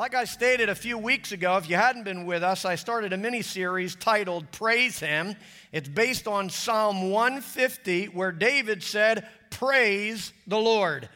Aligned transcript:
Like 0.00 0.14
I 0.14 0.24
stated 0.24 0.70
a 0.70 0.74
few 0.74 0.96
weeks 0.96 1.30
ago, 1.30 1.58
if 1.58 1.68
you 1.68 1.76
hadn't 1.76 2.04
been 2.04 2.24
with 2.24 2.42
us, 2.42 2.64
I 2.64 2.76
started 2.76 3.12
a 3.12 3.18
mini 3.18 3.42
series 3.42 3.94
titled 3.94 4.50
Praise 4.50 4.98
Him. 4.98 5.36
It's 5.72 5.90
based 5.90 6.26
on 6.26 6.48
Psalm 6.48 7.10
150, 7.10 8.06
where 8.06 8.32
David 8.32 8.82
said, 8.82 9.28
Praise 9.50 10.32
the 10.46 10.56
Lord. 10.56 11.10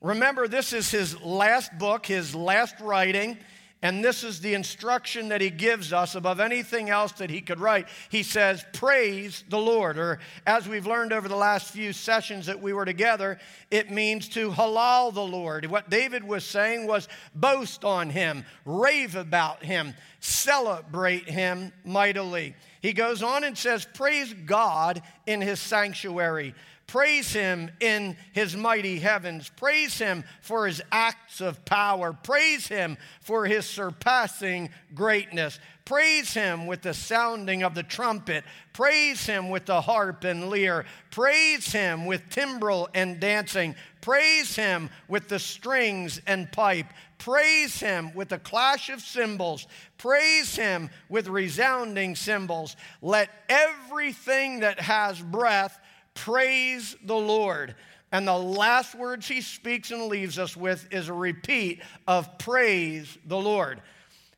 Remember, 0.00 0.48
this 0.48 0.72
is 0.72 0.90
his 0.90 1.20
last 1.20 1.78
book, 1.78 2.06
his 2.06 2.34
last 2.34 2.80
writing. 2.80 3.36
And 3.84 4.02
this 4.02 4.24
is 4.24 4.40
the 4.40 4.54
instruction 4.54 5.28
that 5.28 5.42
he 5.42 5.50
gives 5.50 5.92
us 5.92 6.14
above 6.14 6.40
anything 6.40 6.88
else 6.88 7.12
that 7.12 7.28
he 7.28 7.42
could 7.42 7.60
write. 7.60 7.86
He 8.08 8.22
says, 8.22 8.64
Praise 8.72 9.44
the 9.50 9.58
Lord. 9.58 9.98
Or 9.98 10.20
as 10.46 10.66
we've 10.66 10.86
learned 10.86 11.12
over 11.12 11.28
the 11.28 11.36
last 11.36 11.70
few 11.70 11.92
sessions 11.92 12.46
that 12.46 12.62
we 12.62 12.72
were 12.72 12.86
together, 12.86 13.38
it 13.70 13.90
means 13.90 14.30
to 14.30 14.50
halal 14.50 15.12
the 15.12 15.20
Lord. 15.20 15.66
What 15.66 15.90
David 15.90 16.24
was 16.24 16.46
saying 16.46 16.86
was 16.86 17.08
boast 17.34 17.84
on 17.84 18.08
him, 18.08 18.46
rave 18.64 19.16
about 19.16 19.62
him, 19.62 19.92
celebrate 20.18 21.28
him 21.28 21.70
mightily. 21.84 22.54
He 22.80 22.94
goes 22.94 23.22
on 23.22 23.44
and 23.44 23.56
says, 23.56 23.86
Praise 23.92 24.32
God 24.32 25.02
in 25.26 25.42
his 25.42 25.60
sanctuary. 25.60 26.54
Praise 26.86 27.32
him 27.32 27.70
in 27.80 28.16
his 28.32 28.56
mighty 28.56 28.98
heavens. 28.98 29.50
Praise 29.56 29.98
him 29.98 30.22
for 30.42 30.66
his 30.66 30.82
acts 30.92 31.40
of 31.40 31.64
power. 31.64 32.12
Praise 32.12 32.68
him 32.68 32.96
for 33.20 33.46
his 33.46 33.66
surpassing 33.66 34.70
greatness. 34.94 35.58
Praise 35.84 36.32
him 36.32 36.66
with 36.66 36.82
the 36.82 36.94
sounding 36.94 37.62
of 37.62 37.74
the 37.74 37.82
trumpet. 37.82 38.44
Praise 38.72 39.26
him 39.26 39.50
with 39.50 39.66
the 39.66 39.80
harp 39.82 40.24
and 40.24 40.48
lyre. 40.48 40.86
Praise 41.10 41.70
him 41.72 42.06
with 42.06 42.22
timbrel 42.30 42.88
and 42.94 43.20
dancing. 43.20 43.74
Praise 44.00 44.56
him 44.56 44.88
with 45.08 45.28
the 45.28 45.38
strings 45.38 46.20
and 46.26 46.50
pipe. 46.52 46.86
Praise 47.18 47.80
him 47.80 48.14
with 48.14 48.30
the 48.30 48.38
clash 48.38 48.88
of 48.88 49.00
cymbals. 49.00 49.66
Praise 49.98 50.56
him 50.56 50.90
with 51.08 51.28
resounding 51.28 52.16
cymbals. 52.16 52.76
Let 53.02 53.30
everything 53.48 54.60
that 54.60 54.80
has 54.80 55.20
breath 55.20 55.78
Praise 56.14 56.96
the 57.04 57.16
Lord. 57.16 57.74
And 58.12 58.28
the 58.28 58.38
last 58.38 58.94
words 58.94 59.26
he 59.26 59.40
speaks 59.40 59.90
and 59.90 60.04
leaves 60.04 60.38
us 60.38 60.56
with 60.56 60.86
is 60.92 61.08
a 61.08 61.12
repeat 61.12 61.82
of 62.06 62.38
praise 62.38 63.18
the 63.26 63.38
Lord. 63.38 63.82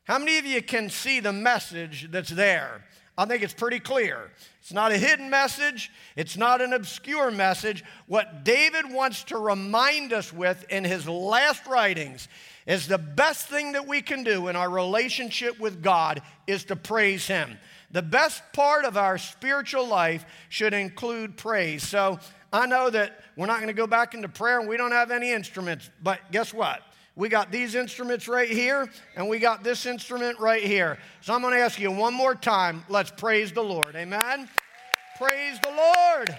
How 0.05 0.17
many 0.17 0.39
of 0.39 0.45
you 0.45 0.61
can 0.61 0.89
see 0.89 1.19
the 1.19 1.33
message 1.33 2.09
that's 2.11 2.29
there? 2.29 2.83
I 3.17 3.25
think 3.25 3.43
it's 3.43 3.53
pretty 3.53 3.79
clear. 3.79 4.31
It's 4.61 4.73
not 4.73 4.91
a 4.91 4.97
hidden 4.97 5.29
message, 5.29 5.91
it's 6.15 6.37
not 6.37 6.61
an 6.61 6.73
obscure 6.73 7.31
message. 7.31 7.83
What 8.07 8.43
David 8.43 8.91
wants 8.91 9.23
to 9.25 9.37
remind 9.37 10.13
us 10.13 10.31
with 10.31 10.65
in 10.69 10.83
his 10.83 11.07
last 11.07 11.65
writings 11.67 12.27
is 12.65 12.87
the 12.87 12.97
best 12.97 13.47
thing 13.47 13.71
that 13.71 13.87
we 13.87 14.01
can 14.01 14.23
do 14.23 14.49
in 14.49 14.55
our 14.55 14.69
relationship 14.69 15.59
with 15.59 15.81
God 15.81 16.21
is 16.47 16.65
to 16.65 16.75
praise 16.75 17.25
him. 17.25 17.57
The 17.91 18.01
best 18.01 18.43
part 18.53 18.85
of 18.85 18.97
our 18.97 19.17
spiritual 19.17 19.87
life 19.87 20.25
should 20.49 20.73
include 20.73 21.37
praise. 21.37 21.83
So 21.83 22.19
I 22.51 22.65
know 22.65 22.89
that 22.89 23.19
we're 23.35 23.45
not 23.45 23.57
going 23.57 23.67
to 23.67 23.73
go 23.73 23.87
back 23.87 24.13
into 24.13 24.27
prayer 24.27 24.59
and 24.59 24.67
we 24.67 24.77
don't 24.77 24.91
have 24.91 25.11
any 25.11 25.31
instruments, 25.31 25.89
but 26.03 26.19
guess 26.31 26.53
what? 26.53 26.81
We 27.15 27.29
got 27.29 27.51
these 27.51 27.73
instruments 27.73 28.27
right 28.27 28.47
here, 28.49 28.87
and 29.15 29.27
we 29.27 29.39
got 29.39 29.63
this 29.63 29.87
instrument 29.87 30.39
right 30.39 30.63
here. 30.63 30.99
So 31.21 31.33
I'm 31.33 31.41
going 31.41 31.55
to 31.55 31.59
ask 31.59 31.79
you 31.79 31.89
one 31.89 32.13
more 32.13 32.35
time 32.35 32.85
let's 32.89 33.09
praise 33.09 33.51
the 33.51 33.63
Lord. 33.63 33.95
Amen? 33.95 34.47
Praise 35.17 35.59
the 35.61 35.71
Lord. 35.71 36.35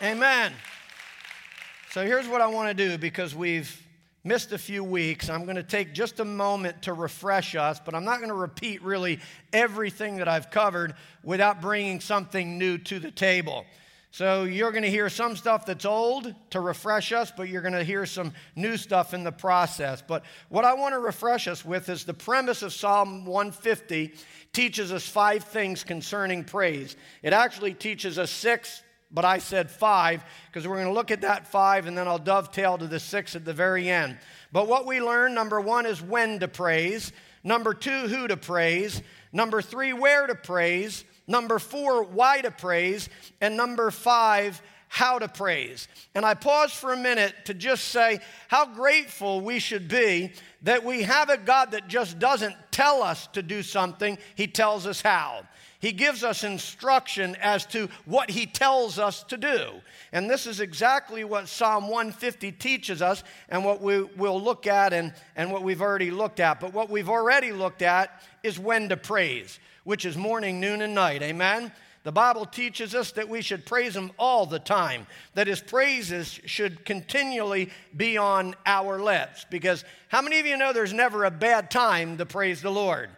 Amen. 0.00 0.52
So 1.90 2.06
here's 2.06 2.28
what 2.28 2.40
I 2.40 2.46
want 2.46 2.76
to 2.76 2.88
do 2.88 2.96
because 2.96 3.34
we've 3.34 3.83
missed 4.24 4.52
a 4.52 4.58
few 4.58 4.82
weeks. 4.82 5.28
I'm 5.28 5.44
going 5.44 5.56
to 5.56 5.62
take 5.62 5.92
just 5.92 6.18
a 6.18 6.24
moment 6.24 6.82
to 6.82 6.94
refresh 6.94 7.54
us, 7.54 7.78
but 7.84 7.94
I'm 7.94 8.04
not 8.04 8.18
going 8.18 8.30
to 8.30 8.34
repeat 8.34 8.82
really 8.82 9.20
everything 9.52 10.16
that 10.16 10.28
I've 10.28 10.50
covered 10.50 10.94
without 11.22 11.60
bringing 11.60 12.00
something 12.00 12.58
new 12.58 12.78
to 12.78 12.98
the 12.98 13.10
table. 13.10 13.66
So 14.14 14.44
you're 14.44 14.70
going 14.70 14.84
to 14.84 14.90
hear 14.90 15.08
some 15.08 15.34
stuff 15.34 15.66
that's 15.66 15.84
old 15.84 16.32
to 16.50 16.60
refresh 16.60 17.10
us, 17.10 17.32
but 17.36 17.48
you're 17.48 17.62
going 17.62 17.74
to 17.74 17.82
hear 17.82 18.06
some 18.06 18.32
new 18.54 18.76
stuff 18.76 19.12
in 19.12 19.24
the 19.24 19.32
process. 19.32 20.04
But 20.06 20.24
what 20.48 20.64
I 20.64 20.72
want 20.74 20.94
to 20.94 21.00
refresh 21.00 21.48
us 21.48 21.64
with 21.64 21.88
is 21.88 22.04
the 22.04 22.14
premise 22.14 22.62
of 22.62 22.72
Psalm 22.72 23.26
150 23.26 24.14
teaches 24.52 24.92
us 24.92 25.04
five 25.04 25.42
things 25.42 25.82
concerning 25.82 26.44
praise. 26.44 26.94
It 27.24 27.32
actually 27.32 27.74
teaches 27.74 28.16
us 28.16 28.30
six 28.30 28.83
but 29.14 29.24
I 29.24 29.38
said 29.38 29.70
five 29.70 30.24
because 30.46 30.66
we're 30.66 30.74
going 30.74 30.88
to 30.88 30.92
look 30.92 31.12
at 31.12 31.22
that 31.22 31.46
five 31.46 31.86
and 31.86 31.96
then 31.96 32.08
I'll 32.08 32.18
dovetail 32.18 32.76
to 32.78 32.86
the 32.86 33.00
six 33.00 33.36
at 33.36 33.44
the 33.44 33.54
very 33.54 33.88
end. 33.88 34.18
But 34.52 34.68
what 34.68 34.86
we 34.86 35.00
learn 35.00 35.34
number 35.34 35.60
one 35.60 35.86
is 35.86 36.02
when 36.02 36.40
to 36.40 36.48
praise, 36.48 37.12
number 37.44 37.72
two, 37.72 38.08
who 38.08 38.26
to 38.26 38.36
praise, 38.36 39.00
number 39.32 39.62
three, 39.62 39.92
where 39.92 40.26
to 40.26 40.34
praise, 40.34 41.04
number 41.28 41.58
four, 41.58 42.02
why 42.02 42.40
to 42.40 42.50
praise, 42.50 43.08
and 43.40 43.56
number 43.56 43.90
five, 43.90 44.60
how 44.88 45.18
to 45.18 45.28
praise. 45.28 45.88
And 46.14 46.24
I 46.24 46.34
pause 46.34 46.72
for 46.72 46.92
a 46.92 46.96
minute 46.96 47.34
to 47.46 47.54
just 47.54 47.86
say 47.86 48.20
how 48.48 48.66
grateful 48.66 49.40
we 49.40 49.58
should 49.58 49.88
be 49.88 50.32
that 50.62 50.84
we 50.84 51.02
have 51.02 51.30
a 51.30 51.36
God 51.36 51.72
that 51.72 51.88
just 51.88 52.18
doesn't 52.18 52.54
tell 52.70 53.02
us 53.02 53.26
to 53.28 53.42
do 53.42 53.62
something, 53.62 54.18
He 54.34 54.46
tells 54.46 54.86
us 54.86 55.00
how. 55.00 55.44
He 55.84 55.92
gives 55.92 56.24
us 56.24 56.44
instruction 56.44 57.36
as 57.42 57.66
to 57.66 57.90
what 58.06 58.30
He 58.30 58.46
tells 58.46 58.98
us 58.98 59.22
to 59.24 59.36
do. 59.36 59.68
And 60.12 60.30
this 60.30 60.46
is 60.46 60.60
exactly 60.60 61.24
what 61.24 61.46
Psalm 61.46 61.88
150 61.88 62.52
teaches 62.52 63.02
us 63.02 63.22
and 63.50 63.66
what 63.66 63.82
we 63.82 64.00
will 64.00 64.40
look 64.40 64.66
at 64.66 64.94
and, 64.94 65.12
and 65.36 65.52
what 65.52 65.62
we've 65.62 65.82
already 65.82 66.10
looked 66.10 66.40
at. 66.40 66.58
But 66.58 66.72
what 66.72 66.88
we've 66.88 67.10
already 67.10 67.52
looked 67.52 67.82
at 67.82 68.22
is 68.42 68.58
when 68.58 68.88
to 68.88 68.96
praise, 68.96 69.58
which 69.84 70.06
is 70.06 70.16
morning, 70.16 70.58
noon, 70.58 70.80
and 70.80 70.94
night. 70.94 71.20
Amen? 71.20 71.70
The 72.04 72.12
Bible 72.12 72.46
teaches 72.46 72.94
us 72.94 73.12
that 73.12 73.28
we 73.28 73.42
should 73.42 73.66
praise 73.66 73.94
Him 73.94 74.10
all 74.18 74.46
the 74.46 74.60
time, 74.60 75.06
that 75.34 75.48
His 75.48 75.60
praises 75.60 76.40
should 76.46 76.86
continually 76.86 77.68
be 77.94 78.16
on 78.16 78.54
our 78.64 79.02
lips. 79.02 79.44
Because 79.50 79.84
how 80.08 80.22
many 80.22 80.40
of 80.40 80.46
you 80.46 80.56
know 80.56 80.72
there's 80.72 80.94
never 80.94 81.26
a 81.26 81.30
bad 81.30 81.70
time 81.70 82.16
to 82.16 82.24
praise 82.24 82.62
the 82.62 82.70
Lord? 82.70 83.10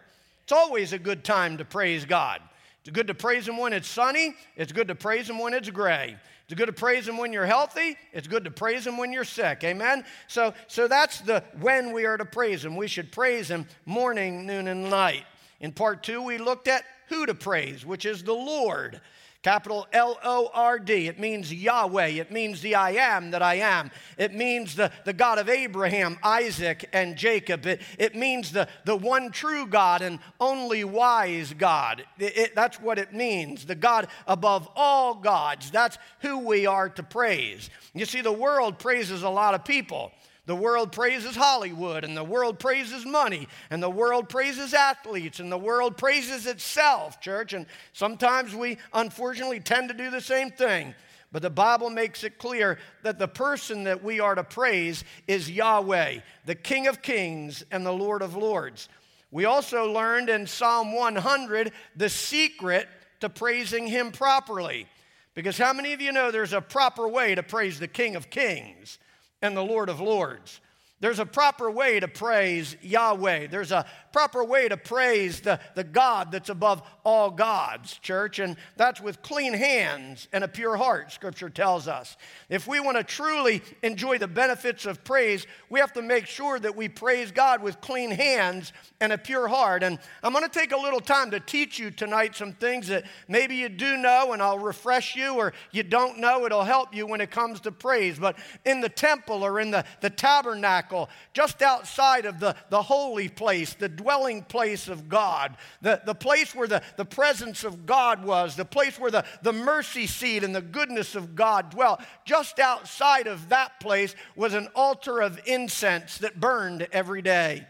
It's 0.43 0.51
always 0.51 0.91
a 0.91 0.99
good 0.99 1.23
time 1.23 1.59
to 1.59 1.65
praise 1.65 2.03
God. 2.03 2.41
It's 2.87 2.95
good 2.95 3.07
to 3.07 3.13
praise 3.13 3.45
Him 3.45 3.57
when 3.57 3.73
it's 3.73 3.89
sunny. 3.89 4.33
It's 4.55 4.71
good 4.71 4.87
to 4.87 4.95
praise 4.95 5.29
Him 5.29 5.39
when 5.39 5.53
it's 5.53 5.69
gray. 5.69 6.15
It's 6.45 6.53
good 6.53 6.67
to 6.67 6.71
praise 6.71 7.05
Him 7.05 7.17
when 7.17 7.33
you're 7.33 7.45
healthy. 7.45 7.97
It's 8.13 8.29
good 8.29 8.45
to 8.45 8.49
praise 8.51 8.87
Him 8.87 8.97
when 8.97 9.11
you're 9.11 9.25
sick. 9.25 9.65
Amen? 9.65 10.05
So, 10.27 10.53
so 10.67 10.87
that's 10.87 11.19
the 11.19 11.43
when 11.59 11.91
we 11.91 12.05
are 12.05 12.15
to 12.15 12.23
praise 12.23 12.63
Him. 12.63 12.77
We 12.77 12.87
should 12.87 13.11
praise 13.11 13.49
Him 13.49 13.67
morning, 13.85 14.45
noon, 14.45 14.69
and 14.69 14.89
night. 14.89 15.25
In 15.59 15.73
part 15.73 16.01
two, 16.01 16.21
we 16.21 16.37
looked 16.37 16.69
at 16.69 16.85
who 17.09 17.25
to 17.25 17.33
praise, 17.33 17.85
which 17.85 18.05
is 18.05 18.23
the 18.23 18.31
Lord. 18.31 19.01
Capital 19.43 19.87
L 19.93 20.17
O 20.23 20.49
R 20.53 20.79
D. 20.79 21.07
It 21.07 21.19
means 21.19 21.53
Yahweh. 21.53 22.07
It 22.07 22.31
means 22.31 22.61
the 22.61 22.75
I 22.75 22.91
am 22.91 23.31
that 23.31 23.41
I 23.41 23.55
am. 23.55 23.91
It 24.17 24.33
means 24.33 24.75
the, 24.75 24.91
the 25.05 25.13
God 25.13 25.37
of 25.37 25.47
Abraham, 25.47 26.17
Isaac, 26.23 26.89
and 26.91 27.15
Jacob. 27.15 27.65
It, 27.65 27.81
it 27.97 28.15
means 28.15 28.51
the, 28.51 28.67
the 28.85 28.95
one 28.95 29.31
true 29.31 29.67
God 29.67 30.01
and 30.01 30.19
only 30.39 30.83
wise 30.83 31.53
God. 31.53 32.03
It, 32.17 32.37
it, 32.37 32.55
that's 32.55 32.81
what 32.81 32.97
it 32.97 33.13
means. 33.13 33.65
The 33.65 33.75
God 33.75 34.07
above 34.25 34.67
all 34.75 35.13
gods. 35.15 35.71
That's 35.71 35.97
who 36.19 36.39
we 36.39 36.65
are 36.65 36.89
to 36.89 37.03
praise. 37.03 37.69
You 37.93 38.05
see, 38.05 38.21
the 38.21 38.31
world 38.31 38.79
praises 38.79 39.23
a 39.23 39.29
lot 39.29 39.53
of 39.53 39.63
people. 39.63 40.11
The 40.47 40.55
world 40.55 40.93
praises 40.93 41.35
Hollywood, 41.35 42.05
and 42.05 42.15
the 42.15 42.23
world 42.23 42.57
praises 42.57 43.05
money, 43.05 43.49
and 43.69 43.83
the 43.83 43.89
world 43.89 44.29
praises 44.29 44.73
athletes, 44.73 45.41
and 45.41 45.51
the 45.51 45.57
world 45.57 45.97
praises 45.97 46.47
itself, 46.47 47.19
church. 47.19 47.51
And 47.51 47.65
sometimes 47.91 48.55
we, 48.55 48.77
unfortunately, 48.93 49.59
tend 49.59 49.89
to 49.89 49.93
do 49.93 50.09
the 50.09 50.21
same 50.21 50.49
thing. 50.51 50.95
But 51.33 51.41
the 51.41 51.49
Bible 51.49 51.89
makes 51.89 52.23
it 52.23 52.37
clear 52.37 52.79
that 53.03 53.19
the 53.19 53.27
person 53.27 53.83
that 53.83 54.01
we 54.01 54.21
are 54.21 54.35
to 54.35 54.43
praise 54.45 55.03
is 55.27 55.51
Yahweh, 55.51 56.19
the 56.45 56.55
King 56.55 56.87
of 56.87 57.01
kings 57.01 57.65
and 57.69 57.85
the 57.85 57.91
Lord 57.91 58.21
of 58.21 58.37
lords. 58.37 58.87
We 59.31 59.43
also 59.43 59.91
learned 59.91 60.29
in 60.29 60.47
Psalm 60.47 60.93
100 60.93 61.73
the 61.97 62.07
secret 62.07 62.87
to 63.19 63.27
praising 63.27 63.85
Him 63.85 64.13
properly. 64.13 64.87
Because 65.35 65.57
how 65.57 65.73
many 65.73 65.91
of 65.91 65.99
you 65.99 66.13
know 66.13 66.31
there's 66.31 66.53
a 66.53 66.61
proper 66.61 67.05
way 67.05 67.35
to 67.35 67.43
praise 67.43 67.79
the 67.79 67.89
King 67.89 68.15
of 68.15 68.29
kings? 68.29 68.97
And 69.47 69.57
the 69.57 69.63
Lord 69.63 69.89
of 69.89 69.99
Lords. 69.99 70.61
There's 70.99 71.19
a 71.19 71.25
proper 71.25 71.69
way 71.69 71.99
to 71.99 72.07
praise 72.07 72.75
Yahweh. 72.81 73.47
There's 73.47 73.71
a 73.71 73.85
proper 74.17 74.43
way 74.43 74.67
to 74.67 74.75
praise 74.75 75.41
the, 75.41 75.59
the 75.75 75.83
God 75.83 76.31
that's 76.31 76.49
above 76.49 76.81
all 77.03 77.29
gods, 77.29 77.99
church, 77.99 78.39
and 78.39 78.57
that's 78.75 78.99
with 78.99 79.21
clean 79.21 79.53
hands 79.53 80.27
and 80.33 80.43
a 80.43 80.47
pure 80.47 80.75
heart, 80.75 81.11
Scripture 81.11 81.51
tells 81.51 81.87
us. 81.87 82.17
If 82.49 82.67
we 82.67 82.79
want 82.79 82.97
to 82.97 83.03
truly 83.03 83.61
enjoy 83.83 84.17
the 84.17 84.27
benefits 84.27 84.87
of 84.87 85.03
praise, 85.03 85.45
we 85.69 85.79
have 85.79 85.93
to 85.93 86.01
make 86.01 86.25
sure 86.25 86.59
that 86.59 86.75
we 86.75 86.89
praise 86.89 87.31
God 87.31 87.61
with 87.61 87.79
clean 87.79 88.09
hands 88.09 88.73
and 88.99 89.13
a 89.13 89.19
pure 89.19 89.47
heart. 89.47 89.83
And 89.83 89.99
I'm 90.23 90.33
going 90.33 90.43
to 90.43 90.49
take 90.49 90.71
a 90.71 90.77
little 90.77 90.99
time 90.99 91.29
to 91.29 91.39
teach 91.39 91.77
you 91.77 91.91
tonight 91.91 92.35
some 92.35 92.53
things 92.53 92.87
that 92.87 93.03
maybe 93.27 93.57
you 93.57 93.69
do 93.69 93.97
know, 93.97 94.33
and 94.33 94.41
I'll 94.41 94.57
refresh 94.57 95.15
you, 95.15 95.35
or 95.35 95.53
you 95.71 95.83
don't 95.83 96.17
know, 96.17 96.43
it'll 96.47 96.63
help 96.63 96.95
you 96.95 97.05
when 97.05 97.21
it 97.21 97.29
comes 97.29 97.59
to 97.61 97.71
praise. 97.71 98.17
But 98.17 98.35
in 98.65 98.81
the 98.81 98.89
temple 98.89 99.43
or 99.43 99.59
in 99.59 99.69
the, 99.69 99.85
the 100.01 100.09
tabernacle, 100.09 101.07
just 101.33 101.61
outside 101.61 102.25
of 102.25 102.39
the, 102.39 102.55
the 102.71 102.81
holy 102.81 103.29
place, 103.29 103.75
the 103.75 103.89
dwelling 104.07 104.41
place 104.41 104.87
of 104.87 105.09
God, 105.09 105.57
the, 105.81 106.01
the 106.05 106.15
place 106.15 106.55
where 106.55 106.67
the, 106.67 106.81
the 106.95 107.03
presence 107.03 107.65
of 107.65 107.85
God 107.85 108.23
was, 108.23 108.55
the 108.55 108.63
place 108.63 108.97
where 108.97 109.11
the, 109.11 109.25
the 109.41 109.51
mercy 109.51 110.07
seat 110.07 110.45
and 110.45 110.55
the 110.55 110.61
goodness 110.61 111.13
of 111.13 111.35
God 111.35 111.71
dwelt. 111.71 111.99
Just 112.23 112.57
outside 112.57 113.27
of 113.27 113.49
that 113.49 113.81
place 113.81 114.15
was 114.37 114.53
an 114.53 114.69
altar 114.75 115.19
of 115.19 115.41
incense 115.45 116.19
that 116.19 116.39
burned 116.39 116.87
every 116.93 117.21
day. 117.21 117.67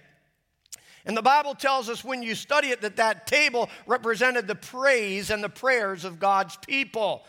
And 1.07 1.17
the 1.17 1.23
Bible 1.23 1.55
tells 1.55 1.89
us 1.89 2.03
when 2.03 2.21
you 2.21 2.35
study 2.35 2.67
it 2.67 2.81
that 2.81 2.97
that 2.97 3.25
table 3.25 3.67
represented 3.87 4.45
the 4.45 4.53
praise 4.53 5.31
and 5.31 5.43
the 5.43 5.49
prayers 5.49 6.05
of 6.05 6.19
God's 6.19 6.55
people. 6.57 7.25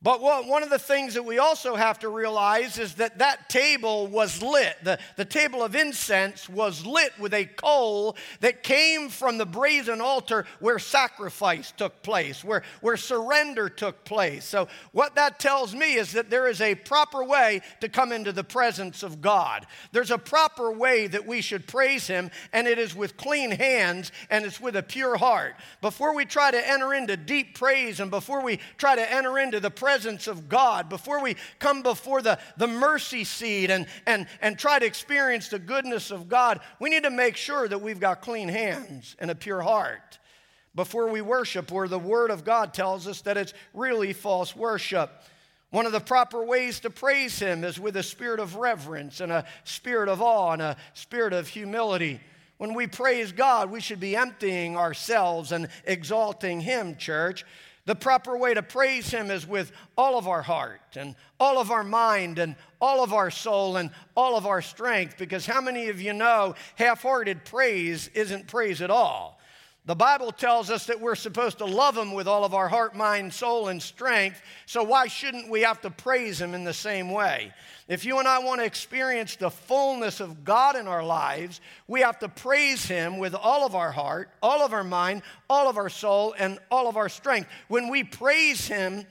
But 0.00 0.20
what, 0.20 0.46
one 0.46 0.62
of 0.62 0.70
the 0.70 0.78
things 0.78 1.14
that 1.14 1.24
we 1.24 1.40
also 1.40 1.74
have 1.74 1.98
to 2.00 2.08
realize 2.08 2.78
is 2.78 2.94
that 2.94 3.18
that 3.18 3.48
table 3.48 4.06
was 4.06 4.40
lit. 4.40 4.76
The, 4.84 4.96
the 5.16 5.24
table 5.24 5.60
of 5.60 5.74
incense 5.74 6.48
was 6.48 6.86
lit 6.86 7.18
with 7.18 7.34
a 7.34 7.46
coal 7.46 8.16
that 8.38 8.62
came 8.62 9.08
from 9.08 9.38
the 9.38 9.46
brazen 9.46 10.00
altar 10.00 10.46
where 10.60 10.78
sacrifice 10.78 11.72
took 11.76 12.00
place, 12.04 12.44
where, 12.44 12.62
where 12.80 12.96
surrender 12.96 13.68
took 13.68 14.04
place. 14.04 14.44
So, 14.44 14.68
what 14.92 15.16
that 15.16 15.40
tells 15.40 15.74
me 15.74 15.94
is 15.94 16.12
that 16.12 16.30
there 16.30 16.46
is 16.46 16.60
a 16.60 16.76
proper 16.76 17.24
way 17.24 17.60
to 17.80 17.88
come 17.88 18.12
into 18.12 18.30
the 18.30 18.44
presence 18.44 19.02
of 19.02 19.20
God. 19.20 19.66
There's 19.90 20.12
a 20.12 20.18
proper 20.18 20.70
way 20.70 21.08
that 21.08 21.26
we 21.26 21.40
should 21.40 21.66
praise 21.66 22.06
Him, 22.06 22.30
and 22.52 22.68
it 22.68 22.78
is 22.78 22.94
with 22.94 23.16
clean 23.16 23.50
hands 23.50 24.12
and 24.30 24.44
it's 24.44 24.60
with 24.60 24.76
a 24.76 24.82
pure 24.84 25.16
heart. 25.16 25.56
Before 25.80 26.14
we 26.14 26.24
try 26.24 26.52
to 26.52 26.70
enter 26.70 26.94
into 26.94 27.16
deep 27.16 27.58
praise 27.58 27.98
and 27.98 28.12
before 28.12 28.44
we 28.44 28.60
try 28.76 28.94
to 28.94 29.12
enter 29.12 29.40
into 29.40 29.58
the 29.58 29.72
presence 29.88 30.26
of 30.26 30.50
God, 30.50 30.90
before 30.90 31.22
we 31.22 31.34
come 31.58 31.80
before 31.80 32.20
the, 32.20 32.38
the 32.58 32.66
mercy 32.66 33.24
seat 33.24 33.70
and, 33.70 33.86
and, 34.04 34.26
and 34.42 34.58
try 34.58 34.78
to 34.78 34.84
experience 34.84 35.48
the 35.48 35.58
goodness 35.58 36.10
of 36.10 36.28
God, 36.28 36.60
we 36.78 36.90
need 36.90 37.04
to 37.04 37.10
make 37.10 37.38
sure 37.38 37.66
that 37.66 37.80
we've 37.80 37.98
got 37.98 38.20
clean 38.20 38.50
hands 38.50 39.16
and 39.18 39.30
a 39.30 39.34
pure 39.34 39.62
heart 39.62 40.18
before 40.74 41.08
we 41.08 41.22
worship, 41.22 41.72
where 41.72 41.88
the 41.88 41.98
Word 41.98 42.30
of 42.30 42.44
God 42.44 42.74
tells 42.74 43.06
us 43.06 43.22
that 43.22 43.38
it's 43.38 43.54
really 43.72 44.12
false 44.12 44.54
worship. 44.54 45.10
One 45.70 45.86
of 45.86 45.92
the 45.92 46.00
proper 46.00 46.44
ways 46.44 46.80
to 46.80 46.90
praise 46.90 47.38
Him 47.38 47.64
is 47.64 47.80
with 47.80 47.96
a 47.96 48.02
spirit 48.02 48.40
of 48.40 48.56
reverence 48.56 49.20
and 49.22 49.32
a 49.32 49.46
spirit 49.64 50.10
of 50.10 50.20
awe 50.20 50.52
and 50.52 50.60
a 50.60 50.76
spirit 50.92 51.32
of 51.32 51.48
humility. 51.48 52.20
When 52.58 52.74
we 52.74 52.88
praise 52.88 53.32
God, 53.32 53.70
we 53.70 53.80
should 53.80 54.00
be 54.00 54.16
emptying 54.16 54.76
ourselves 54.76 55.50
and 55.50 55.68
exalting 55.86 56.60
Him, 56.60 56.96
church. 56.96 57.46
The 57.88 57.94
proper 57.94 58.36
way 58.36 58.52
to 58.52 58.60
praise 58.62 59.10
Him 59.10 59.30
is 59.30 59.46
with 59.46 59.72
all 59.96 60.18
of 60.18 60.28
our 60.28 60.42
heart 60.42 60.82
and 60.94 61.14
all 61.40 61.58
of 61.58 61.70
our 61.70 61.82
mind 61.82 62.38
and 62.38 62.54
all 62.82 63.02
of 63.02 63.14
our 63.14 63.30
soul 63.30 63.78
and 63.78 63.88
all 64.14 64.36
of 64.36 64.44
our 64.44 64.60
strength. 64.60 65.16
Because 65.16 65.46
how 65.46 65.62
many 65.62 65.88
of 65.88 65.98
you 65.98 66.12
know 66.12 66.54
half 66.74 67.00
hearted 67.00 67.46
praise 67.46 68.08
isn't 68.12 68.46
praise 68.46 68.82
at 68.82 68.90
all? 68.90 69.37
The 69.88 69.94
Bible 69.94 70.32
tells 70.32 70.68
us 70.68 70.84
that 70.84 71.00
we're 71.00 71.14
supposed 71.14 71.56
to 71.58 71.64
love 71.64 71.96
Him 71.96 72.12
with 72.12 72.28
all 72.28 72.44
of 72.44 72.52
our 72.52 72.68
heart, 72.68 72.94
mind, 72.94 73.32
soul, 73.32 73.68
and 73.68 73.82
strength. 73.82 74.42
So 74.66 74.82
why 74.82 75.06
shouldn't 75.06 75.48
we 75.48 75.62
have 75.62 75.80
to 75.80 75.88
praise 75.88 76.38
Him 76.38 76.52
in 76.52 76.62
the 76.62 76.74
same 76.74 77.10
way? 77.10 77.54
If 77.88 78.04
you 78.04 78.18
and 78.18 78.28
I 78.28 78.38
want 78.40 78.60
to 78.60 78.66
experience 78.66 79.36
the 79.36 79.48
fullness 79.48 80.20
of 80.20 80.44
God 80.44 80.76
in 80.76 80.86
our 80.86 81.02
lives, 81.02 81.62
we 81.86 82.02
have 82.02 82.18
to 82.18 82.28
praise 82.28 82.84
Him 82.84 83.16
with 83.16 83.34
all 83.34 83.64
of 83.64 83.74
our 83.74 83.90
heart, 83.90 84.28
all 84.42 84.60
of 84.60 84.74
our 84.74 84.84
mind, 84.84 85.22
all 85.48 85.70
of 85.70 85.78
our 85.78 85.88
soul, 85.88 86.34
and 86.38 86.58
all 86.70 86.86
of 86.86 86.98
our 86.98 87.08
strength. 87.08 87.48
When 87.68 87.88
we 87.88 88.04
praise 88.04 88.68
Him, 88.68 89.06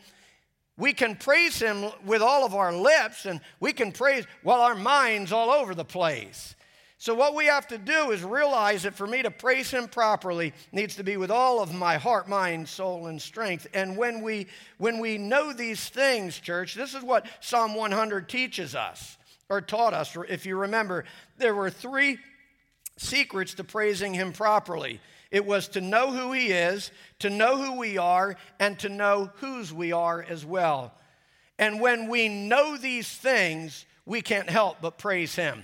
we 0.78 0.94
can 0.94 1.16
praise 1.16 1.60
Him 1.60 1.90
with 2.06 2.22
all 2.22 2.46
of 2.46 2.54
our 2.54 2.72
lips, 2.72 3.26
and 3.26 3.42
we 3.60 3.74
can 3.74 3.92
praise 3.92 4.26
while 4.44 4.62
our 4.62 4.76
mind's 4.76 5.32
all 5.32 5.50
over 5.50 5.74
the 5.74 5.84
place. 5.84 6.54
So, 7.00 7.14
what 7.14 7.36
we 7.36 7.46
have 7.46 7.68
to 7.68 7.78
do 7.78 8.12
is 8.12 8.24
realize 8.24 8.84
that 8.84 8.96
for 8.96 9.06
me 9.06 9.22
to 9.22 9.30
praise 9.30 9.70
Him 9.70 9.88
properly 9.88 10.54
needs 10.72 10.96
to 10.96 11.04
be 11.04 11.16
with 11.16 11.30
all 11.30 11.62
of 11.62 11.74
my 11.74 11.98
heart, 11.98 12.28
mind, 12.28 12.68
soul, 12.68 13.06
and 13.06 13.22
strength. 13.22 13.68
And 13.74 13.98
when 13.98 14.22
we, 14.22 14.48
when 14.80 15.00
we 15.00 15.20
know 15.20 15.54
these 15.54 15.90
things, 15.90 16.40
church, 16.40 16.74
this 16.74 16.96
is 16.96 17.04
what 17.04 17.28
Psalm 17.40 17.76
100 17.76 18.28
teaches 18.28 18.74
us 18.74 19.18
or 19.48 19.62
taught 19.62 19.94
us. 19.94 20.18
If 20.28 20.48
you 20.48 20.58
remember, 20.58 21.06
there 21.38 21.54
were 21.54 21.70
three 21.70 22.18
secrets 22.98 23.54
to 23.56 23.64
praising 23.64 24.16
Him 24.16 24.34
properly 24.34 25.00
it 25.32 25.46
was 25.46 25.68
to 25.70 25.82
know 25.82 26.12
who 26.12 26.32
He 26.32 26.48
is, 26.48 26.92
to 27.20 27.30
know 27.30 27.62
who 27.62 27.78
we 27.78 27.98
are, 27.98 28.36
and 28.60 28.80
to 28.80 28.90
know 28.90 29.32
whose 29.36 29.74
we 29.74 29.92
are 29.92 30.24
as 30.24 30.46
well. 30.46 30.94
And 31.60 31.82
when 31.82 32.08
we 32.08 32.30
know 32.30 32.78
these 32.78 33.10
things, 33.10 33.86
we 34.06 34.22
can't 34.22 34.50
help 34.50 34.78
but 34.82 34.98
praise 34.98 35.36
Him. 35.36 35.64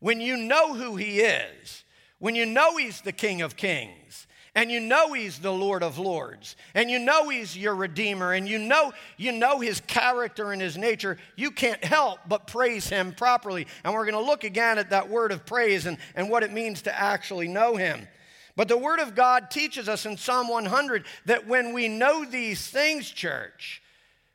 When 0.00 0.20
you 0.20 0.36
know 0.36 0.74
who 0.74 0.96
He 0.96 1.20
is, 1.20 1.84
when 2.18 2.34
you 2.34 2.44
know 2.44 2.76
He's 2.76 3.00
the 3.00 3.12
King 3.12 3.42
of 3.42 3.56
Kings, 3.56 4.26
and 4.54 4.70
you 4.70 4.80
know 4.80 5.12
he's 5.12 5.38
the 5.38 5.52
lord 5.52 5.82
of 5.82 5.98
lords 5.98 6.56
and 6.74 6.90
you 6.90 6.98
know 6.98 7.28
he's 7.28 7.56
your 7.56 7.74
redeemer 7.74 8.32
and 8.32 8.48
you 8.48 8.58
know 8.58 8.92
you 9.16 9.32
know 9.32 9.60
his 9.60 9.80
character 9.80 10.52
and 10.52 10.60
his 10.60 10.76
nature 10.76 11.18
you 11.36 11.50
can't 11.50 11.82
help 11.84 12.18
but 12.28 12.46
praise 12.46 12.88
him 12.88 13.12
properly. 13.12 13.66
And 13.84 13.94
we're 13.94 14.04
going 14.04 14.22
to 14.22 14.28
look 14.28 14.44
again 14.44 14.78
at 14.78 14.90
that 14.90 15.08
word 15.08 15.32
of 15.32 15.46
praise 15.46 15.86
and, 15.86 15.98
and 16.14 16.28
what 16.28 16.42
it 16.42 16.52
means 16.52 16.82
to 16.82 17.00
actually 17.00 17.48
know 17.48 17.76
him. 17.76 18.08
But 18.56 18.68
the 18.68 18.78
word 18.78 18.98
of 18.98 19.14
god 19.14 19.50
teaches 19.50 19.88
us 19.88 20.06
in 20.06 20.16
psalm 20.16 20.48
100 20.48 21.04
that 21.26 21.46
when 21.46 21.72
we 21.72 21.88
know 21.88 22.24
these 22.24 22.66
things 22.66 23.08
church 23.10 23.82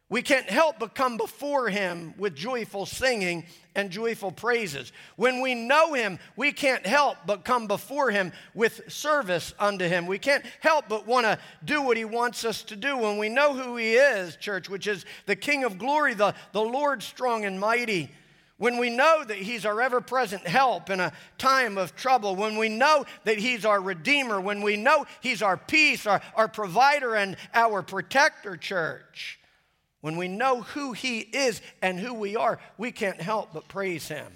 we 0.07 0.21
can't 0.21 0.47
help 0.47 0.77
but 0.77 0.93
come 0.93 1.17
before 1.17 1.67
him 1.67 2.13
with 2.17 2.35
joyful 2.35 2.85
singing 2.85 3.45
and 3.73 3.89
joyful 3.89 4.31
praises. 4.31 4.91
When 5.15 5.41
we 5.41 5.55
know 5.55 5.93
him, 5.93 6.19
we 6.35 6.51
can't 6.51 6.85
help 6.85 7.17
but 7.25 7.43
come 7.43 7.65
before 7.65 8.11
him 8.11 8.31
with 8.53 8.81
service 8.91 9.53
unto 9.59 9.85
him. 9.85 10.05
We 10.05 10.19
can't 10.19 10.45
help 10.59 10.85
but 10.87 11.07
want 11.07 11.25
to 11.25 11.39
do 11.63 11.81
what 11.81 11.97
he 11.97 12.05
wants 12.05 12.45
us 12.45 12.61
to 12.63 12.75
do. 12.75 12.97
When 12.97 13.17
we 13.17 13.29
know 13.29 13.55
who 13.55 13.77
he 13.77 13.95
is, 13.95 14.35
church, 14.35 14.69
which 14.69 14.85
is 14.85 15.05
the 15.25 15.35
King 15.35 15.63
of 15.63 15.79
glory, 15.79 16.13
the, 16.13 16.35
the 16.51 16.61
Lord 16.61 17.01
strong 17.01 17.43
and 17.43 17.59
mighty, 17.59 18.11
when 18.57 18.77
we 18.77 18.89
know 18.89 19.23
that 19.25 19.37
He's 19.37 19.65
our 19.65 19.81
ever 19.81 19.99
present 19.99 20.47
help 20.47 20.89
in 20.89 21.01
a 21.01 21.11
time 21.37 21.77
of 21.77 21.93
trouble, 21.95 22.37
when 22.37 22.57
we 22.57 22.69
know 22.69 23.05
that 23.25 23.37
He's 23.37 23.65
our 23.65 23.81
Redeemer, 23.81 24.39
when 24.39 24.61
we 24.61 24.77
know 24.77 25.05
He's 25.19 25.41
our 25.41 25.57
peace, 25.57 26.07
our, 26.07 26.21
our 26.35 26.47
provider, 26.47 27.15
and 27.15 27.35
our 27.53 27.81
protector, 27.81 28.55
church, 28.55 29.39
when 30.05 30.17
we 30.17 30.27
know 30.27 30.61
who 30.61 30.93
He 30.93 31.21
is 31.21 31.63
and 31.81 31.99
who 31.99 32.13
we 32.13 32.35
are, 32.35 32.59
we 32.77 32.91
can't 32.91 33.19
help 33.19 33.53
but 33.53 33.67
praise 33.67 34.07
Him. 34.07 34.31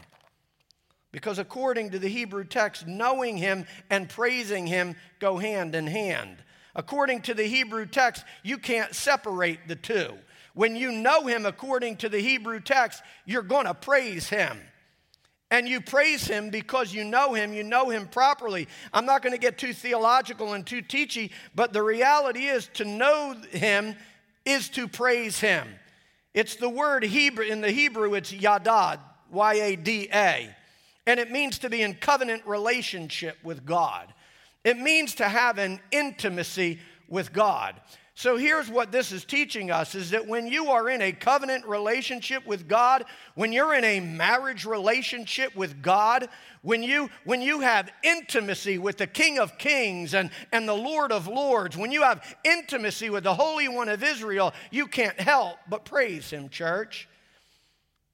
Because 1.12 1.38
according 1.38 1.92
to 1.92 2.00
the 2.00 2.08
Hebrew 2.08 2.44
text, 2.44 2.88
knowing 2.88 3.38
Him 3.38 3.68
and 3.88 4.10
praising 4.10 4.66
Him 4.66 4.96
go 5.20 5.38
hand 5.38 5.76
in 5.76 5.86
hand. 5.86 6.38
According 6.74 7.22
to 7.22 7.36
the 7.36 7.44
Hebrew 7.44 7.86
text, 7.86 8.26
you 8.42 8.58
can't 8.58 8.96
separate 8.96 9.68
the 9.68 9.76
two. 9.76 10.16
When 10.56 10.76
you 10.76 10.92
know 10.92 11.28
Him 11.28 11.46
according 11.46 11.98
to 11.98 12.10
the 12.10 12.20
Hebrew 12.20 12.62
text, 12.62 13.04
you're 13.28 13.44
going 13.44 13.68
to 13.68 13.76
praise 13.76 14.28
Him. 14.28 14.58
And 15.52 15.68
you 15.68 15.82
praise 15.82 16.28
him 16.28 16.52
because 16.52 16.94
you 16.94 17.04
know 17.04 17.34
him, 17.34 17.54
you 17.54 17.64
know 17.64 17.90
him 17.90 18.08
properly. 18.08 18.68
I'm 18.94 19.08
not 19.08 19.24
going 19.24 19.34
to 19.34 19.40
get 19.40 19.58
too 19.58 19.74
theological 19.74 20.54
and 20.54 20.64
too 20.64 20.84
teachy, 20.84 21.32
but 21.56 21.74
the 21.74 21.82
reality 21.82 22.46
is 22.46 22.70
to 22.76 22.86
know 22.86 23.36
him 23.50 23.96
is 24.50 24.70
to 24.70 24.88
praise 24.88 25.40
him. 25.40 25.68
It's 26.34 26.56
the 26.56 26.70
word 26.70 27.04
Hebrew, 27.04 27.46
in 27.46 27.62
the 27.62 27.72
Hebrew, 27.72 28.14
it's 28.14 28.32
yada, 28.32 29.00
Y 29.32 29.54
A 29.54 29.76
D 29.76 30.10
A, 30.14 30.56
and 31.06 31.20
it 31.20 31.32
means 31.32 31.60
to 31.60 31.70
be 31.70 31.82
in 31.82 31.96
covenant 31.96 32.46
relationship 32.46 33.38
with 33.44 33.66
God. 33.66 34.14
It 34.64 34.78
means 34.78 35.16
to 35.16 35.30
have 35.30 35.58
an 35.58 35.80
intimacy 35.92 36.80
with 37.08 37.34
God. 37.34 37.76
So 38.20 38.36
here's 38.36 38.70
what 38.70 38.92
this 38.92 39.14
is 39.14 39.24
teaching 39.24 39.72
us 39.72 39.96
is 39.96 40.10
that 40.10 40.28
when 40.28 40.46
you 40.46 40.72
are 40.72 40.90
in 40.90 41.02
a 41.02 41.14
covenant 41.14 41.66
relationship 41.66 42.46
with 42.46 42.68
God, 42.68 43.06
when 43.36 43.54
you're 43.54 43.74
in 43.74 43.86
a 43.86 44.02
marriage 44.02 44.66
relationship 44.66 45.56
with 45.56 45.82
God, 45.82 46.28
when 46.62 46.84
you 46.84 47.10
when 47.24 47.42
you 47.42 47.62
have 47.62 47.90
intimacy 48.04 48.78
with 48.78 48.98
the 48.98 49.08
King 49.08 49.40
of 49.40 49.58
Kings 49.58 50.14
and, 50.14 50.32
and 50.52 50.68
the 50.68 50.74
Lord 50.74 51.14
of 51.14 51.30
Lords, 51.30 51.78
when 51.78 51.94
you 51.94 52.02
have 52.02 52.36
intimacy 52.44 53.10
with 53.10 53.24
the 53.24 53.34
Holy 53.34 53.70
One 53.70 53.88
of 53.88 54.04
Israel, 54.04 54.54
you 54.70 54.88
can't 54.88 55.18
help 55.18 55.56
but 55.70 55.86
praise 55.86 56.30
him, 56.30 56.50
church. 56.50 57.08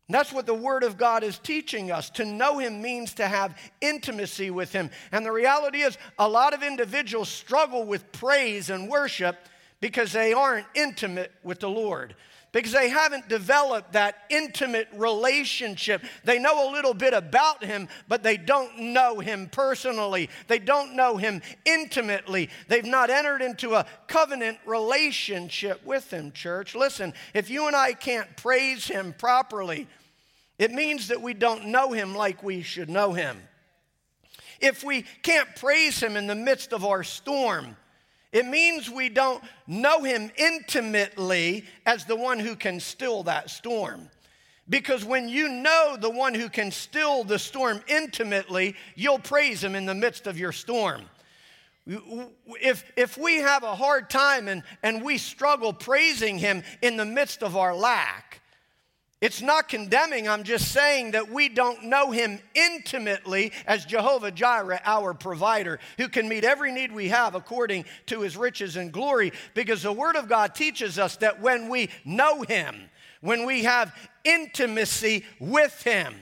And 0.07 0.13
that's 0.13 0.31
what 0.31 0.45
the 0.45 0.53
Word 0.53 0.83
of 0.83 0.97
God 0.97 1.23
is 1.23 1.39
teaching 1.39 1.89
us. 1.89 2.11
To 2.11 2.25
know 2.25 2.59
Him 2.59 2.79
means 2.79 3.15
to 3.15 3.27
have 3.27 3.57
intimacy 3.81 4.51
with 4.51 4.71
Him. 4.71 4.91
And 5.11 5.25
the 5.25 5.31
reality 5.31 5.79
is, 5.79 5.97
a 6.19 6.29
lot 6.29 6.53
of 6.53 6.61
individuals 6.61 7.27
struggle 7.27 7.85
with 7.85 8.11
praise 8.11 8.69
and 8.69 8.87
worship 8.87 9.35
because 9.79 10.11
they 10.11 10.33
aren't 10.33 10.67
intimate 10.73 11.31
with 11.43 11.59
the 11.59 11.69
Lord. 11.69 12.15
Because 12.51 12.71
they 12.71 12.87
haven't 12.87 13.27
developed 13.27 13.91
that 13.93 14.15
intimate 14.29 14.87
relationship. 14.93 16.01
They 16.23 16.39
know 16.39 16.69
a 16.69 16.71
little 16.71 16.93
bit 16.93 17.13
about 17.13 17.65
him, 17.65 17.89
but 18.07 18.23
they 18.23 18.37
don't 18.37 18.79
know 18.79 19.19
him 19.19 19.49
personally. 19.51 20.29
They 20.47 20.59
don't 20.59 20.95
know 20.95 21.17
him 21.17 21.41
intimately. 21.65 22.49
They've 22.69 22.85
not 22.85 23.09
entered 23.09 23.41
into 23.41 23.73
a 23.73 23.85
covenant 24.07 24.59
relationship 24.65 25.85
with 25.85 26.09
him, 26.09 26.31
church. 26.31 26.75
Listen, 26.75 27.13
if 27.33 27.49
you 27.49 27.67
and 27.67 27.75
I 27.75 27.91
can't 27.91 28.37
praise 28.37 28.87
him 28.87 29.13
properly, 29.17 29.89
It 30.57 30.71
means 30.71 31.09
that 31.09 31.21
we 31.21 31.33
don't 31.33 31.65
know 31.65 31.91
him 31.91 32.15
like 32.15 32.41
we 32.41 32.61
should 32.61 32.89
know 32.89 33.13
him. 33.13 33.37
If 34.61 34.83
we 34.83 35.03
can't 35.21 35.53
praise 35.55 36.01
him 36.01 36.15
in 36.15 36.27
the 36.27 36.35
midst 36.35 36.71
of 36.71 36.85
our 36.85 37.03
storm, 37.03 37.75
it 38.35 38.45
means 38.45 38.89
we 38.89 39.07
don't 39.07 39.41
know 39.65 40.03
him 40.03 40.29
intimately 40.35 41.63
as 41.85 42.03
the 42.03 42.17
one 42.17 42.37
who 42.37 42.57
can 42.57 42.81
still 42.81 43.23
that 43.23 43.49
storm. 43.49 44.09
Because 44.67 45.05
when 45.05 45.29
you 45.29 45.47
know 45.47 45.95
the 45.97 46.09
one 46.09 46.33
who 46.33 46.49
can 46.49 46.69
still 46.69 47.23
the 47.23 47.39
storm 47.39 47.81
intimately, 47.87 48.75
you'll 48.93 49.19
praise 49.19 49.63
him 49.63 49.73
in 49.73 49.85
the 49.85 49.95
midst 49.95 50.27
of 50.27 50.37
your 50.37 50.51
storm. 50.51 51.03
If, 51.87 52.83
if 52.97 53.17
we 53.17 53.37
have 53.37 53.63
a 53.63 53.73
hard 53.73 54.09
time 54.09 54.49
and, 54.49 54.63
and 54.83 55.01
we 55.01 55.17
struggle 55.17 55.71
praising 55.71 56.37
him 56.37 56.63
in 56.81 56.97
the 56.97 57.05
midst 57.05 57.41
of 57.41 57.55
our 57.55 57.73
lack, 57.73 58.41
it's 59.25 59.41
not 59.41 59.69
condemning, 59.69 60.29
I'm 60.29 60.43
just 60.43 60.71
saying 60.71 61.11
that 61.11 61.31
we 61.31 61.49
don't 61.49 61.85
know 61.85 62.11
him 62.11 62.37
intimately 62.53 63.53
as 63.65 63.83
Jehovah 63.83 64.29
Jireh, 64.29 64.81
our 64.85 65.15
provider, 65.15 65.79
who 65.97 66.09
can 66.09 66.29
meet 66.29 66.43
every 66.43 66.71
need 66.71 66.91
we 66.91 67.07
have 67.07 67.33
according 67.33 67.85
to 68.05 68.21
his 68.21 68.37
riches 68.37 68.75
and 68.75 68.91
glory. 68.91 69.33
Because 69.55 69.81
the 69.81 69.91
Word 69.91 70.15
of 70.15 70.29
God 70.29 70.53
teaches 70.53 70.99
us 70.99 71.17
that 71.17 71.41
when 71.41 71.69
we 71.69 71.89
know 72.05 72.43
him, 72.43 72.75
when 73.21 73.47
we 73.47 73.63
have 73.63 73.95
intimacy 74.23 75.25
with 75.39 75.81
him, 75.81 76.13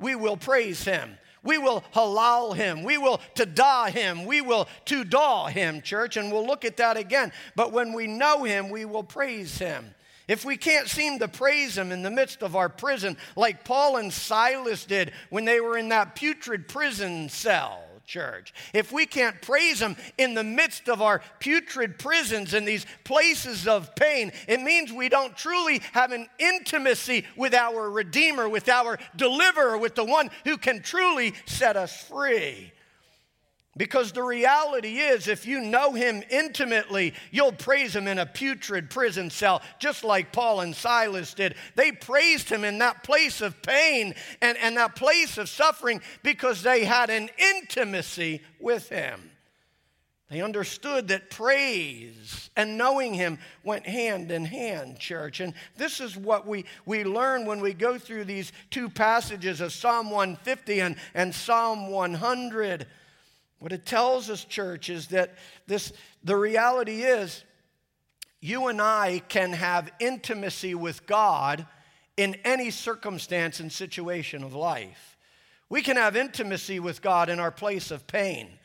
we 0.00 0.16
will 0.16 0.36
praise 0.36 0.82
him. 0.82 1.16
We 1.44 1.58
will 1.58 1.84
halal 1.94 2.56
him. 2.56 2.82
We 2.82 2.98
will 2.98 3.20
tada 3.36 3.90
him. 3.90 4.26
We 4.26 4.40
will 4.40 4.66
tudah 4.84 5.52
him, 5.52 5.80
church, 5.80 6.16
and 6.16 6.32
we'll 6.32 6.44
look 6.44 6.64
at 6.64 6.78
that 6.78 6.96
again. 6.96 7.30
But 7.54 7.70
when 7.70 7.92
we 7.92 8.08
know 8.08 8.42
him, 8.42 8.68
we 8.68 8.84
will 8.84 9.04
praise 9.04 9.58
him. 9.58 9.94
If 10.28 10.44
we 10.44 10.56
can't 10.56 10.88
seem 10.88 11.18
to 11.18 11.28
praise 11.28 11.76
Him 11.76 11.90
in 11.90 12.02
the 12.02 12.10
midst 12.10 12.42
of 12.42 12.54
our 12.54 12.68
prison, 12.68 13.16
like 13.34 13.64
Paul 13.64 13.96
and 13.96 14.12
Silas 14.12 14.84
did 14.84 15.12
when 15.30 15.46
they 15.46 15.60
were 15.60 15.78
in 15.78 15.88
that 15.88 16.14
putrid 16.14 16.68
prison 16.68 17.30
cell, 17.30 17.82
church. 18.08 18.52
If 18.72 18.90
we 18.90 19.06
can't 19.06 19.40
praise 19.40 19.80
Him 19.80 19.96
in 20.16 20.34
the 20.34 20.42
midst 20.42 20.88
of 20.88 21.00
our 21.00 21.22
putrid 21.38 21.98
prisons 21.98 22.54
and 22.54 22.66
these 22.66 22.86
places 23.04 23.68
of 23.68 23.94
pain, 23.94 24.32
it 24.48 24.60
means 24.60 24.92
we 24.92 25.08
don't 25.08 25.36
truly 25.36 25.80
have 25.92 26.10
an 26.12 26.26
intimacy 26.38 27.24
with 27.36 27.54
our 27.54 27.90
Redeemer, 27.90 28.48
with 28.48 28.68
our 28.68 28.98
Deliverer, 29.14 29.78
with 29.78 29.94
the 29.94 30.04
one 30.04 30.30
who 30.44 30.56
can 30.56 30.82
truly 30.82 31.34
set 31.46 31.76
us 31.76 32.02
free. 32.04 32.72
Because 33.78 34.10
the 34.10 34.24
reality 34.24 34.98
is, 34.98 35.28
if 35.28 35.46
you 35.46 35.60
know 35.60 35.92
him 35.92 36.24
intimately, 36.30 37.14
you'll 37.30 37.52
praise 37.52 37.94
him 37.94 38.08
in 38.08 38.18
a 38.18 38.26
putrid 38.26 38.90
prison 38.90 39.30
cell, 39.30 39.62
just 39.78 40.02
like 40.02 40.32
Paul 40.32 40.62
and 40.62 40.74
Silas 40.74 41.32
did. 41.32 41.54
They 41.76 41.92
praised 41.92 42.50
him 42.50 42.64
in 42.64 42.78
that 42.78 43.04
place 43.04 43.40
of 43.40 43.62
pain 43.62 44.16
and, 44.42 44.58
and 44.58 44.76
that 44.76 44.96
place 44.96 45.38
of 45.38 45.48
suffering 45.48 46.02
because 46.24 46.62
they 46.62 46.84
had 46.84 47.08
an 47.08 47.30
intimacy 47.38 48.42
with 48.58 48.88
him. 48.88 49.30
They 50.28 50.42
understood 50.42 51.08
that 51.08 51.30
praise 51.30 52.50
and 52.56 52.76
knowing 52.76 53.14
him 53.14 53.38
went 53.62 53.86
hand 53.86 54.32
in 54.32 54.44
hand, 54.44 54.98
church. 54.98 55.38
And 55.38 55.54
this 55.76 56.00
is 56.00 56.16
what 56.16 56.46
we, 56.46 56.64
we 56.84 57.04
learn 57.04 57.46
when 57.46 57.60
we 57.60 57.74
go 57.74 57.96
through 57.96 58.24
these 58.24 58.52
two 58.70 58.90
passages 58.90 59.60
of 59.60 59.72
Psalm 59.72 60.10
150 60.10 60.80
and, 60.80 60.96
and 61.14 61.32
Psalm 61.32 61.90
100. 61.90 62.86
What 63.58 63.72
it 63.72 63.84
tells 63.84 64.30
us, 64.30 64.44
church, 64.44 64.88
is 64.88 65.08
that 65.08 65.34
this, 65.66 65.92
the 66.22 66.36
reality 66.36 67.02
is 67.02 67.44
you 68.40 68.68
and 68.68 68.80
I 68.80 69.22
can 69.28 69.52
have 69.52 69.90
intimacy 69.98 70.74
with 70.74 71.06
God 71.06 71.66
in 72.16 72.36
any 72.44 72.70
circumstance 72.70 73.60
and 73.60 73.72
situation 73.72 74.44
of 74.44 74.54
life. 74.54 75.16
We 75.68 75.82
can 75.82 75.96
have 75.96 76.16
intimacy 76.16 76.80
with 76.80 77.02
God 77.02 77.28
in 77.28 77.40
our 77.40 77.50
place 77.50 77.90
of 77.90 78.06
pain. 78.06 78.57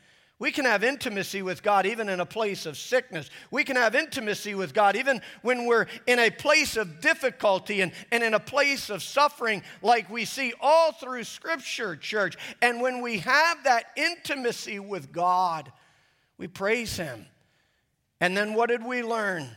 We 0.43 0.51
can 0.51 0.65
have 0.65 0.83
intimacy 0.83 1.41
with 1.41 1.63
God 1.63 1.85
even 1.85 2.09
in 2.09 2.19
a 2.19 2.25
place 2.25 2.65
of 2.65 2.77
sickness. 2.77 3.29
We 3.50 3.63
can 3.63 3.77
have 3.77 3.95
intimacy 3.95 4.55
with 4.55 4.73
God 4.73 4.97
even 4.97 5.21
when 5.41 5.65
we're 5.65 5.85
in 6.05 6.19
a 6.19 6.29
place 6.29 6.75
of 6.75 7.00
difficulty 7.00 7.79
and, 7.79 7.93
and 8.12 8.21
in 8.21 8.33
a 8.33 8.41
place 8.41 8.89
of 8.89 9.01
suffering, 9.01 9.63
like 9.81 10.09
we 10.09 10.25
see 10.25 10.53
all 10.59 10.91
through 10.91 11.23
Scripture, 11.23 11.95
church. 11.95 12.35
And 12.62 12.81
when 12.81 13.01
we 13.01 13.19
have 13.19 13.63
that 13.63 13.85
intimacy 13.95 14.79
with 14.79 15.13
God, 15.13 15.71
we 16.38 16.50
praise 16.50 16.97
Him. 16.97 17.25
And 18.19 18.35
then 18.35 18.53
what 18.53 18.67
did 18.67 18.85
we 18.85 19.01
learn? 19.01 19.47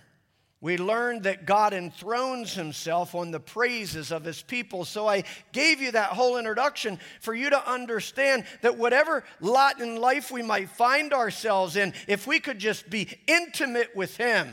We 0.61 0.79
learned 0.79 1.25
that 1.25 1.45
God 1.45 1.75
enthrones 1.75 2.55
himself 2.55 3.15
on 3.15 3.31
the 3.31 3.41
praises 3.41 4.11
of 4.11 4.25
his 4.25 4.43
people. 4.43 4.87
So 4.87 5.07
I 5.07 5.25
gave 5.53 5.83
you 5.83 5.93
that 5.93 6.11
whole 6.11 6.39
introduction 6.39 6.99
for 7.21 7.35
you 7.35 7.51
to 7.51 7.71
understand 7.71 8.45
that 8.63 8.79
whatever 8.79 9.23
lot 9.41 9.81
in 9.81 9.97
life 9.97 10.31
we 10.31 10.43
might 10.43 10.71
find 10.71 11.13
ourselves 11.13 11.77
in, 11.77 11.93
if 12.09 12.27
we 12.27 12.41
could 12.41 12.59
just 12.59 12.89
be 12.89 13.09
intimate 13.27 13.95
with 13.95 14.17
him 14.17 14.49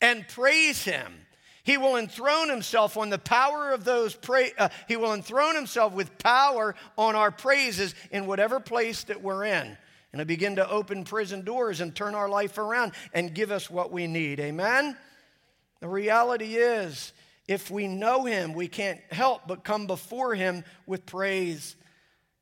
and 0.00 0.26
praise 0.28 0.84
him, 0.84 1.12
he 1.64 1.76
will 1.76 1.96
enthrone 1.96 2.48
himself 2.48 2.96
on 2.96 3.10
the 3.10 3.18
power 3.18 3.72
of 3.72 3.84
those 3.84 4.14
pra- 4.14 4.50
uh, 4.58 4.68
he 4.88 4.96
will 4.96 5.12
enthrone 5.12 5.54
himself 5.54 5.92
with 5.92 6.18
power 6.18 6.74
on 6.96 7.14
our 7.16 7.30
praises 7.30 7.94
in 8.10 8.26
whatever 8.26 8.60
place 8.60 9.04
that 9.04 9.22
we're 9.22 9.44
in 9.44 9.76
and 10.12 10.26
begin 10.26 10.56
to 10.56 10.68
open 10.68 11.04
prison 11.04 11.42
doors 11.42 11.80
and 11.80 11.94
turn 11.94 12.14
our 12.14 12.28
life 12.28 12.58
around 12.58 12.92
and 13.12 13.34
give 13.34 13.50
us 13.50 13.70
what 13.70 13.90
we 13.90 14.06
need. 14.06 14.38
Amen. 14.38 14.96
The 15.82 15.88
reality 15.88 16.54
is, 16.54 17.12
if 17.48 17.68
we 17.68 17.88
know 17.88 18.24
Him, 18.24 18.52
we 18.52 18.68
can't 18.68 19.00
help 19.10 19.48
but 19.48 19.64
come 19.64 19.88
before 19.88 20.32
Him 20.32 20.62
with 20.86 21.06
praise. 21.06 21.74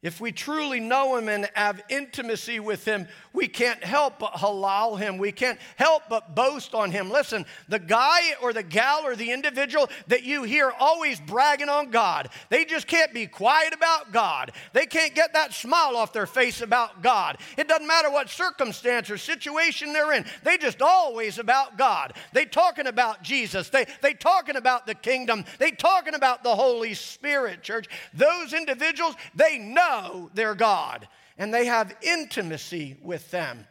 If 0.02 0.18
we 0.18 0.32
truly 0.32 0.80
know 0.80 1.16
Him 1.16 1.28
and 1.28 1.50
have 1.52 1.82
intimacy 1.90 2.58
with 2.58 2.86
Him, 2.86 3.06
we 3.34 3.48
can't 3.48 3.84
help 3.84 4.20
but 4.20 4.32
halal 4.32 4.98
Him. 4.98 5.18
We 5.18 5.30
can't 5.30 5.58
help 5.76 6.04
but 6.08 6.34
boast 6.34 6.74
on 6.74 6.90
Him. 6.90 7.10
Listen, 7.10 7.44
the 7.68 7.78
guy 7.78 8.20
or 8.40 8.54
the 8.54 8.62
gal 8.62 9.02
or 9.04 9.14
the 9.14 9.30
individual 9.30 9.90
that 10.06 10.22
you 10.22 10.44
hear 10.44 10.72
always 10.80 11.20
bragging 11.20 11.68
on 11.68 11.90
God, 11.90 12.30
they 12.48 12.64
just 12.64 12.86
can't 12.86 13.12
be 13.12 13.26
quiet 13.26 13.74
about 13.74 14.10
God. 14.10 14.52
They 14.72 14.86
can't 14.86 15.14
get 15.14 15.34
that 15.34 15.52
smile 15.52 15.94
off 15.98 16.14
their 16.14 16.26
face 16.26 16.62
about 16.62 17.02
God. 17.02 17.36
It 17.58 17.68
doesn't 17.68 17.86
matter 17.86 18.10
what 18.10 18.30
circumstance 18.30 19.10
or 19.10 19.18
situation 19.18 19.92
they're 19.92 20.14
in, 20.14 20.24
they 20.44 20.56
just 20.56 20.80
always 20.80 21.38
about 21.38 21.76
God. 21.76 22.14
They 22.32 22.46
talking 22.46 22.86
about 22.86 23.22
Jesus. 23.22 23.68
They, 23.68 23.84
they 24.00 24.14
talking 24.14 24.56
about 24.56 24.86
the 24.86 24.94
kingdom. 24.94 25.44
They 25.58 25.72
talking 25.72 26.14
about 26.14 26.42
the 26.42 26.54
Holy 26.54 26.94
Spirit, 26.94 27.62
church. 27.62 27.86
Those 28.14 28.54
individuals, 28.54 29.14
they 29.34 29.58
know 29.58 29.89
know 29.90 30.30
their 30.34 30.54
God 30.54 31.08
and 31.38 31.52
they 31.52 31.66
have 31.66 31.96
intimacy 32.02 32.96
with 33.02 33.30
them. 33.30 33.66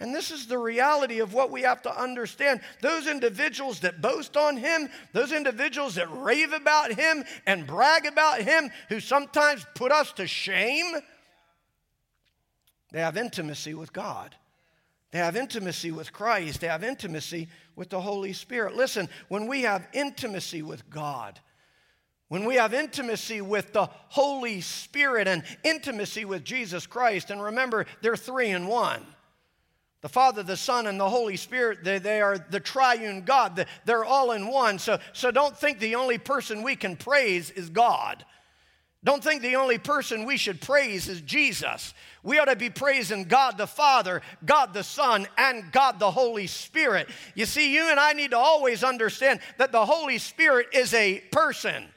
And 0.00 0.12
this 0.12 0.32
is 0.32 0.48
the 0.48 0.58
reality 0.58 1.20
of 1.20 1.32
what 1.32 1.52
we 1.52 1.62
have 1.62 1.82
to 1.82 2.00
understand. 2.00 2.60
Those 2.80 3.06
individuals 3.06 3.80
that 3.80 4.02
boast 4.02 4.36
on 4.36 4.56
Him, 4.56 4.88
those 5.12 5.30
individuals 5.30 5.94
that 5.94 6.10
rave 6.10 6.52
about 6.52 6.92
Him 6.92 7.22
and 7.46 7.68
brag 7.68 8.06
about 8.06 8.42
Him, 8.42 8.70
who 8.88 8.98
sometimes 8.98 9.64
put 9.76 9.92
us 9.92 10.10
to 10.14 10.26
shame, 10.26 10.96
they 12.90 12.98
have 12.98 13.16
intimacy 13.16 13.74
with 13.74 13.92
God. 13.92 14.34
They 15.12 15.18
have 15.18 15.36
intimacy 15.36 15.92
with 15.92 16.12
Christ. 16.12 16.60
They 16.60 16.66
have 16.66 16.82
intimacy 16.82 17.48
with 17.76 17.90
the 17.90 18.00
Holy 18.00 18.32
Spirit. 18.32 18.74
Listen, 18.74 19.08
when 19.28 19.46
we 19.46 19.62
have 19.62 19.86
intimacy 19.92 20.62
with 20.62 20.90
God, 20.90 21.38
when 22.32 22.46
we 22.46 22.54
have 22.54 22.72
intimacy 22.72 23.42
with 23.42 23.74
the 23.74 23.90
Holy 24.08 24.62
Spirit 24.62 25.28
and 25.28 25.42
intimacy 25.64 26.24
with 26.24 26.42
Jesus 26.42 26.86
Christ, 26.86 27.30
and 27.30 27.42
remember, 27.42 27.84
they're 28.00 28.16
three 28.16 28.48
in 28.48 28.66
one. 28.66 29.04
The 30.00 30.08
Father, 30.08 30.42
the 30.42 30.56
Son, 30.56 30.86
and 30.86 30.98
the 30.98 31.10
Holy 31.10 31.36
Spirit, 31.36 31.84
they, 31.84 31.98
they 31.98 32.22
are 32.22 32.38
the 32.38 32.58
triune 32.58 33.26
God. 33.26 33.66
They're 33.84 34.06
all 34.06 34.32
in 34.32 34.48
one. 34.48 34.78
So, 34.78 34.98
so 35.12 35.30
don't 35.30 35.54
think 35.54 35.78
the 35.78 35.96
only 35.96 36.16
person 36.16 36.62
we 36.62 36.74
can 36.74 36.96
praise 36.96 37.50
is 37.50 37.68
God. 37.68 38.24
Don't 39.04 39.22
think 39.22 39.42
the 39.42 39.56
only 39.56 39.76
person 39.76 40.24
we 40.24 40.38
should 40.38 40.62
praise 40.62 41.10
is 41.10 41.20
Jesus. 41.20 41.92
We 42.22 42.38
ought 42.38 42.46
to 42.46 42.56
be 42.56 42.70
praising 42.70 43.24
God 43.24 43.58
the 43.58 43.66
Father, 43.66 44.22
God 44.42 44.72
the 44.72 44.84
Son, 44.84 45.26
and 45.36 45.70
God 45.70 45.98
the 45.98 46.10
Holy 46.10 46.46
Spirit. 46.46 47.10
You 47.34 47.44
see, 47.44 47.74
you 47.74 47.90
and 47.90 48.00
I 48.00 48.14
need 48.14 48.30
to 48.30 48.38
always 48.38 48.82
understand 48.82 49.40
that 49.58 49.70
the 49.70 49.84
Holy 49.84 50.16
Spirit 50.16 50.68
is 50.72 50.94
a 50.94 51.20
person. 51.30 51.88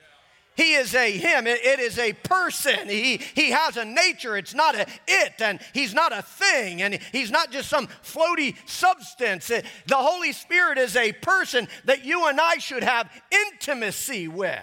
He 0.55 0.73
is 0.73 0.95
a 0.95 1.11
him. 1.11 1.47
It, 1.47 1.63
it 1.63 1.79
is 1.79 1.99
a 1.99 2.13
person. 2.13 2.87
He, 2.87 3.17
he 3.17 3.51
has 3.51 3.77
a 3.77 3.85
nature. 3.85 4.37
It's 4.37 4.53
not 4.53 4.75
a 4.75 4.87
it, 5.07 5.33
and 5.39 5.59
he's 5.73 5.93
not 5.93 6.17
a 6.17 6.21
thing, 6.21 6.81
and 6.81 6.97
he's 7.11 7.31
not 7.31 7.51
just 7.51 7.69
some 7.69 7.87
floaty 8.03 8.55
substance. 8.67 9.47
the 9.47 9.63
Holy 9.95 10.31
Spirit 10.31 10.77
is 10.77 10.95
a 10.95 11.11
person 11.11 11.67
that 11.83 12.05
you 12.05 12.27
and 12.27 12.39
I 12.39 12.57
should 12.57 12.83
have 12.83 13.09
intimacy 13.31 14.27
with. 14.27 14.61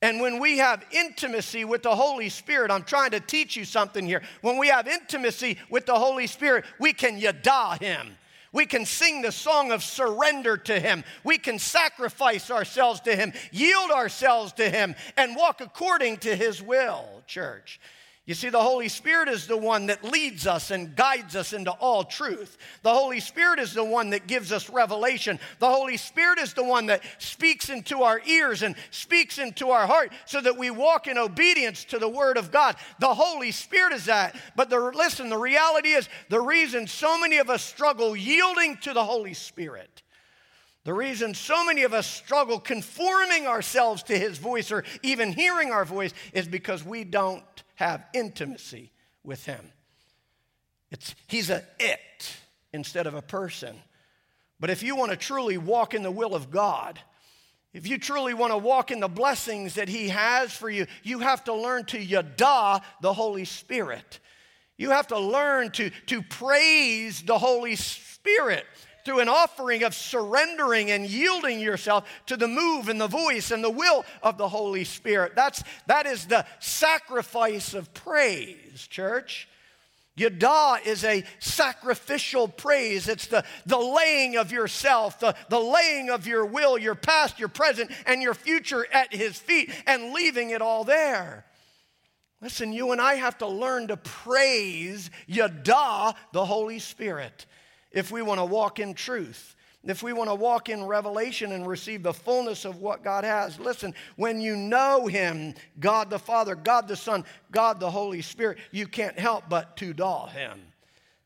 And 0.00 0.20
when 0.20 0.38
we 0.38 0.58
have 0.58 0.84
intimacy 0.92 1.64
with 1.64 1.82
the 1.82 1.94
Holy 1.94 2.28
Spirit, 2.28 2.70
I'm 2.70 2.84
trying 2.84 3.10
to 3.12 3.20
teach 3.20 3.56
you 3.56 3.64
something 3.64 4.06
here. 4.06 4.22
When 4.42 4.56
we 4.56 4.68
have 4.68 4.86
intimacy 4.86 5.58
with 5.70 5.86
the 5.86 5.94
Holy 5.94 6.28
Spirit, 6.28 6.64
we 6.78 6.92
can 6.92 7.18
yada 7.18 7.76
him. 7.80 8.16
We 8.58 8.66
can 8.66 8.86
sing 8.86 9.22
the 9.22 9.30
song 9.30 9.70
of 9.70 9.84
surrender 9.84 10.56
to 10.56 10.80
Him. 10.80 11.04
We 11.22 11.38
can 11.38 11.60
sacrifice 11.60 12.50
ourselves 12.50 12.98
to 13.02 13.14
Him, 13.14 13.32
yield 13.52 13.92
ourselves 13.92 14.52
to 14.54 14.68
Him, 14.68 14.96
and 15.16 15.36
walk 15.36 15.60
according 15.60 16.16
to 16.16 16.34
His 16.34 16.60
will, 16.60 17.22
church. 17.28 17.78
You 18.28 18.34
see, 18.34 18.50
the 18.50 18.60
Holy 18.60 18.90
Spirit 18.90 19.30
is 19.30 19.46
the 19.46 19.56
one 19.56 19.86
that 19.86 20.04
leads 20.04 20.46
us 20.46 20.70
and 20.70 20.94
guides 20.94 21.34
us 21.34 21.54
into 21.54 21.70
all 21.70 22.04
truth. 22.04 22.58
The 22.82 22.92
Holy 22.92 23.20
Spirit 23.20 23.58
is 23.58 23.72
the 23.72 23.82
one 23.82 24.10
that 24.10 24.26
gives 24.26 24.52
us 24.52 24.68
revelation. 24.68 25.40
The 25.60 25.70
Holy 25.70 25.96
Spirit 25.96 26.38
is 26.38 26.52
the 26.52 26.62
one 26.62 26.84
that 26.86 27.02
speaks 27.16 27.70
into 27.70 28.02
our 28.02 28.20
ears 28.26 28.62
and 28.62 28.76
speaks 28.90 29.38
into 29.38 29.70
our 29.70 29.86
heart 29.86 30.12
so 30.26 30.42
that 30.42 30.58
we 30.58 30.70
walk 30.70 31.06
in 31.06 31.16
obedience 31.16 31.84
to 31.86 31.98
the 31.98 32.08
Word 32.08 32.36
of 32.36 32.52
God. 32.52 32.76
The 33.00 33.14
Holy 33.14 33.50
Spirit 33.50 33.94
is 33.94 34.04
that. 34.04 34.36
But 34.54 34.68
the, 34.68 34.78
listen, 34.78 35.30
the 35.30 35.38
reality 35.38 35.92
is 35.92 36.06
the 36.28 36.42
reason 36.42 36.86
so 36.86 37.18
many 37.18 37.38
of 37.38 37.48
us 37.48 37.62
struggle 37.62 38.14
yielding 38.14 38.76
to 38.82 38.92
the 38.92 39.04
Holy 39.04 39.32
Spirit. 39.32 40.02
The 40.84 40.92
reason 40.92 41.32
so 41.32 41.64
many 41.64 41.82
of 41.84 41.94
us 41.94 42.06
struggle 42.06 42.60
conforming 42.60 43.46
ourselves 43.46 44.02
to 44.02 44.18
His 44.18 44.36
voice 44.36 44.70
or 44.70 44.84
even 45.02 45.32
hearing 45.32 45.70
our 45.70 45.86
voice 45.86 46.12
is 46.34 46.46
because 46.46 46.84
we 46.84 47.04
don't 47.04 47.42
have 47.78 48.04
intimacy 48.12 48.90
with 49.22 49.44
him. 49.46 49.70
It's, 50.90 51.14
he's 51.28 51.48
a 51.48 51.62
it 51.78 52.36
instead 52.72 53.06
of 53.06 53.14
a 53.14 53.22
person. 53.22 53.76
But 54.58 54.70
if 54.70 54.82
you 54.82 54.96
want 54.96 55.12
to 55.12 55.16
truly 55.16 55.58
walk 55.58 55.94
in 55.94 56.02
the 56.02 56.10
will 56.10 56.34
of 56.34 56.50
God, 56.50 56.98
if 57.72 57.86
you 57.86 57.98
truly 57.98 58.34
want 58.34 58.52
to 58.52 58.58
walk 58.58 58.90
in 58.90 58.98
the 58.98 59.08
blessings 59.08 59.74
that 59.74 59.88
He 59.88 60.08
has 60.08 60.52
for 60.52 60.68
you, 60.68 60.86
you 61.04 61.20
have 61.20 61.44
to 61.44 61.54
learn 61.54 61.84
to 61.86 62.02
yada 62.02 62.82
the 63.00 63.12
Holy 63.12 63.44
Spirit. 63.44 64.18
You 64.76 64.90
have 64.90 65.06
to 65.08 65.18
learn 65.18 65.70
to, 65.72 65.90
to 66.06 66.22
praise 66.22 67.22
the 67.22 67.38
Holy 67.38 67.76
Spirit 67.76 68.64
through 69.08 69.20
an 69.20 69.28
offering 69.30 69.84
of 69.84 69.94
surrendering 69.94 70.90
and 70.90 71.08
yielding 71.08 71.58
yourself 71.58 72.06
to 72.26 72.36
the 72.36 72.46
move 72.46 72.90
and 72.90 73.00
the 73.00 73.06
voice 73.06 73.50
and 73.50 73.64
the 73.64 73.70
will 73.70 74.04
of 74.22 74.36
the 74.36 74.50
Holy 74.50 74.84
Spirit. 74.84 75.32
That's, 75.34 75.64
that 75.86 76.04
is 76.04 76.26
the 76.26 76.44
sacrifice 76.58 77.72
of 77.72 77.94
praise, 77.94 78.86
church. 78.86 79.48
Yada 80.14 80.80
is 80.84 81.04
a 81.04 81.24
sacrificial 81.38 82.48
praise. 82.48 83.08
It's 83.08 83.28
the, 83.28 83.44
the 83.64 83.78
laying 83.78 84.36
of 84.36 84.52
yourself, 84.52 85.20
the, 85.20 85.34
the 85.48 85.58
laying 85.58 86.10
of 86.10 86.26
your 86.26 86.44
will, 86.44 86.76
your 86.76 86.94
past, 86.94 87.38
your 87.38 87.48
present, 87.48 87.90
and 88.04 88.20
your 88.20 88.34
future 88.34 88.86
at 88.92 89.14
His 89.14 89.38
feet 89.38 89.70
and 89.86 90.12
leaving 90.12 90.50
it 90.50 90.60
all 90.60 90.84
there. 90.84 91.46
Listen, 92.42 92.74
you 92.74 92.92
and 92.92 93.00
I 93.00 93.14
have 93.14 93.38
to 93.38 93.46
learn 93.46 93.88
to 93.88 93.96
praise 93.96 95.10
Yada, 95.26 96.14
the 96.32 96.44
Holy 96.44 96.78
Spirit 96.78 97.46
if 97.92 98.10
we 98.10 98.22
want 98.22 98.38
to 98.40 98.44
walk 98.44 98.78
in 98.78 98.94
truth, 98.94 99.56
if 99.84 100.02
we 100.02 100.12
want 100.12 100.28
to 100.28 100.34
walk 100.34 100.68
in 100.68 100.84
revelation 100.84 101.52
and 101.52 101.66
receive 101.66 102.02
the 102.02 102.12
fullness 102.12 102.64
of 102.64 102.80
what 102.80 103.04
God 103.04 103.24
has. 103.24 103.58
Listen, 103.58 103.94
when 104.16 104.40
you 104.40 104.56
know 104.56 105.06
Him, 105.06 105.54
God 105.78 106.10
the 106.10 106.18
Father, 106.18 106.54
God 106.54 106.88
the 106.88 106.96
Son, 106.96 107.24
God 107.50 107.80
the 107.80 107.90
Holy 107.90 108.20
Spirit, 108.20 108.58
you 108.70 108.86
can't 108.86 109.18
help 109.18 109.44
but 109.48 109.76
to 109.78 109.92
daw 109.92 110.26
Him. 110.26 110.60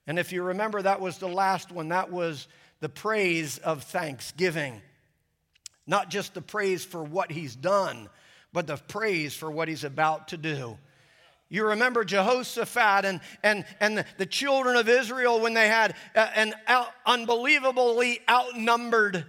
And 0.06 0.18
if 0.18 0.32
you 0.32 0.42
remember, 0.42 0.82
that 0.82 1.00
was 1.00 1.18
the 1.18 1.28
last 1.28 1.72
one. 1.72 1.88
That 1.88 2.10
was 2.10 2.46
the 2.80 2.88
praise 2.88 3.58
of 3.58 3.84
thanksgiving. 3.84 4.82
Not 5.86 6.10
just 6.10 6.34
the 6.34 6.42
praise 6.42 6.84
for 6.84 7.02
what 7.02 7.32
He's 7.32 7.56
done, 7.56 8.08
but 8.52 8.66
the 8.66 8.76
praise 8.76 9.34
for 9.34 9.50
what 9.50 9.68
He's 9.68 9.84
about 9.84 10.28
to 10.28 10.36
do. 10.36 10.78
You 11.52 11.66
remember 11.66 12.02
Jehoshaphat 12.02 13.04
and, 13.04 13.20
and, 13.42 13.66
and 13.78 14.06
the, 14.16 14.24
children 14.24 14.74
of 14.74 14.88
Israel 14.88 15.38
when 15.38 15.52
they 15.52 15.68
had 15.68 15.94
uh, 16.16 16.30
an 16.34 16.54
out, 16.66 16.88
unbelievably 17.04 18.20
outnumbered 18.26 19.26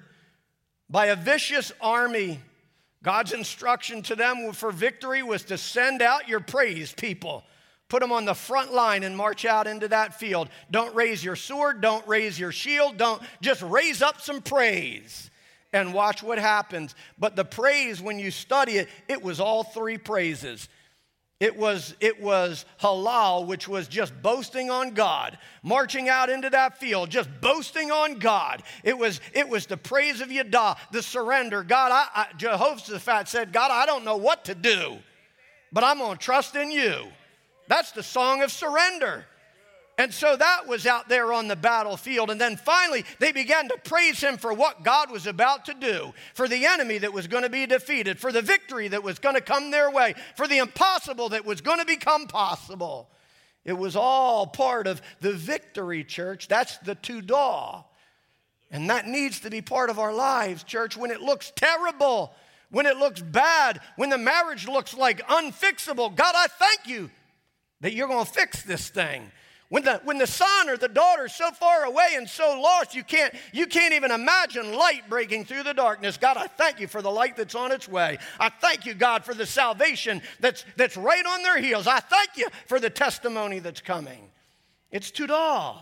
by 0.90 1.08
a 1.08 1.18
vicious 1.18 1.74
army. 1.82 2.40
God's 3.04 3.34
instruction 3.34 4.04
to 4.04 4.16
them 4.16 4.54
for 4.54 4.72
victory 4.72 5.22
was 5.22 5.44
to 5.44 5.58
send 5.58 6.02
out 6.02 6.30
your 6.30 6.40
praise 6.40 6.94
people. 6.94 7.44
Put 7.90 8.00
them 8.00 8.14
on 8.14 8.24
the 8.24 8.34
front 8.34 8.72
line 8.72 9.04
and 9.04 9.18
march 9.18 9.44
out 9.44 9.68
into 9.68 9.90
that 9.90 10.18
field. 10.18 10.48
Don't 10.72 10.96
raise 10.96 11.26
your 11.26 11.36
sword, 11.36 11.82
don't 11.82 12.08
raise 12.08 12.40
your 12.40 12.54
shield, 12.54 12.96
don't 12.96 13.22
just 13.42 13.62
raise 13.64 14.02
up 14.02 14.22
some 14.22 14.42
praise 14.42 15.30
and 15.74 15.94
watch 15.94 16.24
what 16.24 16.40
happens. 16.40 16.96
But 17.20 17.36
the 17.36 17.44
praise, 17.44 18.02
when 18.02 18.18
you 18.18 18.32
study 18.32 18.78
it, 18.78 18.88
it 19.10 19.22
was 19.22 19.42
all 19.42 19.66
three 19.66 19.98
praises. 19.98 20.70
It 21.40 21.58
was, 21.58 21.96
it 22.00 22.22
was 22.22 22.66
halal, 22.80 23.48
which 23.48 23.68
was 23.68 23.88
just 23.88 24.14
boasting 24.22 24.70
on 24.70 24.92
God, 24.92 25.38
marching 25.62 26.08
out 26.08 26.30
into 26.30 26.50
that 26.52 26.78
field, 26.78 27.10
just 27.10 27.30
boasting 27.42 27.92
on 27.92 28.20
God. 28.20 28.64
It 28.84 28.98
was, 28.98 29.20
it 29.34 29.50
was 29.50 29.66
the 29.66 29.76
praise 29.76 30.22
of 30.22 30.32
Yada, 30.32 30.78
the 30.92 31.04
surrender. 31.04 31.64
God, 31.64 31.92
I, 31.92 32.08
I, 32.16 32.28
Jehoshaphat 32.38 33.28
said, 33.28 33.52
God, 33.52 33.72
I 33.72 33.86
don't 33.86 34.06
know 34.06 34.18
what 34.18 34.46
to 34.46 34.56
do, 34.56 35.00
but 35.72 35.84
I'm 35.84 35.98
going 35.98 36.18
to 36.18 36.24
trust 36.24 36.56
in 36.56 36.72
you. 36.72 37.08
That's 37.68 37.92
the 37.92 38.04
song 38.04 38.42
of 38.42 38.52
surrender. 38.52 39.26
And 39.98 40.12
so 40.12 40.36
that 40.36 40.68
was 40.68 40.88
out 40.88 41.08
there 41.08 41.32
on 41.32 41.48
the 41.48 41.56
battlefield. 41.56 42.32
And 42.32 42.42
then 42.42 42.58
finally, 42.58 43.06
they 43.20 43.32
began 43.32 43.68
to 43.70 43.78
praise 43.84 44.20
him 44.20 44.38
for 44.38 44.52
what 44.52 44.84
God 44.84 45.12
was 45.12 45.28
about 45.28 45.66
to 45.66 45.76
do, 45.76 46.14
for 46.34 46.48
the 46.48 46.66
enemy 46.66 46.98
that 46.98 47.14
was 47.14 47.28
going 47.28 47.44
to 47.44 47.50
be 47.50 47.68
defeated, 47.68 48.20
for 48.20 48.32
the 48.32 48.42
victory 48.42 48.88
that 48.88 49.04
was 49.04 49.20
going 49.20 49.36
to 49.36 49.42
come 49.42 49.70
their 49.70 49.92
way, 49.92 50.16
for 50.36 50.48
the 50.48 50.58
impossible 50.58 51.30
that 51.30 51.46
was 51.46 51.62
going 51.62 51.80
to 51.80 51.86
become 51.86 52.26
possible. 52.26 53.08
It 53.66 53.78
was 53.78 53.96
all 53.96 54.48
part 54.48 54.88
of 54.88 55.02
the 55.22 55.32
victory, 55.34 56.04
church. 56.04 56.48
That's 56.48 56.78
the 56.80 56.96
Tudah. 56.96 57.86
And 58.72 58.90
that 58.90 59.08
needs 59.08 59.42
to 59.42 59.52
be 59.52 59.62
part 59.62 59.92
of 59.92 60.00
our 60.00 60.12
lives, 60.12 60.64
church, 60.64 60.98
when 60.98 61.12
it 61.12 61.22
looks 61.22 61.54
terrible, 61.56 62.34
when 62.72 62.88
it 62.88 62.98
looks 62.98 63.22
bad, 63.22 63.80
when 63.96 64.10
the 64.10 64.18
marriage 64.18 64.68
looks 64.68 64.96
like 64.96 65.26
unfixable. 65.28 66.16
God, 66.16 66.34
I 66.36 66.48
thank 66.48 66.88
you 66.88 67.12
that 67.82 67.94
you're 67.94 68.08
going 68.08 68.26
to 68.26 68.32
fix 68.32 68.64
this 68.64 68.90
thing. 68.90 69.32
When 69.74 69.84
the, 69.84 70.00
when 70.04 70.20
the 70.20 70.28
son 70.28 70.70
or 70.70 70.78
the 70.78 70.88
daughter 70.88 71.26
is 71.26 71.34
so 71.34 71.50
far 71.50 71.86
away 71.86 72.10
and 72.14 72.30
so 72.30 72.62
lost, 72.62 72.94
you 72.94 73.04
can't, 73.04 73.34
you 73.52 73.66
can't 73.66 73.96
even 73.96 74.12
imagine 74.12 74.72
light 74.72 75.10
breaking 75.10 75.46
through 75.46 75.64
the 75.64 75.74
darkness. 75.74 76.16
God, 76.16 76.38
I 76.38 76.46
thank 76.46 76.80
you 76.80 76.86
for 76.86 77.02
the 77.02 77.10
light 77.10 77.36
that's 77.36 77.56
on 77.56 77.72
its 77.72 77.90
way. 77.90 78.20
I 78.40 78.50
thank 78.50 78.86
you, 78.86 78.94
God, 78.94 79.26
for 79.26 79.34
the 79.34 79.48
salvation 79.48 80.22
that's, 80.40 80.64
that's 80.78 80.96
right 80.96 81.26
on 81.26 81.42
their 81.42 81.60
heels. 81.60 81.88
I 81.88 82.02
thank 82.02 82.38
you 82.38 82.50
for 82.68 82.80
the 82.80 82.92
testimony 82.92 83.58
that's 83.58 83.82
coming. 83.82 84.30
It's 84.92 85.10
Tudah. 85.10 85.78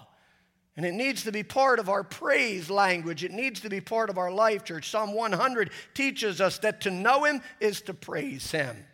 And 0.77 0.85
it 0.85 0.93
needs 0.93 1.25
to 1.25 1.33
be 1.33 1.43
part 1.43 1.77
of 1.77 1.89
our 1.89 2.05
praise 2.05 2.69
language. 2.69 3.25
It 3.25 3.33
needs 3.33 3.59
to 3.59 3.69
be 3.69 3.81
part 3.81 4.09
of 4.09 4.17
our 4.17 4.31
life, 4.31 4.63
church. 4.63 4.89
Psalm 4.89 5.13
100 5.13 5.69
teaches 5.93 6.39
us 6.39 6.59
that 6.59 6.79
to 6.79 6.91
know 6.91 7.25
Him 7.25 7.41
is 7.59 7.81
to 7.81 7.93
praise 7.93 8.51
Him. 8.51 8.85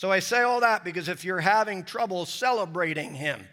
So 0.00 0.10
I 0.10 0.20
say 0.20 0.40
all 0.40 0.60
that 0.60 0.82
because 0.82 1.10
if 1.10 1.26
you're 1.26 1.40
having 1.40 1.84
trouble 1.84 2.24
celebrating 2.24 3.14
Him, 3.14 3.46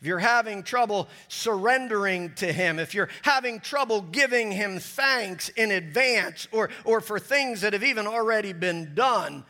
if 0.00 0.06
you're 0.06 0.18
having 0.18 0.62
trouble 0.62 1.10
surrendering 1.28 2.32
to 2.36 2.50
Him, 2.50 2.78
if 2.78 2.94
you're 2.94 3.10
having 3.20 3.60
trouble 3.60 4.00
giving 4.00 4.50
Him 4.50 4.78
thanks 4.78 5.50
in 5.50 5.70
advance 5.70 6.48
or, 6.52 6.70
or 6.86 7.02
for 7.02 7.18
things 7.18 7.60
that 7.60 7.74
have 7.74 7.84
even 7.84 8.06
already 8.06 8.54
been 8.54 8.94
done, 8.94 9.44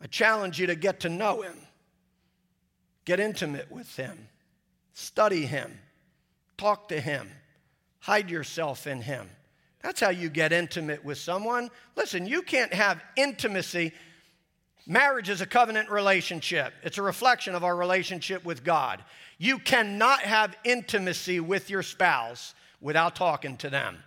I 0.00 0.06
challenge 0.06 0.58
you 0.58 0.66
to 0.68 0.74
get 0.74 1.00
to 1.00 1.10
know 1.10 1.42
Him, 1.42 1.58
get 3.04 3.20
intimate 3.20 3.70
with 3.70 3.94
Him, 3.96 4.28
study 4.94 5.44
Him, 5.44 5.78
talk 6.56 6.88
to 6.88 6.98
Him, 6.98 7.28
hide 7.98 8.30
yourself 8.30 8.86
in 8.86 9.02
Him. 9.02 9.28
That's 9.82 10.00
how 10.00 10.08
you 10.08 10.30
get 10.30 10.54
intimate 10.54 11.04
with 11.04 11.18
someone. 11.18 11.68
Listen, 11.96 12.26
you 12.26 12.40
can't 12.40 12.72
have 12.72 13.02
intimacy 13.14 13.92
Marriage 14.86 15.28
is 15.28 15.40
a 15.40 15.46
covenant 15.46 15.90
relationship, 15.90 16.72
it's 16.82 16.98
a 16.98 17.02
reflection 17.02 17.54
of 17.54 17.64
our 17.64 17.76
relationship 17.76 18.44
with 18.44 18.64
God. 18.64 19.04
You 19.38 19.58
cannot 19.58 20.20
have 20.20 20.56
intimacy 20.64 21.40
with 21.40 21.70
your 21.70 21.82
spouse 21.82 22.54
without 22.80 23.14
talking 23.14 23.56
to 23.58 23.70
them. 23.70 23.98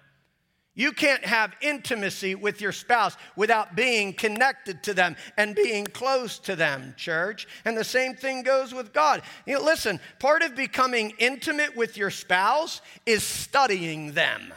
You 0.75 0.91
can't 0.91 1.23
have 1.23 1.55
intimacy 1.61 2.33
with 2.33 2.59
your 2.59 2.71
spouse 2.71 3.15
without 3.35 3.75
being 3.75 4.13
connected 4.13 4.81
to 4.83 4.95
them 4.95 5.15
and 5.37 5.55
being 5.55 5.85
close 5.85 6.39
to 6.39 6.55
them, 6.55 6.95
church. 6.97 7.47
And 7.63 7.77
the 7.77 7.83
same 7.83 8.15
thing 8.15 8.41
goes 8.41 8.73
with 8.73 8.91
God. 8.91 9.21
You 9.45 9.59
know, 9.59 9.63
listen, 9.63 9.99
part 10.17 10.41
of 10.41 10.55
becoming 10.55 11.13
intimate 11.19 11.75
with 11.75 11.95
your 11.95 12.09
spouse 12.09 12.81
is 13.05 13.23
studying 13.23 14.13
them. 14.13 14.51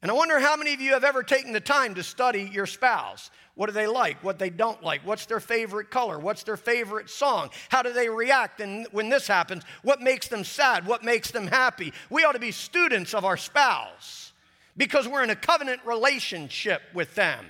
And 0.00 0.12
I 0.12 0.14
wonder 0.14 0.38
how 0.38 0.54
many 0.54 0.74
of 0.74 0.80
you 0.80 0.92
have 0.92 1.02
ever 1.02 1.24
taken 1.24 1.52
the 1.52 1.60
time 1.60 1.96
to 1.96 2.04
study 2.04 2.48
your 2.52 2.66
spouse. 2.66 3.32
What 3.58 3.66
do 3.66 3.72
they 3.72 3.88
like? 3.88 4.22
What 4.22 4.38
they 4.38 4.50
don't 4.50 4.84
like? 4.84 5.00
What's 5.04 5.26
their 5.26 5.40
favorite 5.40 5.90
color? 5.90 6.16
What's 6.16 6.44
their 6.44 6.56
favorite 6.56 7.10
song? 7.10 7.50
How 7.70 7.82
do 7.82 7.92
they 7.92 8.08
react 8.08 8.60
and 8.60 8.86
when 8.92 9.08
this 9.08 9.26
happens? 9.26 9.64
What 9.82 10.00
makes 10.00 10.28
them 10.28 10.44
sad? 10.44 10.86
What 10.86 11.02
makes 11.02 11.32
them 11.32 11.48
happy? 11.48 11.92
We 12.08 12.22
ought 12.22 12.34
to 12.34 12.38
be 12.38 12.52
students 12.52 13.14
of 13.14 13.24
our 13.24 13.36
spouse 13.36 14.32
because 14.76 15.08
we're 15.08 15.24
in 15.24 15.30
a 15.30 15.34
covenant 15.34 15.80
relationship 15.84 16.82
with 16.94 17.16
them. 17.16 17.46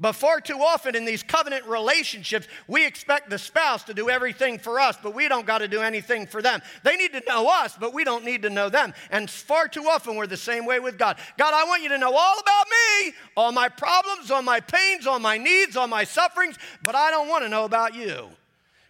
But 0.00 0.12
far 0.14 0.40
too 0.40 0.60
often 0.60 0.96
in 0.96 1.04
these 1.04 1.22
covenant 1.22 1.66
relationships, 1.66 2.48
we 2.66 2.86
expect 2.86 3.28
the 3.28 3.38
spouse 3.38 3.84
to 3.84 3.92
do 3.92 4.08
everything 4.08 4.58
for 4.58 4.80
us, 4.80 4.96
but 5.02 5.14
we 5.14 5.28
don't 5.28 5.46
got 5.46 5.58
to 5.58 5.68
do 5.68 5.82
anything 5.82 6.26
for 6.26 6.40
them. 6.40 6.62
They 6.82 6.96
need 6.96 7.12
to 7.12 7.22
know 7.28 7.48
us, 7.48 7.76
but 7.78 7.92
we 7.92 8.02
don't 8.02 8.24
need 8.24 8.40
to 8.42 8.50
know 8.50 8.70
them. 8.70 8.94
And 9.10 9.28
far 9.28 9.68
too 9.68 9.84
often 9.84 10.16
we're 10.16 10.26
the 10.26 10.38
same 10.38 10.64
way 10.64 10.80
with 10.80 10.96
God. 10.96 11.18
God, 11.36 11.52
I 11.52 11.64
want 11.64 11.82
you 11.82 11.90
to 11.90 11.98
know 11.98 12.14
all 12.16 12.38
about 12.40 12.66
me, 12.70 13.12
all 13.36 13.52
my 13.52 13.68
problems, 13.68 14.30
all 14.30 14.40
my 14.40 14.60
pains, 14.60 15.06
all 15.06 15.18
my 15.18 15.36
needs, 15.36 15.76
all 15.76 15.86
my 15.86 16.04
sufferings, 16.04 16.56
but 16.82 16.94
I 16.94 17.10
don't 17.10 17.28
want 17.28 17.44
to 17.44 17.50
know 17.50 17.66
about 17.66 17.94
you. 17.94 18.30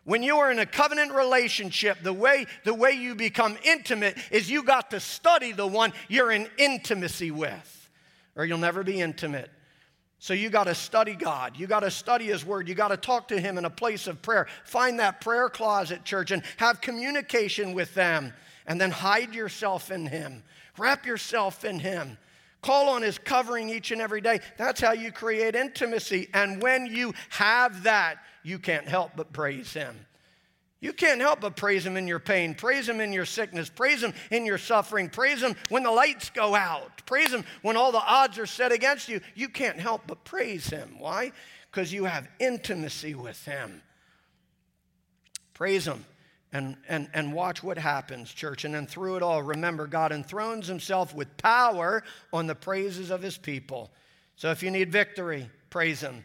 When 0.05 0.23
you 0.23 0.37
are 0.37 0.53
in 0.53 0.61
a 0.61 0.67
covenant 0.67 1.13
relationship, 1.13 1.99
the 2.05 2.13
way, 2.13 2.47
the 2.65 2.73
way 2.73 2.93
you 2.93 3.17
become 3.17 3.59
intimate 3.65 4.17
is 4.31 4.49
you 4.49 4.63
got 4.63 4.93
to 4.93 5.01
study 5.01 5.51
the 5.51 5.67
one 5.67 5.93
you're 6.09 6.31
in 6.31 6.49
intimacy 6.57 7.33
with, 7.33 7.91
or 8.37 8.45
you'll 8.45 8.59
never 8.59 8.85
be 8.85 9.01
intimate. 9.01 9.51
So 10.23 10.35
you 10.35 10.51
got 10.51 10.65
to 10.65 10.75
study 10.75 11.15
God. 11.15 11.57
You 11.57 11.67
got 11.67 11.81
to 11.81 11.91
study 11.91 12.27
His 12.27 12.45
Word. 12.45 12.69
You 12.69 12.75
got 12.75 12.89
to 12.89 12.99
talk 12.99 13.29
to 13.29 13.41
Him 13.41 13.57
in 13.57 13.65
a 13.65 13.71
place 13.71 14.07
of 14.07 14.21
prayer. 14.21 14.47
Find 14.65 14.99
that 14.99 15.23
prayer 15.23 15.49
closet, 15.49 16.05
church, 16.05 16.31
and 16.31 16.43
have 16.59 16.83
communication 16.83 17.73
with 17.73 17.95
them. 17.95 18.35
And 18.67 18.79
then 18.79 18.91
hide 18.91 19.35
yourself 19.35 19.91
in 19.91 20.05
Him. 20.07 20.43
Wrap 20.77 21.07
yourself 21.07 21.65
in 21.65 21.79
Him. 21.79 22.19
Call 22.61 22.91
on 22.91 23.01
His 23.01 23.17
covering 23.17 23.71
each 23.71 23.93
and 23.93 24.03
every 24.03 24.21
day. 24.21 24.41
That's 24.59 24.79
how 24.79 24.93
you 24.93 25.11
create 25.11 25.55
intimacy. 25.55 26.29
And 26.35 26.61
when 26.61 26.85
you 26.85 27.15
have 27.31 27.85
that, 27.85 28.19
you 28.43 28.59
can't 28.59 28.87
help 28.87 29.13
but 29.17 29.33
praise 29.33 29.73
Him. 29.73 29.97
You 30.81 30.95
can't 30.95 31.21
help 31.21 31.43
but 31.43 31.57
praise 31.57 31.85
Him 31.85 31.99
in 31.99 32.09
your 32.09 32.19
pain, 32.19 32.55
praise 32.55 32.89
Him 32.89 33.01
in 33.01 33.13
your 33.13 33.27
sickness, 33.27 33.69
praise 33.69 34.03
Him 34.03 34.15
in 34.31 34.47
your 34.47 34.57
suffering, 34.57 35.11
praise 35.11 35.43
Him 35.43 35.55
when 35.69 35.83
the 35.83 35.91
lights 35.91 36.31
go 36.31 36.55
out, 36.55 37.05
praise 37.05 37.33
Him 37.33 37.45
when 37.61 37.77
all 37.77 37.93
the 37.93 37.99
odds 37.99 38.39
are 38.39 38.47
set 38.47 38.73
against 38.73 39.09
you. 39.09 39.21
You 39.35 39.51
can't 39.51 39.79
help 39.79 40.03
but 40.07 40.25
praise 40.25 40.67
Him. 40.69 40.97
Why? 40.99 41.33
Because 41.71 41.93
you 41.93 42.05
have 42.05 42.29
intimacy 42.39 43.15
with 43.15 43.45
Him. 43.45 43.83
Praise 45.53 45.87
Him 45.87 46.07
and, 46.53 46.77
and, 46.89 47.11
and 47.13 47.35
watch 47.35 47.63
what 47.63 47.77
happens, 47.77 48.33
church. 48.33 48.65
And 48.65 48.75
then 48.75 48.87
through 48.87 49.17
it 49.17 49.23
all, 49.23 49.43
remember, 49.43 49.87
God 49.87 50.13
enthrones 50.13 50.67
Himself 50.67 51.15
with 51.15 51.37
power 51.37 52.03
on 52.33 52.47
the 52.47 52.55
praises 52.55 53.11
of 53.11 53.21
His 53.21 53.37
people. 53.37 53.91
So 54.37 54.51
if 54.51 54.63
you 54.63 54.71
need 54.71 54.91
victory, 54.91 55.51
praise 55.69 56.01
Him. 56.01 56.25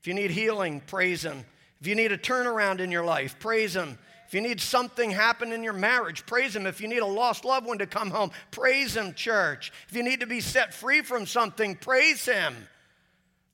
If 0.00 0.06
you 0.06 0.14
need 0.14 0.30
healing, 0.30 0.80
praise 0.80 1.22
Him. 1.22 1.44
If 1.80 1.86
you 1.86 1.94
need 1.94 2.12
a 2.12 2.18
turnaround 2.18 2.80
in 2.80 2.90
your 2.90 3.04
life, 3.04 3.38
praise 3.38 3.74
Him. 3.74 3.98
If 4.26 4.34
you 4.34 4.40
need 4.40 4.60
something 4.60 5.10
happen 5.10 5.52
in 5.52 5.64
your 5.64 5.72
marriage, 5.72 6.24
praise 6.24 6.54
Him. 6.54 6.66
If 6.66 6.80
you 6.80 6.86
need 6.88 6.98
a 6.98 7.06
lost 7.06 7.44
loved 7.44 7.66
one 7.66 7.78
to 7.78 7.86
come 7.86 8.10
home, 8.10 8.30
praise 8.50 8.96
Him, 8.96 9.14
church. 9.14 9.72
If 9.88 9.96
you 9.96 10.02
need 10.02 10.20
to 10.20 10.26
be 10.26 10.40
set 10.40 10.72
free 10.72 11.02
from 11.02 11.26
something, 11.26 11.74
praise 11.74 12.26
Him. 12.26 12.54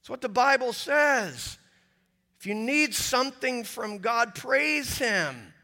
That's 0.01 0.11
what 0.11 0.21
the 0.21 0.29
Bible 0.29 0.73
says. 0.73 1.57
If 2.39 2.47
you 2.47 2.55
need 2.55 2.95
something 2.95 3.65
from 3.65 3.99
God, 3.99 4.35
praise 4.35 4.99
Him. 4.99 5.55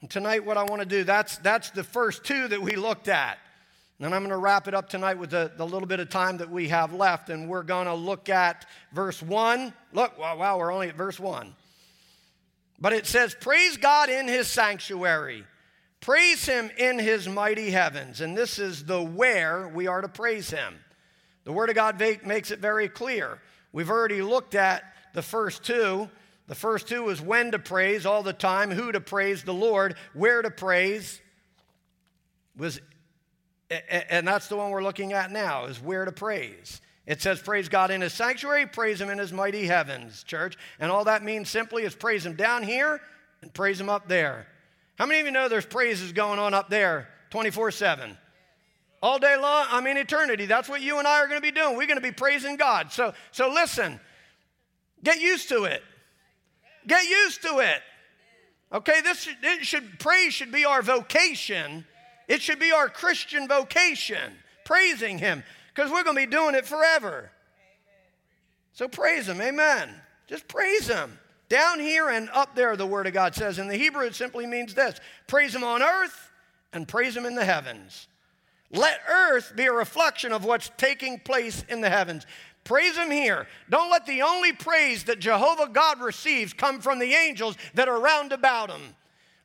And 0.00 0.10
tonight, 0.10 0.44
what 0.44 0.56
I 0.56 0.62
want 0.64 0.80
to 0.80 0.88
do, 0.88 1.04
that's, 1.04 1.36
that's 1.38 1.70
the 1.70 1.84
first 1.84 2.24
two 2.24 2.48
that 2.48 2.62
we 2.62 2.76
looked 2.76 3.08
at. 3.08 3.38
And 4.00 4.14
I'm 4.14 4.22
going 4.22 4.30
to 4.30 4.36
wrap 4.36 4.68
it 4.68 4.74
up 4.74 4.88
tonight 4.88 5.18
with 5.18 5.30
the, 5.30 5.52
the 5.56 5.64
little 5.64 5.86
bit 5.86 6.00
of 6.00 6.08
time 6.08 6.38
that 6.38 6.50
we 6.50 6.68
have 6.68 6.92
left, 6.92 7.30
and 7.30 7.48
we're 7.48 7.62
going 7.62 7.86
to 7.86 7.94
look 7.94 8.28
at 8.28 8.66
verse 8.92 9.22
1. 9.22 9.72
Look, 9.92 10.18
wow, 10.18 10.36
wow, 10.36 10.58
we're 10.58 10.72
only 10.72 10.88
at 10.88 10.96
verse 10.96 11.20
1. 11.20 11.54
But 12.84 12.92
it 12.92 13.06
says, 13.06 13.34
Praise 13.40 13.78
God 13.78 14.10
in 14.10 14.28
his 14.28 14.46
sanctuary, 14.46 15.46
praise 16.00 16.44
him 16.44 16.70
in 16.76 16.98
his 16.98 17.26
mighty 17.26 17.70
heavens. 17.70 18.20
And 18.20 18.36
this 18.36 18.58
is 18.58 18.84
the 18.84 19.02
where 19.02 19.66
we 19.68 19.86
are 19.86 20.02
to 20.02 20.08
praise 20.08 20.50
him. 20.50 20.74
The 21.44 21.52
Word 21.52 21.70
of 21.70 21.76
God 21.76 21.98
makes 21.98 22.50
it 22.50 22.58
very 22.58 22.90
clear. 22.90 23.40
We've 23.72 23.88
already 23.88 24.20
looked 24.20 24.54
at 24.54 24.84
the 25.14 25.22
first 25.22 25.64
two. 25.64 26.10
The 26.46 26.54
first 26.54 26.86
two 26.86 27.08
is 27.08 27.22
when 27.22 27.52
to 27.52 27.58
praise 27.58 28.04
all 28.04 28.22
the 28.22 28.34
time, 28.34 28.70
who 28.70 28.92
to 28.92 29.00
praise 29.00 29.44
the 29.44 29.54
Lord, 29.54 29.94
where 30.12 30.42
to 30.42 30.50
praise 30.50 31.22
was 32.54 32.82
and 33.70 34.28
that's 34.28 34.48
the 34.48 34.56
one 34.56 34.70
we're 34.70 34.82
looking 34.82 35.14
at 35.14 35.32
now 35.32 35.64
is 35.64 35.80
where 35.80 36.04
to 36.04 36.12
praise 36.12 36.82
it 37.06 37.20
says, 37.20 37.40
Praise 37.40 37.68
God 37.68 37.90
in 37.90 38.00
His 38.00 38.12
sanctuary, 38.12 38.66
praise 38.66 39.00
Him 39.00 39.10
in 39.10 39.18
His 39.18 39.32
mighty 39.32 39.66
heavens, 39.66 40.22
church. 40.22 40.56
And 40.78 40.90
all 40.90 41.04
that 41.04 41.22
means 41.22 41.50
simply 41.50 41.84
is 41.84 41.94
praise 41.94 42.24
Him 42.24 42.34
down 42.34 42.62
here 42.62 43.00
and 43.42 43.52
praise 43.52 43.80
Him 43.80 43.88
up 43.88 44.08
there. 44.08 44.46
How 44.96 45.06
many 45.06 45.20
of 45.20 45.26
you 45.26 45.32
know 45.32 45.48
there's 45.48 45.66
praises 45.66 46.12
going 46.12 46.38
on 46.38 46.54
up 46.54 46.70
there 46.70 47.08
24 47.30 47.72
7? 47.72 48.16
All 49.02 49.18
day 49.18 49.36
long, 49.36 49.66
I 49.70 49.82
mean, 49.82 49.98
eternity. 49.98 50.46
That's 50.46 50.68
what 50.68 50.80
you 50.80 50.98
and 50.98 51.06
I 51.06 51.20
are 51.20 51.26
going 51.26 51.38
to 51.38 51.42
be 51.42 51.50
doing. 51.50 51.76
We're 51.76 51.86
going 51.86 51.98
to 51.98 52.02
be 52.02 52.10
praising 52.10 52.56
God. 52.56 52.90
So, 52.90 53.12
so 53.32 53.52
listen, 53.52 54.00
get 55.02 55.20
used 55.20 55.50
to 55.50 55.64
it. 55.64 55.82
Get 56.86 57.06
used 57.06 57.42
to 57.42 57.58
it. 57.58 57.82
Okay, 58.72 59.02
this 59.02 59.28
it 59.42 59.66
should 59.66 59.98
praise 59.98 60.32
should 60.32 60.50
be 60.50 60.64
our 60.64 60.80
vocation. 60.80 61.84
It 62.28 62.40
should 62.40 62.58
be 62.58 62.72
our 62.72 62.88
Christian 62.88 63.46
vocation, 63.46 64.32
praising 64.64 65.18
Him 65.18 65.44
because 65.74 65.90
we're 65.90 66.04
going 66.04 66.16
to 66.16 66.26
be 66.26 66.30
doing 66.30 66.54
it 66.54 66.66
forever. 66.66 67.30
So 68.72 68.88
praise 68.88 69.28
Him. 69.28 69.40
Amen. 69.40 69.90
Just 70.26 70.46
praise 70.48 70.86
Him. 70.86 71.18
Down 71.48 71.78
here 71.78 72.08
and 72.08 72.30
up 72.30 72.54
there, 72.54 72.76
the 72.76 72.86
Word 72.86 73.06
of 73.06 73.12
God 73.12 73.34
says. 73.34 73.58
In 73.58 73.68
the 73.68 73.76
Hebrew, 73.76 74.06
it 74.06 74.14
simply 74.14 74.46
means 74.46 74.74
this 74.74 74.98
praise 75.26 75.54
Him 75.54 75.64
on 75.64 75.82
earth 75.82 76.30
and 76.72 76.86
praise 76.86 77.16
Him 77.16 77.26
in 77.26 77.34
the 77.34 77.44
heavens. 77.44 78.08
Let 78.70 79.00
earth 79.08 79.52
be 79.54 79.66
a 79.66 79.72
reflection 79.72 80.32
of 80.32 80.44
what's 80.44 80.70
taking 80.76 81.20
place 81.20 81.64
in 81.68 81.80
the 81.80 81.90
heavens. 81.90 82.26
Praise 82.64 82.96
Him 82.96 83.10
here. 83.10 83.46
Don't 83.68 83.90
let 83.90 84.06
the 84.06 84.22
only 84.22 84.52
praise 84.52 85.04
that 85.04 85.20
Jehovah 85.20 85.68
God 85.72 86.00
receives 86.00 86.52
come 86.52 86.80
from 86.80 86.98
the 86.98 87.12
angels 87.12 87.56
that 87.74 87.88
are 87.88 88.00
round 88.00 88.32
about 88.32 88.70
Him. 88.70 88.94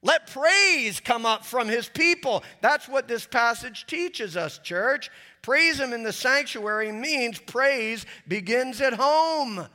Let 0.01 0.31
praise 0.31 1.01
come 1.01 1.25
up 1.25 1.45
from 1.45 1.67
His 1.67 1.89
people. 1.89 2.43
That's 2.61 2.87
what 2.87 3.07
this 3.07 3.25
passage 3.25 3.85
teaches 3.85 4.37
us, 4.37 4.57
church. 4.59 5.11
Praise 5.41 5.80
Him 5.80 5.93
in 5.93 6.04
the 6.04 6.13
sanctuary 6.13 6.91
means 6.91 7.39
praise 7.39 8.06
begins 8.28 8.82
at 8.82 8.93
home. 8.93 9.67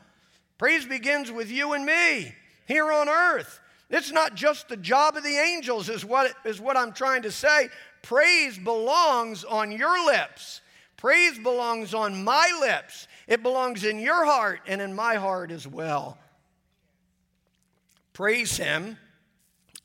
Praise 0.58 0.84
begins 0.84 1.32
with 1.32 1.50
you 1.50 1.72
and 1.72 1.84
me 1.84 2.34
here 2.66 2.92
on 2.92 3.08
earth. 3.08 3.60
It's 3.90 4.12
not 4.12 4.34
just 4.34 4.68
the 4.68 4.76
job 4.76 5.16
of 5.16 5.24
the 5.24 5.36
angels, 5.36 5.88
is 5.88 6.04
what, 6.04 6.32
is 6.44 6.60
what 6.60 6.76
I'm 6.76 6.92
trying 6.92 7.22
to 7.22 7.30
say. 7.30 7.68
Praise 8.02 8.58
belongs 8.58 9.44
on 9.44 9.72
your 9.72 10.04
lips. 10.04 10.60
Praise 10.96 11.38
belongs 11.38 11.94
on 11.94 12.24
my 12.24 12.56
lips. 12.60 13.08
It 13.26 13.42
belongs 13.42 13.84
in 13.84 13.98
your 13.98 14.24
heart 14.24 14.60
and 14.66 14.80
in 14.80 14.94
my 14.94 15.16
heart 15.16 15.50
as 15.50 15.66
well. 15.66 16.18
Praise 18.12 18.56
Him 18.56 18.96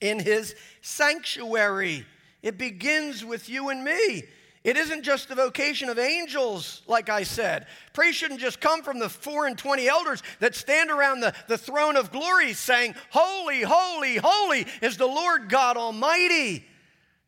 in 0.02 0.20
His 0.20 0.56
sanctuary. 0.82 2.06
It 2.42 2.58
begins 2.58 3.26
with 3.26 3.50
you 3.50 3.70
and 3.70 3.84
me. 3.84 4.24
It 4.64 4.76
isn't 4.76 5.04
just 5.04 5.30
the 5.30 5.36
vocation 5.36 5.88
of 5.88 5.98
angels, 5.98 6.82
like 6.86 7.08
I 7.10 7.24
said. 7.24 7.68
Praise 7.94 8.16
shouldn't 8.16 8.42
just 8.42 8.60
come 8.60 8.84
from 8.84 9.00
the 9.00 9.08
four 9.08 9.48
and 9.48 9.58
twenty 9.58 9.88
elders 9.88 10.22
that 10.40 10.54
stand 10.54 10.92
around 10.92 11.22
the, 11.22 11.34
the 11.48 11.58
throne 11.58 11.96
of 11.96 12.12
glory 12.12 12.52
saying, 12.54 12.96
Holy, 13.10 13.62
holy, 13.62 14.18
holy 14.18 14.66
is 14.82 14.98
the 14.98 15.08
Lord 15.08 15.48
God 15.48 15.78
Almighty. 15.78 16.66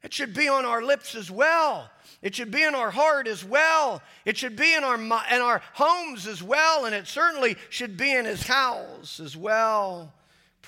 It 0.04 0.14
should 0.14 0.34
be 0.34 0.50
on 0.50 0.66
our 0.66 0.82
lips 0.82 1.16
as 1.16 1.32
well. 1.32 1.90
It 2.22 2.36
should 2.36 2.52
be 2.52 2.64
in 2.64 2.76
our 2.76 2.92
heart 2.92 3.28
as 3.28 3.46
well. 3.46 4.02
It 4.26 4.36
should 4.36 4.56
be 4.56 4.74
in 4.74 4.84
our, 4.84 4.96
in 4.96 5.42
our 5.42 5.62
homes 5.74 6.28
as 6.28 6.44
well. 6.44 6.86
And 6.86 6.94
it 6.94 7.08
certainly 7.08 7.56
should 7.70 7.98
be 7.98 8.14
in 8.14 8.26
His 8.26 8.44
house 8.44 9.20
as 9.20 9.38
well. 9.38 10.14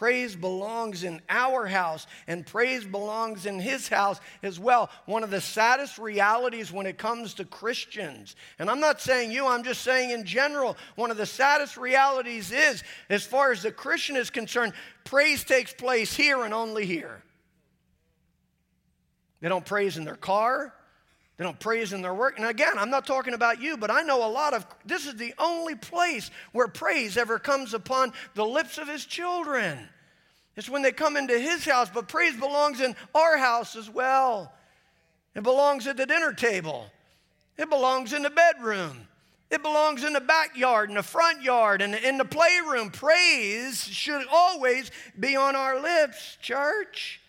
Praise 0.03 0.35
belongs 0.35 1.05
in 1.05 1.21
our 1.29 1.65
house, 1.65 2.07
and 2.27 2.45
praise 2.45 2.83
belongs 2.83 3.45
in 3.45 3.57
his 3.57 3.87
house 3.87 4.19
as 4.41 4.59
well. 4.59 4.89
One 5.05 5.23
of 5.23 5.29
the 5.29 5.39
saddest 5.39 5.97
realities 5.97 6.73
when 6.73 6.85
it 6.85 6.97
comes 6.97 7.35
to 7.35 7.45
Christians, 7.45 8.35
and 8.59 8.69
I'm 8.69 8.81
not 8.81 8.99
saying 8.99 9.31
you, 9.31 9.47
I'm 9.47 9.63
just 9.63 9.79
saying 9.79 10.09
in 10.09 10.25
general, 10.25 10.75
one 10.97 11.09
of 11.09 11.15
the 11.15 11.25
saddest 11.25 11.77
realities 11.77 12.51
is, 12.51 12.83
as 13.09 13.23
far 13.23 13.53
as 13.53 13.63
the 13.63 13.71
Christian 13.71 14.17
is 14.17 14.29
concerned, 14.29 14.73
praise 15.05 15.45
takes 15.45 15.71
place 15.71 16.13
here 16.13 16.43
and 16.43 16.53
only 16.53 16.85
here. 16.85 17.23
They 19.39 19.47
don't 19.47 19.65
praise 19.65 19.95
in 19.95 20.03
their 20.03 20.17
car, 20.17 20.73
they 21.37 21.45
don't 21.45 21.61
praise 21.61 21.93
in 21.93 22.01
their 22.01 22.13
work. 22.13 22.37
And 22.37 22.45
again, 22.45 22.77
I'm 22.77 22.89
not 22.89 23.07
talking 23.07 23.35
about 23.35 23.61
you, 23.61 23.77
but 23.77 23.89
I 23.89 24.01
know 24.01 24.27
a 24.27 24.27
lot 24.27 24.53
of 24.53 24.67
this 24.85 25.07
is 25.07 25.15
the 25.15 25.33
only 25.39 25.75
place 25.75 26.29
where 26.51 26.67
praise 26.67 27.15
ever 27.15 27.39
comes 27.39 27.73
upon 27.73 28.11
the 28.33 28.45
lips 28.45 28.77
of 28.77 28.89
his 28.89 29.05
children. 29.05 29.87
It's 30.55 30.69
when 30.69 30.81
they 30.81 30.91
come 30.91 31.17
into 31.17 31.37
his 31.37 31.65
house, 31.65 31.89
but 31.93 32.07
praise 32.07 32.35
belongs 32.35 32.79
in 32.79 32.95
our 33.15 33.37
house 33.37 33.75
as 33.75 33.89
well. 33.89 34.53
It 35.35 35.43
belongs 35.43 35.87
at 35.87 35.97
the 35.97 36.05
dinner 36.05 36.31
table. 36.31 36.85
It 37.57 37.69
belongs 37.69 38.13
in 38.13 38.21
the 38.21 38.29
bedroom. 38.29 39.07
It 39.49 39.61
belongs 39.61 40.03
in 40.03 40.13
the 40.13 40.21
backyard, 40.21 40.89
in 40.89 40.95
the 40.95 41.03
front 41.03 41.43
yard, 41.43 41.81
and 41.81 41.93
in 41.93 42.17
the 42.17 42.25
playroom. 42.25 42.89
Praise 42.89 43.83
should 43.83 44.25
always 44.31 44.89
be 45.19 45.35
on 45.35 45.55
our 45.55 45.79
lips, 45.79 46.37
church. 46.41 47.19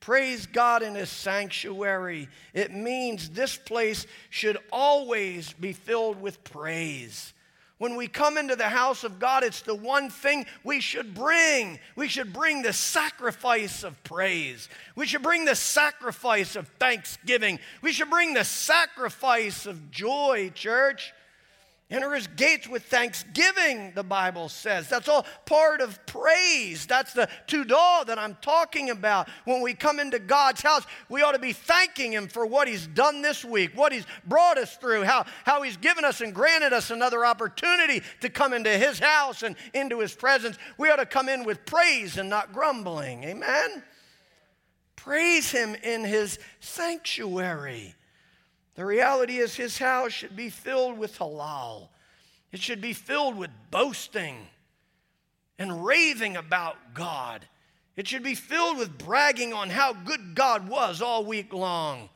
Praise 0.00 0.46
God 0.46 0.82
in 0.82 0.94
His 0.94 1.10
sanctuary. 1.10 2.28
It 2.54 2.72
means 2.72 3.30
this 3.30 3.56
place 3.56 4.06
should 4.30 4.58
always 4.72 5.52
be 5.54 5.72
filled 5.72 6.20
with 6.20 6.44
praise. 6.44 7.32
When 7.78 7.94
we 7.94 8.08
come 8.08 8.36
into 8.36 8.56
the 8.56 8.68
house 8.68 9.04
of 9.04 9.20
God, 9.20 9.44
it's 9.44 9.62
the 9.62 9.74
one 9.74 10.10
thing 10.10 10.46
we 10.64 10.80
should 10.80 11.14
bring. 11.14 11.78
We 11.94 12.08
should 12.08 12.32
bring 12.32 12.62
the 12.62 12.72
sacrifice 12.72 13.84
of 13.84 14.02
praise. 14.02 14.68
We 14.96 15.06
should 15.06 15.22
bring 15.22 15.44
the 15.44 15.54
sacrifice 15.54 16.56
of 16.56 16.66
thanksgiving. 16.80 17.60
We 17.80 17.92
should 17.92 18.10
bring 18.10 18.34
the 18.34 18.44
sacrifice 18.44 19.64
of 19.64 19.92
joy, 19.92 20.50
church. 20.54 21.12
Enter 21.90 22.12
his 22.12 22.26
gates 22.26 22.68
with 22.68 22.84
thanksgiving, 22.84 23.92
the 23.94 24.02
Bible 24.02 24.50
says. 24.50 24.90
That's 24.90 25.08
all 25.08 25.24
part 25.46 25.80
of 25.80 26.04
praise. 26.04 26.84
That's 26.84 27.14
the 27.14 27.30
tudah 27.46 28.04
that 28.04 28.18
I'm 28.18 28.36
talking 28.42 28.90
about. 28.90 29.26
When 29.46 29.62
we 29.62 29.72
come 29.72 29.98
into 29.98 30.18
God's 30.18 30.60
house, 30.60 30.84
we 31.08 31.22
ought 31.22 31.32
to 31.32 31.38
be 31.38 31.54
thanking 31.54 32.12
him 32.12 32.28
for 32.28 32.44
what 32.44 32.68
he's 32.68 32.86
done 32.88 33.22
this 33.22 33.42
week, 33.42 33.70
what 33.74 33.90
he's 33.90 34.04
brought 34.26 34.58
us 34.58 34.76
through, 34.76 35.04
how, 35.04 35.24
how 35.44 35.62
he's 35.62 35.78
given 35.78 36.04
us 36.04 36.20
and 36.20 36.34
granted 36.34 36.74
us 36.74 36.90
another 36.90 37.24
opportunity 37.24 38.02
to 38.20 38.28
come 38.28 38.52
into 38.52 38.70
his 38.70 38.98
house 38.98 39.42
and 39.42 39.56
into 39.72 40.00
his 40.00 40.14
presence. 40.14 40.58
We 40.76 40.90
ought 40.90 40.96
to 40.96 41.06
come 41.06 41.30
in 41.30 41.44
with 41.44 41.64
praise 41.64 42.18
and 42.18 42.28
not 42.28 42.52
grumbling. 42.52 43.24
Amen? 43.24 43.82
Praise 44.94 45.50
him 45.50 45.74
in 45.76 46.04
his 46.04 46.38
sanctuary. 46.60 47.94
The 48.78 48.86
reality 48.86 49.38
is, 49.38 49.56
his 49.56 49.76
house 49.76 50.12
should 50.12 50.36
be 50.36 50.50
filled 50.50 50.98
with 50.98 51.18
halal. 51.18 51.88
It 52.52 52.60
should 52.60 52.80
be 52.80 52.92
filled 52.92 53.36
with 53.36 53.50
boasting 53.72 54.36
and 55.58 55.84
raving 55.84 56.36
about 56.36 56.94
God. 56.94 57.44
It 57.96 58.06
should 58.06 58.22
be 58.22 58.36
filled 58.36 58.78
with 58.78 58.96
bragging 58.96 59.52
on 59.52 59.68
how 59.68 59.94
good 59.94 60.36
God 60.36 60.68
was 60.68 61.02
all 61.02 61.24
week 61.24 61.52
long. 61.52 62.08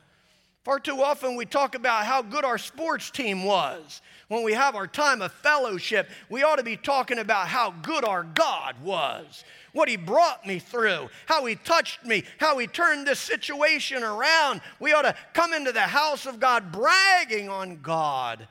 Far 0.63 0.79
too 0.79 1.03
often 1.03 1.35
we 1.35 1.45
talk 1.45 1.75
about 1.75 2.05
how 2.05 2.21
good 2.21 2.45
our 2.45 2.57
sports 2.57 3.11
team 3.11 3.43
was. 3.43 4.01
When 4.33 4.41
we 4.41 4.53
have 4.53 4.75
our 4.75 4.87
time 4.87 5.21
of 5.21 5.31
fellowship, 5.31 6.09
we 6.27 6.41
ought 6.41 6.55
to 6.55 6.63
be 6.63 6.75
talking 6.75 7.19
about 7.19 7.49
how 7.49 7.69
good 7.69 8.03
our 8.03 8.23
God 8.23 8.81
was 8.81 9.43
what 9.73 9.89
He 9.89 9.95
brought 9.95 10.43
me 10.45 10.57
through, 10.57 11.09
how 11.27 11.45
He 11.45 11.55
touched 11.55 12.03
me, 12.03 12.23
how 12.39 12.57
He 12.57 12.65
turned 12.65 13.05
this 13.05 13.19
situation 13.19 14.01
around. 14.01 14.61
We 14.79 14.91
ought 14.91 15.03
to 15.03 15.15
come 15.33 15.53
into 15.53 15.71
the 15.71 15.81
house 15.81 16.25
of 16.25 16.39
God 16.39 16.71
bragging 16.71 17.47
on 17.47 17.81
God. 17.83 18.47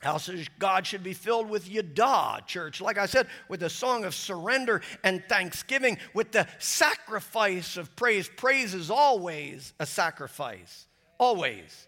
House 0.00 0.28
of 0.28 0.46
God 0.58 0.86
should 0.86 1.02
be 1.02 1.14
filled 1.14 1.48
with 1.48 1.66
yada, 1.66 2.42
church. 2.46 2.82
Like 2.82 2.98
I 2.98 3.06
said, 3.06 3.26
with 3.48 3.62
a 3.62 3.70
song 3.70 4.04
of 4.04 4.14
surrender 4.14 4.82
and 5.02 5.22
thanksgiving, 5.30 5.96
with 6.12 6.32
the 6.32 6.46
sacrifice 6.58 7.78
of 7.78 7.96
praise. 7.96 8.30
Praise 8.36 8.74
is 8.74 8.90
always 8.90 9.72
a 9.80 9.86
sacrifice. 9.86 10.86
Always. 11.18 11.86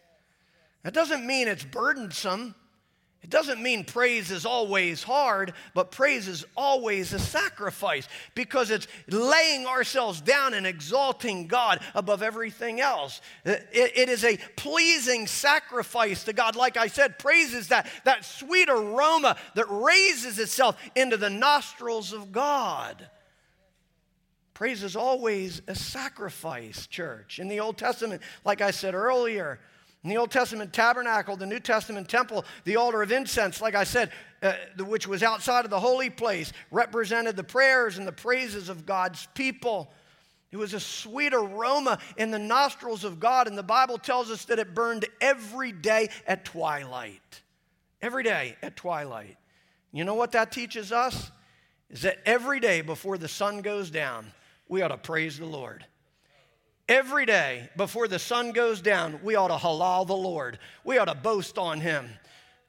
That 0.83 0.95
doesn't 0.95 1.27
mean 1.27 1.47
it's 1.47 1.65
burdensome. 1.65 2.55
It 3.23 3.29
doesn't 3.29 3.63
mean 3.63 3.85
praise 3.85 4.31
is 4.31 4.47
always 4.47 5.03
hard, 5.03 5.53
but 5.75 5.91
praise 5.91 6.27
is 6.27 6.47
always 6.57 7.13
a 7.13 7.19
sacrifice 7.19 8.09
because 8.35 8.71
it's 8.71 8.87
laying 9.09 9.67
ourselves 9.67 10.23
down 10.23 10.55
and 10.55 10.67
exalting 10.67 11.47
God 11.47 11.81
above 11.95 12.23
everything 12.23 12.81
else. 12.81 13.21
it, 13.45 13.69
it 13.73 14.09
is 14.09 14.25
a 14.25 14.39
pleasing 14.57 15.27
sacrifice 15.27 16.25
to 16.25 16.33
God. 16.33 16.57
Like 16.57 16.79
I 16.79 16.87
said, 16.87 17.19
praise 17.19 17.53
is 17.53 17.69
that, 17.69 17.89
that 18.05 18.25
sweet 18.25 18.71
aroma 18.71 19.37
that 19.55 19.67
raises 19.69 20.39
itself 20.39 20.81
into 20.97 21.19
the 21.19 21.31
nostrils 21.31 22.15
of 22.15 22.33
God. 22.33 23.07
Praise 24.55 24.83
is 24.83 24.97
always 24.97 25.61
a 25.69 25.75
sacrifice, 25.75 26.87
church. 26.87 27.39
In 27.39 27.49
the 27.49 27.61
Old 27.61 27.77
Testament, 27.77 28.23
like 28.45 28.63
I 28.63 28.71
said 28.71 28.95
earlier, 28.95 29.59
in 30.03 30.09
the 30.09 30.17
Old 30.17 30.31
Testament 30.31 30.73
tabernacle, 30.73 31.37
the 31.37 31.47
New 31.47 31.61
Testament 31.61 32.09
temple, 32.09 32.45
the 32.65 32.77
altar 32.77 33.03
of 33.03 33.13
incense, 33.13 33.61
like 33.61 33.75
I 33.75 33.85
said, 33.85 34.11
uh, 34.43 34.55
which 34.79 35.07
was 35.07 35.23
outside 35.23 35.67
of 35.67 35.71
the 35.71 35.81
holy 35.81 36.09
place, 36.09 36.53
represented 36.71 37.37
the 37.37 37.45
prayers 37.45 37.99
and 37.99 38.07
the 38.07 38.13
praises 38.13 38.71
of 38.71 38.87
God's 38.87 39.29
people. 39.35 39.93
It 40.53 40.57
was 40.57 40.73
a 40.73 40.81
sweet 40.81 41.35
aroma 41.35 41.99
in 42.17 42.31
the 42.31 42.39
nostrils 42.39 43.05
of 43.05 43.21
God, 43.21 43.47
and 43.47 43.59
the 43.59 43.63
Bible 43.63 43.99
tells 43.99 44.31
us 44.31 44.47
that 44.47 44.59
it 44.59 44.75
burned 44.75 45.05
every 45.21 45.71
day 45.71 46.09
at 46.27 46.47
twilight. 46.47 47.43
Every 48.01 48.23
day 48.23 48.57
at 48.63 48.77
twilight. 48.77 49.37
You 49.93 50.05
know 50.05 50.15
what 50.15 50.33
that 50.33 50.51
teaches 50.51 50.93
us? 50.93 51.31
Is 51.91 52.03
that 52.03 52.19
every 52.25 52.59
day 52.59 52.81
before 52.81 53.19
the 53.19 53.29
sun 53.29 53.61
goes 53.61 53.91
down, 53.91 54.33
we 54.67 54.81
ought 54.81 54.89
to 54.89 54.97
praise 54.97 55.39
the 55.39 55.45
Lord. 55.45 55.85
Every 56.91 57.25
day 57.25 57.71
before 57.77 58.09
the 58.09 58.19
sun 58.19 58.51
goes 58.51 58.81
down, 58.81 59.21
we 59.23 59.37
ought 59.37 59.47
to 59.47 59.55
halal 59.55 60.09
the 60.09 60.17
Lord. 60.17 60.59
We 60.83 60.99
ought 60.99 61.05
to 61.05 61.15
boast 61.15 61.57
on 61.57 61.81
him. 61.81 62.09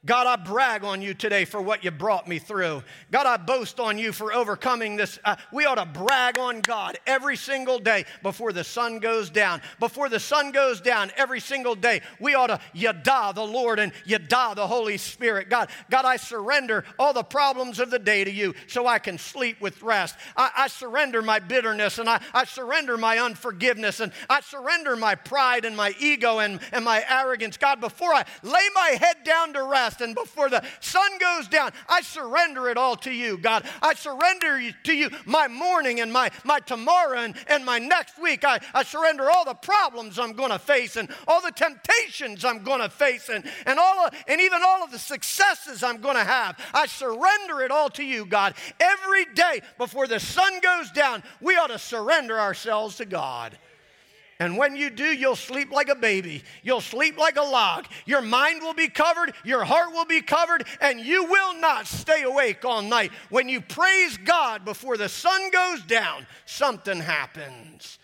God, 0.04 0.26
I 0.26 0.34
brag 0.34 0.82
on 0.82 1.00
you 1.00 1.14
today 1.14 1.44
for 1.44 1.62
what 1.62 1.84
you 1.84 1.92
brought 1.92 2.26
me 2.26 2.40
through. 2.40 2.82
God, 3.12 3.24
I 3.24 3.36
boast 3.36 3.78
on 3.78 3.98
you 3.98 4.10
for 4.10 4.32
overcoming 4.32 4.96
this. 4.96 5.16
Uh, 5.24 5.36
we 5.52 5.64
ought 5.64 5.76
to 5.76 5.86
brag 5.86 6.40
on 6.40 6.60
God 6.60 6.98
every 7.06 7.36
single 7.36 7.78
day 7.78 8.04
before 8.20 8.52
the 8.52 8.64
sun 8.64 8.98
goes 8.98 9.30
down. 9.30 9.62
Before 9.78 10.08
the 10.08 10.18
sun 10.18 10.50
goes 10.50 10.80
down 10.80 11.12
every 11.16 11.38
single 11.38 11.76
day, 11.76 12.00
we 12.18 12.34
ought 12.34 12.48
to 12.48 12.58
yada 12.72 13.32
the 13.32 13.46
Lord 13.46 13.78
and 13.78 13.92
yada 14.04 14.54
the 14.56 14.66
Holy 14.66 14.98
Spirit. 14.98 15.48
God, 15.48 15.68
God, 15.88 16.04
I 16.04 16.16
surrender 16.16 16.84
all 16.98 17.12
the 17.12 17.22
problems 17.22 17.78
of 17.78 17.92
the 17.92 18.00
day 18.00 18.24
to 18.24 18.30
you 18.30 18.54
so 18.66 18.88
I 18.88 18.98
can 18.98 19.18
sleep 19.18 19.60
with 19.60 19.84
rest. 19.84 20.16
I, 20.36 20.50
I 20.56 20.66
surrender 20.66 21.22
my 21.22 21.38
bitterness 21.38 21.98
and 21.98 22.08
I, 22.08 22.20
I 22.34 22.44
surrender 22.44 22.98
my 22.98 23.20
unforgiveness 23.20 24.00
and 24.00 24.10
I 24.28 24.40
surrender 24.40 24.96
my 24.96 25.14
pride 25.14 25.64
and 25.64 25.76
my 25.76 25.94
ego 26.00 26.40
and, 26.40 26.58
and 26.72 26.84
my 26.84 27.04
arrogance. 27.08 27.56
God, 27.56 27.80
before 27.80 28.12
I 28.12 28.24
lay 28.42 28.68
my 28.74 28.96
head 28.98 29.18
down 29.22 29.52
to 29.52 29.62
rest, 29.62 29.91
and 30.00 30.14
before 30.14 30.48
the 30.48 30.62
sun 30.80 31.18
goes 31.18 31.48
down, 31.48 31.72
I 31.88 32.00
surrender 32.02 32.68
it 32.68 32.76
all 32.76 32.96
to 32.96 33.10
you, 33.10 33.38
God. 33.38 33.64
I 33.80 33.94
surrender 33.94 34.72
to 34.84 34.92
you 34.92 35.10
my 35.24 35.48
morning 35.48 36.00
and 36.00 36.12
my, 36.12 36.30
my 36.44 36.60
tomorrow 36.60 37.18
and, 37.18 37.34
and 37.48 37.64
my 37.64 37.78
next 37.78 38.20
week. 38.20 38.44
I, 38.44 38.60
I 38.74 38.82
surrender 38.82 39.30
all 39.30 39.44
the 39.44 39.54
problems 39.54 40.18
I'm 40.18 40.32
going 40.32 40.50
to 40.50 40.58
face 40.58 40.96
and 40.96 41.08
all 41.28 41.40
the 41.40 41.52
temptations 41.52 42.44
I'm 42.44 42.62
going 42.62 42.80
to 42.80 42.88
face 42.88 43.28
and, 43.28 43.44
and, 43.66 43.78
all 43.78 44.06
of, 44.06 44.14
and 44.26 44.40
even 44.40 44.60
all 44.64 44.82
of 44.82 44.90
the 44.90 44.98
successes 44.98 45.82
I'm 45.82 46.00
going 46.00 46.16
to 46.16 46.24
have. 46.24 46.58
I 46.72 46.86
surrender 46.86 47.62
it 47.62 47.70
all 47.70 47.90
to 47.90 48.04
you, 48.04 48.24
God. 48.24 48.54
Every 48.80 49.26
day 49.34 49.62
before 49.78 50.06
the 50.06 50.20
sun 50.20 50.60
goes 50.60 50.90
down, 50.90 51.22
we 51.40 51.56
ought 51.56 51.68
to 51.68 51.78
surrender 51.78 52.38
ourselves 52.38 52.96
to 52.96 53.04
God. 53.04 53.58
And 54.42 54.58
when 54.58 54.74
you 54.74 54.90
do, 54.90 55.04
you'll 55.04 55.36
sleep 55.36 55.70
like 55.70 55.88
a 55.88 55.94
baby. 55.94 56.42
You'll 56.64 56.80
sleep 56.80 57.16
like 57.16 57.36
a 57.36 57.42
log. 57.42 57.86
Your 58.06 58.20
mind 58.20 58.60
will 58.60 58.74
be 58.74 58.88
covered, 58.88 59.34
your 59.44 59.62
heart 59.62 59.92
will 59.92 60.04
be 60.04 60.20
covered, 60.20 60.66
and 60.80 60.98
you 60.98 61.22
will 61.26 61.60
not 61.60 61.86
stay 61.86 62.24
awake 62.24 62.64
all 62.64 62.82
night. 62.82 63.12
When 63.30 63.48
you 63.48 63.60
praise 63.60 64.16
God 64.16 64.64
before 64.64 64.96
the 64.96 65.08
sun 65.08 65.48
goes 65.52 65.84
down, 65.84 66.26
something 66.44 66.98
happens. 66.98 68.00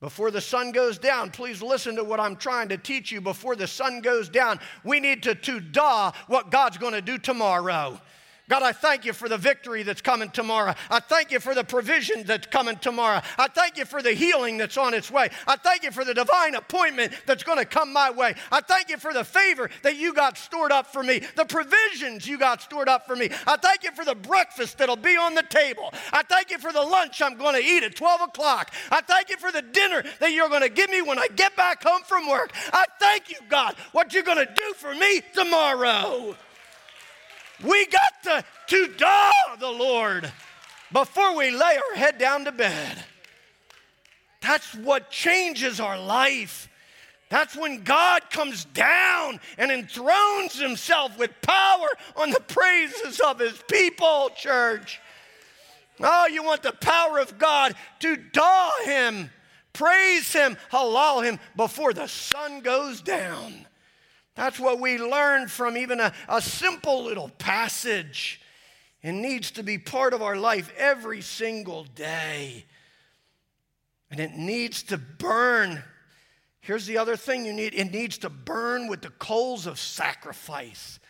Before 0.00 0.30
the 0.30 0.40
sun 0.40 0.72
goes 0.72 0.96
down, 0.96 1.32
please 1.32 1.60
listen 1.60 1.96
to 1.96 2.04
what 2.04 2.18
I'm 2.18 2.36
trying 2.36 2.70
to 2.70 2.78
teach 2.78 3.12
you. 3.12 3.20
Before 3.20 3.54
the 3.54 3.66
sun 3.66 4.00
goes 4.00 4.30
down, 4.30 4.60
we 4.84 5.00
need 5.00 5.22
to 5.24 5.34
to 5.34 5.60
da 5.60 6.12
what 6.28 6.50
God's 6.50 6.78
going 6.78 6.94
to 6.94 7.02
do 7.02 7.18
tomorrow. 7.18 8.00
God, 8.48 8.62
I 8.62 8.72
thank 8.72 9.04
you 9.04 9.12
for 9.12 9.28
the 9.28 9.36
victory 9.36 9.82
that's 9.82 10.00
coming 10.00 10.30
tomorrow. 10.30 10.74
I 10.90 11.00
thank 11.00 11.30
you 11.30 11.38
for 11.38 11.54
the 11.54 11.64
provision 11.64 12.22
that's 12.24 12.46
coming 12.46 12.76
tomorrow. 12.76 13.20
I 13.36 13.48
thank 13.48 13.76
you 13.76 13.84
for 13.84 14.00
the 14.00 14.12
healing 14.12 14.56
that's 14.56 14.78
on 14.78 14.94
its 14.94 15.10
way. 15.10 15.28
I 15.46 15.56
thank 15.56 15.82
you 15.82 15.90
for 15.90 16.04
the 16.04 16.14
divine 16.14 16.54
appointment 16.54 17.12
that's 17.26 17.42
going 17.42 17.58
to 17.58 17.66
come 17.66 17.92
my 17.92 18.10
way. 18.10 18.34
I 18.50 18.62
thank 18.62 18.88
you 18.88 18.96
for 18.96 19.12
the 19.12 19.24
favor 19.24 19.68
that 19.82 19.96
you 19.96 20.14
got 20.14 20.38
stored 20.38 20.72
up 20.72 20.86
for 20.86 21.02
me, 21.02 21.22
the 21.36 21.44
provisions 21.44 22.26
you 22.26 22.38
got 22.38 22.62
stored 22.62 22.88
up 22.88 23.06
for 23.06 23.14
me. 23.14 23.30
I 23.46 23.56
thank 23.56 23.84
you 23.84 23.92
for 23.92 24.04
the 24.04 24.14
breakfast 24.14 24.78
that'll 24.78 24.96
be 24.96 25.16
on 25.16 25.34
the 25.34 25.42
table. 25.42 25.92
I 26.12 26.22
thank 26.22 26.50
you 26.50 26.58
for 26.58 26.72
the 26.72 26.82
lunch 26.82 27.20
I'm 27.20 27.36
going 27.36 27.54
to 27.54 27.66
eat 27.66 27.82
at 27.82 27.96
12 27.96 28.22
o'clock. 28.22 28.72
I 28.90 29.02
thank 29.02 29.28
you 29.28 29.36
for 29.36 29.52
the 29.52 29.62
dinner 29.62 30.02
that 30.20 30.32
you're 30.32 30.48
going 30.48 30.62
to 30.62 30.70
give 30.70 30.88
me 30.88 31.02
when 31.02 31.18
I 31.18 31.28
get 31.28 31.54
back 31.54 31.82
home 31.82 32.02
from 32.02 32.28
work. 32.28 32.52
I 32.72 32.86
thank 32.98 33.28
you, 33.28 33.36
God, 33.48 33.74
what 33.92 34.14
you're 34.14 34.22
going 34.22 34.44
to 34.44 34.52
do 34.52 34.72
for 34.76 34.94
me 34.94 35.20
tomorrow. 35.34 36.34
We 37.62 37.86
got 37.86 38.22
to, 38.24 38.44
to 38.68 38.92
da 38.94 39.32
the 39.58 39.70
Lord 39.70 40.32
before 40.92 41.36
we 41.36 41.50
lay 41.50 41.78
our 41.90 41.96
head 41.96 42.18
down 42.18 42.44
to 42.44 42.52
bed. 42.52 43.04
That's 44.40 44.74
what 44.74 45.10
changes 45.10 45.80
our 45.80 45.98
life. 45.98 46.68
That's 47.30 47.56
when 47.56 47.82
God 47.82 48.30
comes 48.30 48.64
down 48.64 49.40
and 49.58 49.70
enthrones 49.70 50.58
himself 50.58 51.18
with 51.18 51.30
power 51.42 51.88
on 52.16 52.30
the 52.30 52.40
praises 52.40 53.20
of 53.20 53.38
his 53.38 53.60
people, 53.68 54.30
church. 54.34 55.00
Oh, 56.00 56.26
you 56.28 56.42
want 56.42 56.62
the 56.62 56.72
power 56.72 57.18
of 57.18 57.38
God 57.38 57.74
to 58.00 58.16
da 58.16 58.70
him, 58.84 59.30
praise 59.72 60.32
him, 60.32 60.56
halal 60.72 61.24
him 61.24 61.38
before 61.56 61.92
the 61.92 62.06
sun 62.06 62.60
goes 62.60 63.02
down. 63.02 63.66
That's 64.38 64.60
what 64.60 64.78
we 64.78 64.98
learn 64.98 65.48
from 65.48 65.76
even 65.76 65.98
a, 65.98 66.12
a 66.28 66.40
simple 66.40 67.02
little 67.02 67.28
passage. 67.28 68.40
It 69.02 69.10
needs 69.10 69.50
to 69.50 69.64
be 69.64 69.78
part 69.78 70.14
of 70.14 70.22
our 70.22 70.36
life 70.36 70.72
every 70.78 71.22
single 71.22 71.82
day. 71.96 72.64
And 74.12 74.20
it 74.20 74.36
needs 74.36 74.84
to 74.84 74.96
burn. 74.96 75.82
Here's 76.60 76.86
the 76.86 76.98
other 76.98 77.16
thing 77.16 77.46
you 77.46 77.52
need 77.52 77.74
it 77.74 77.90
needs 77.90 78.16
to 78.18 78.30
burn 78.30 78.86
with 78.86 79.02
the 79.02 79.10
coals 79.10 79.66
of 79.66 79.76
sacrifice. 79.76 81.00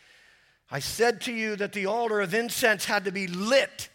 I 0.71 0.79
said 0.79 1.21
to 1.23 1.33
you 1.33 1.55
that 1.57 1.75
the 1.75 1.85
altar 1.85 2.23
of 2.23 2.33
incense 2.33 2.87
had 2.87 3.05
to 3.05 3.12
be 3.12 3.27
lit. 3.27 3.91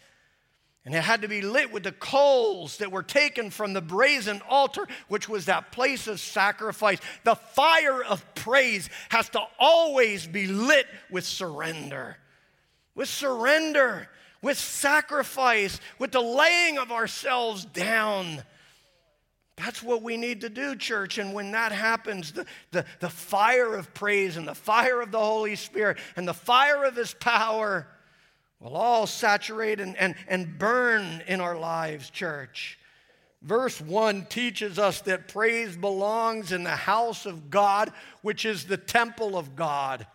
And 0.84 0.94
it 0.94 1.02
had 1.02 1.22
to 1.22 1.28
be 1.28 1.40
lit 1.40 1.72
with 1.72 1.84
the 1.84 1.92
coals 1.92 2.76
that 2.76 2.92
were 2.92 3.02
taken 3.02 3.50
from 3.50 3.72
the 3.72 3.80
brazen 3.80 4.42
altar, 4.48 4.86
which 5.08 5.28
was 5.28 5.46
that 5.46 5.72
place 5.72 6.06
of 6.06 6.20
sacrifice. 6.20 6.98
The 7.24 7.36
fire 7.36 8.04
of 8.04 8.34
praise 8.34 8.90
has 9.08 9.30
to 9.30 9.40
always 9.58 10.26
be 10.26 10.46
lit 10.46 10.86
with 11.10 11.24
surrender. 11.24 12.18
With 12.94 13.08
surrender, 13.08 14.10
with 14.42 14.58
sacrifice, 14.58 15.80
with 15.98 16.12
the 16.12 16.20
laying 16.20 16.76
of 16.76 16.92
ourselves 16.92 17.64
down. 17.64 18.42
That's 19.56 19.82
what 19.82 20.02
we 20.02 20.18
need 20.18 20.42
to 20.42 20.50
do, 20.50 20.76
church. 20.76 21.16
And 21.16 21.32
when 21.32 21.52
that 21.52 21.72
happens, 21.72 22.32
the, 22.32 22.44
the, 22.72 22.84
the 23.00 23.08
fire 23.08 23.74
of 23.74 23.94
praise 23.94 24.36
and 24.36 24.46
the 24.46 24.54
fire 24.54 25.00
of 25.00 25.12
the 25.12 25.18
Holy 25.18 25.56
Spirit 25.56 25.96
and 26.14 26.28
the 26.28 26.34
fire 26.34 26.84
of 26.84 26.94
His 26.94 27.14
power 27.14 27.86
will 28.60 28.76
all 28.76 29.06
saturate 29.06 29.80
and, 29.80 29.96
and, 29.96 30.14
and 30.28 30.58
burn 30.58 31.22
in 31.26 31.40
our 31.40 31.56
lives, 31.56 32.10
church. 32.10 32.78
Verse 33.42 33.78
1 33.78 34.26
teaches 34.26 34.78
us 34.78 35.02
that 35.02 35.28
praise 35.28 35.76
belongs 35.76 36.50
in 36.50 36.64
the 36.64 36.70
house 36.70 37.26
of 37.26 37.50
God, 37.50 37.92
which 38.22 38.46
is 38.46 38.64
the 38.64 38.78
temple 38.78 39.36
of 39.36 39.54
God. 39.54 40.06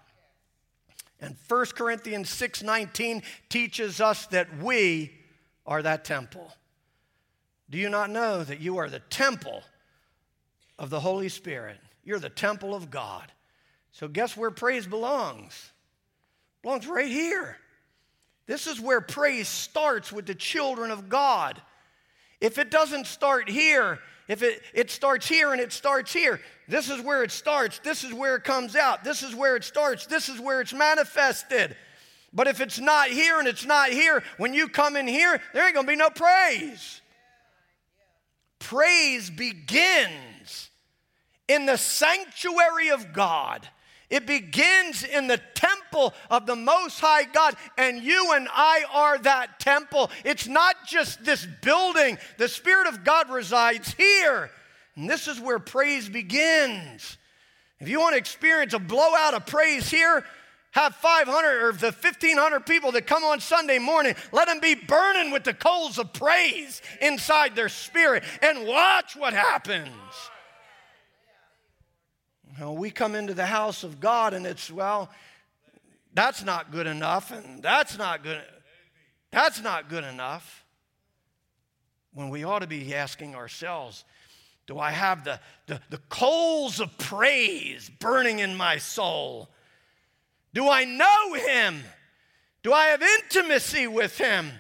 And 1.22 1.36
1 1.48 1.66
Corinthians 1.76 2.30
6:19 2.30 3.24
teaches 3.50 4.02
us 4.02 4.26
that 4.28 4.58
we 4.58 5.14
are 5.66 5.82
that 5.84 6.06
temple. 6.06 6.52
Do 7.70 7.78
you 7.78 7.90
not 7.90 8.10
know 8.10 8.44
that 8.44 8.60
you 8.60 8.78
are 8.78 8.90
the 8.90 9.00
temple 9.00 9.62
of 10.80 10.90
the 10.90 11.02
Holy 11.02 11.30
Spirit? 11.30 11.80
You're 12.04 12.20
the 12.20 12.30
temple 12.30 12.74
of 12.74 12.90
God. 12.90 13.32
So 13.92 14.08
guess 14.08 14.36
where 14.36 14.50
praise 14.50 14.88
belongs? 14.88 15.72
Belongs 16.64 16.88
right 16.88 17.08
here. 17.08 17.58
This 18.50 18.66
is 18.66 18.82
where 18.82 19.00
praise 19.00 19.48
starts 19.48 20.12
with 20.12 20.26
the 20.26 20.34
children 20.34 20.90
of 20.90 21.08
God. 21.08 21.62
If 22.42 22.58
it 22.58 22.72
doesn't 22.72 23.06
start 23.06 23.48
here, 23.48 24.00
if 24.28 24.42
it, 24.42 24.64
it 24.74 24.90
starts 24.90 25.28
here 25.28 25.52
and 25.52 25.62
it 25.62 25.72
starts 25.72 26.12
here, 26.12 26.42
this 26.68 26.90
is 26.90 27.00
where 27.00 27.22
it 27.22 27.30
starts, 27.30 27.78
this 27.78 28.04
is 28.04 28.12
where 28.12 28.36
it 28.38 28.44
comes 28.44 28.76
out, 28.76 29.04
this 29.04 29.22
is 29.22 29.36
where 29.36 29.56
it 29.56 29.64
starts, 29.64 30.08
this 30.08 30.30
is 30.30 30.40
where 30.40 30.62
it's 30.62 30.74
manifested. 30.74 31.78
But 32.34 32.48
if 32.48 32.60
it's 32.60 32.80
not 32.80 33.10
here 33.10 33.38
and 33.38 33.48
it's 33.48 33.68
not 33.68 33.90
here, 33.90 34.24
when 34.38 34.56
you 34.56 34.68
come 34.68 34.96
in 34.96 35.08
here, 35.08 35.40
there 35.54 35.68
ain't 35.68 35.76
gonna 35.76 35.88
be 35.88 35.96
no 35.96 36.10
praise. 36.10 37.02
Praise 38.58 39.30
begins 39.30 40.72
in 41.48 41.68
the 41.68 41.78
sanctuary 41.78 42.90
of 42.90 43.14
God. 43.14 43.68
It 44.10 44.26
begins 44.26 45.04
in 45.04 45.28
the 45.28 45.40
temple 45.54 46.14
of 46.30 46.46
the 46.46 46.56
Most 46.56 47.00
High 47.00 47.26
God, 47.26 47.56
and 47.78 48.02
you 48.02 48.34
and 48.34 48.48
I 48.52 48.84
are 48.92 49.18
that 49.20 49.60
temple. 49.60 50.10
It's 50.26 50.48
not 50.48 50.76
just 50.88 51.24
this 51.24 51.46
building, 51.62 52.18
the 52.38 52.48
Spirit 52.48 52.88
of 52.88 53.04
God 53.04 53.30
resides 53.30 53.94
here. 53.94 54.50
And 54.96 55.10
this 55.10 55.28
is 55.28 55.40
where 55.40 55.60
praise 55.60 56.10
begins. 56.10 57.18
If 57.80 57.88
you 57.88 58.00
want 58.00 58.14
to 58.14 58.18
experience 58.18 58.74
a 58.74 58.80
blowout 58.80 59.34
of 59.36 59.46
praise 59.46 59.90
here, 59.90 60.26
have 60.72 60.96
500 60.96 61.64
or 61.64 61.72
the 61.74 61.88
1500 61.88 62.66
people 62.66 62.92
that 62.92 63.08
come 63.08 63.24
on 63.24 63.40
Sunday 63.40 63.80
morning, 63.80 64.16
let 64.32 64.48
them 64.48 64.60
be 64.60 64.76
burning 64.76 65.32
with 65.32 65.44
the 65.44 65.54
coals 65.54 65.98
of 65.98 66.14
praise 66.14 66.82
inside 67.02 67.56
their 67.56 67.70
spirit 67.70 68.24
and 68.42 68.68
watch 68.68 69.16
what 69.16 69.34
happens. 69.34 69.90
Well, 72.60 72.76
we 72.76 72.92
come 72.92 73.16
into 73.16 73.34
the 73.34 73.46
house 73.46 73.84
of 73.84 74.00
God 74.00 74.34
and 74.34 74.46
it's, 74.46 74.70
well, 74.70 75.10
that's 76.14 76.44
not 76.44 76.72
good 76.72 76.88
enough, 76.88 77.32
and 77.32 77.62
that's 77.62 77.98
not 77.98 78.24
good. 78.24 78.42
That's 79.32 79.62
not 79.62 79.90
good 79.90 80.04
enough. 80.04 80.66
When 82.14 82.30
we 82.30 82.44
ought 82.44 82.60
to 82.60 82.68
be 82.68 82.94
asking 82.96 83.36
ourselves, 83.36 84.04
do 84.66 84.80
I 84.80 84.92
have 84.92 85.24
the, 85.24 85.40
the, 85.68 85.80
the 85.90 86.00
coals 86.10 86.80
of 86.80 86.98
praise 86.98 87.90
burning 88.00 88.40
in 88.40 88.58
my 88.58 88.78
soul? 88.78 89.50
Do 90.54 90.68
I 90.68 90.84
know 90.84 91.34
him? 91.34 91.84
Do 92.64 92.74
I 92.74 92.88
have 92.88 93.02
intimacy 93.02 93.88
with 93.88 94.18
him? 94.18 94.52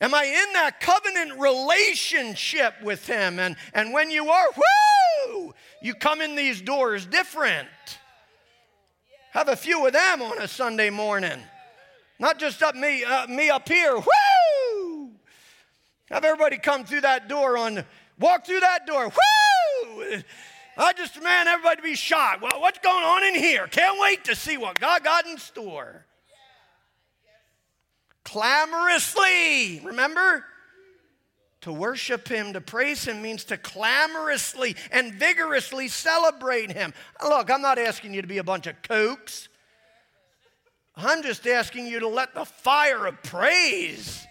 Am 0.00 0.14
I 0.14 0.24
in 0.24 0.52
that 0.52 0.80
covenant 0.80 1.40
relationship 1.40 2.74
with 2.82 3.06
him? 3.06 3.38
And, 3.38 3.56
and 3.74 3.92
when 3.92 4.10
you 4.10 4.28
are, 4.28 4.46
whoo, 4.54 4.62
you 5.82 5.94
come 5.94 6.20
in 6.20 6.36
these 6.36 6.60
doors 6.60 7.06
different. 7.06 7.68
Have 9.32 9.48
a 9.48 9.56
few 9.56 9.86
of 9.86 9.92
them 9.92 10.22
on 10.22 10.38
a 10.38 10.48
Sunday 10.48 10.90
morning. 10.90 11.38
Not 12.18 12.38
just 12.38 12.62
up 12.62 12.74
me, 12.74 13.04
uh, 13.04 13.26
me 13.26 13.50
up 13.50 13.68
here. 13.68 13.94
Whoo! 13.94 15.10
Have 16.10 16.24
everybody 16.24 16.58
come 16.58 16.84
through 16.84 17.02
that 17.02 17.28
door 17.28 17.56
on, 17.56 17.84
walk 18.18 18.46
through 18.46 18.60
that 18.60 18.86
door. 18.86 19.04
Whoo! 19.06 20.22
I 20.76 20.92
just 20.92 21.14
demand 21.14 21.48
everybody 21.48 21.76
to 21.76 21.82
be 21.82 21.94
shocked. 21.94 22.40
Well, 22.40 22.60
what's 22.60 22.78
going 22.78 23.04
on 23.04 23.24
in 23.24 23.34
here? 23.34 23.66
Can't 23.66 24.00
wait 24.00 24.24
to 24.24 24.36
see 24.36 24.56
what 24.56 24.78
God 24.78 25.02
got 25.04 25.26
in 25.26 25.36
store. 25.38 26.06
Clamorously, 28.24 29.80
remember? 29.84 30.44
To 31.62 31.72
worship 31.72 32.28
Him, 32.28 32.52
to 32.52 32.60
praise 32.60 33.04
Him 33.04 33.20
means 33.20 33.44
to 33.44 33.56
clamorously 33.56 34.76
and 34.92 35.14
vigorously 35.14 35.88
celebrate 35.88 36.70
Him. 36.70 36.94
Look, 37.22 37.50
I'm 37.50 37.62
not 37.62 37.78
asking 37.78 38.14
you 38.14 38.22
to 38.22 38.28
be 38.28 38.38
a 38.38 38.44
bunch 38.44 38.66
of 38.66 38.80
kooks. 38.82 39.48
I'm 40.96 41.22
just 41.22 41.46
asking 41.46 41.86
you 41.86 42.00
to 42.00 42.08
let 42.08 42.34
the 42.34 42.44
fire 42.44 43.06
of 43.06 43.22
praise 43.22 44.26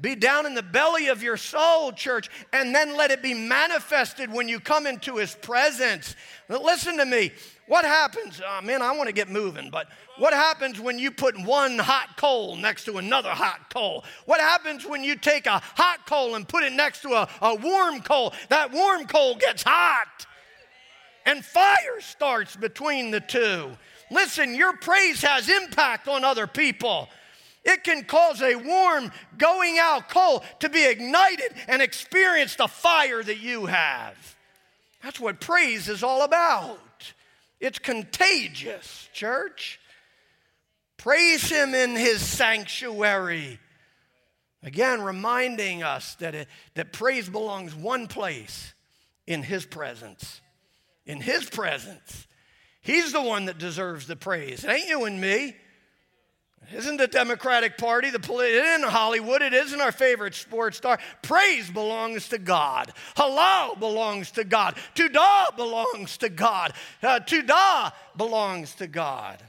be 0.00 0.16
down 0.16 0.46
in 0.46 0.54
the 0.54 0.62
belly 0.62 1.08
of 1.08 1.22
your 1.22 1.36
soul, 1.36 1.92
church, 1.92 2.28
and 2.52 2.74
then 2.74 2.96
let 2.96 3.12
it 3.12 3.22
be 3.22 3.34
manifested 3.34 4.32
when 4.32 4.48
you 4.48 4.58
come 4.58 4.86
into 4.86 5.16
His 5.16 5.34
presence. 5.36 6.16
Listen 6.48 6.96
to 6.96 7.04
me. 7.04 7.30
What 7.72 7.86
happens? 7.86 8.38
Oh, 8.46 8.60
man, 8.60 8.82
I 8.82 8.94
want 8.94 9.06
to 9.06 9.14
get 9.14 9.30
moving, 9.30 9.70
but 9.70 9.88
what 10.18 10.34
happens 10.34 10.78
when 10.78 10.98
you 10.98 11.10
put 11.10 11.42
one 11.42 11.78
hot 11.78 12.18
coal 12.18 12.54
next 12.54 12.84
to 12.84 12.98
another 12.98 13.30
hot 13.30 13.72
coal? 13.72 14.04
What 14.26 14.40
happens 14.40 14.84
when 14.84 15.02
you 15.02 15.16
take 15.16 15.46
a 15.46 15.58
hot 15.58 16.06
coal 16.06 16.34
and 16.34 16.46
put 16.46 16.64
it 16.64 16.74
next 16.74 17.00
to 17.00 17.14
a, 17.14 17.28
a 17.40 17.54
warm 17.54 18.02
coal? 18.02 18.34
That 18.50 18.72
warm 18.72 19.06
coal 19.06 19.36
gets 19.36 19.62
hot, 19.62 20.26
and 21.24 21.42
fire 21.42 22.00
starts 22.00 22.56
between 22.56 23.10
the 23.10 23.20
two. 23.20 23.70
Listen, 24.10 24.54
your 24.54 24.76
praise 24.76 25.22
has 25.22 25.48
impact 25.48 26.08
on 26.08 26.24
other 26.24 26.46
people. 26.46 27.08
It 27.64 27.84
can 27.84 28.04
cause 28.04 28.42
a 28.42 28.54
warm, 28.54 29.10
going 29.38 29.78
out 29.80 30.10
coal 30.10 30.44
to 30.58 30.68
be 30.68 30.84
ignited 30.84 31.54
and 31.68 31.80
experience 31.80 32.54
the 32.54 32.68
fire 32.68 33.22
that 33.22 33.38
you 33.38 33.64
have. 33.64 34.36
That's 35.02 35.18
what 35.18 35.40
praise 35.40 35.88
is 35.88 36.02
all 36.02 36.22
about. 36.22 36.78
It's 37.62 37.78
contagious, 37.78 39.08
church. 39.12 39.78
Praise 40.96 41.48
Him 41.48 41.76
in 41.76 41.94
His 41.94 42.20
sanctuary. 42.20 43.60
Again, 44.64 45.00
reminding 45.00 45.84
us 45.84 46.16
that, 46.16 46.34
it, 46.34 46.48
that 46.74 46.92
praise 46.92 47.28
belongs 47.28 47.72
one 47.72 48.08
place 48.08 48.74
in 49.28 49.44
His 49.44 49.64
presence. 49.64 50.40
In 51.06 51.20
His 51.20 51.48
presence. 51.48 52.26
He's 52.80 53.12
the 53.12 53.22
one 53.22 53.44
that 53.44 53.58
deserves 53.58 54.08
the 54.08 54.16
praise. 54.16 54.64
It 54.64 54.70
ain't 54.70 54.88
you 54.88 55.04
and 55.04 55.20
me. 55.20 55.54
Isn't 56.74 56.96
the 56.96 57.06
Democratic 57.06 57.76
Party, 57.78 58.10
the 58.10 58.18
it 58.18 58.64
isn't 58.64 58.88
Hollywood, 58.88 59.42
it 59.42 59.52
isn't 59.52 59.80
our 59.80 59.92
favorite 59.92 60.34
sports 60.34 60.76
star. 60.76 60.98
Praise 61.22 61.70
belongs 61.70 62.28
to 62.28 62.38
God. 62.38 62.92
Halal 63.16 63.78
belongs 63.78 64.30
to 64.32 64.44
God. 64.44 64.76
Todah 64.94 65.56
belongs 65.56 66.16
to 66.18 66.28
God. 66.28 66.72
Uh, 67.02 67.20
Todah 67.20 67.92
belongs 68.16 68.74
to 68.76 68.86
God. 68.86 69.42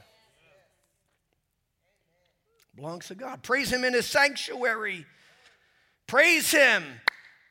Belongs 2.76 3.08
to 3.08 3.14
God. 3.14 3.42
Praise 3.42 3.72
Him 3.72 3.84
in 3.84 3.94
His 3.94 4.06
sanctuary. 4.06 5.06
Praise 6.06 6.50
Him 6.50 6.84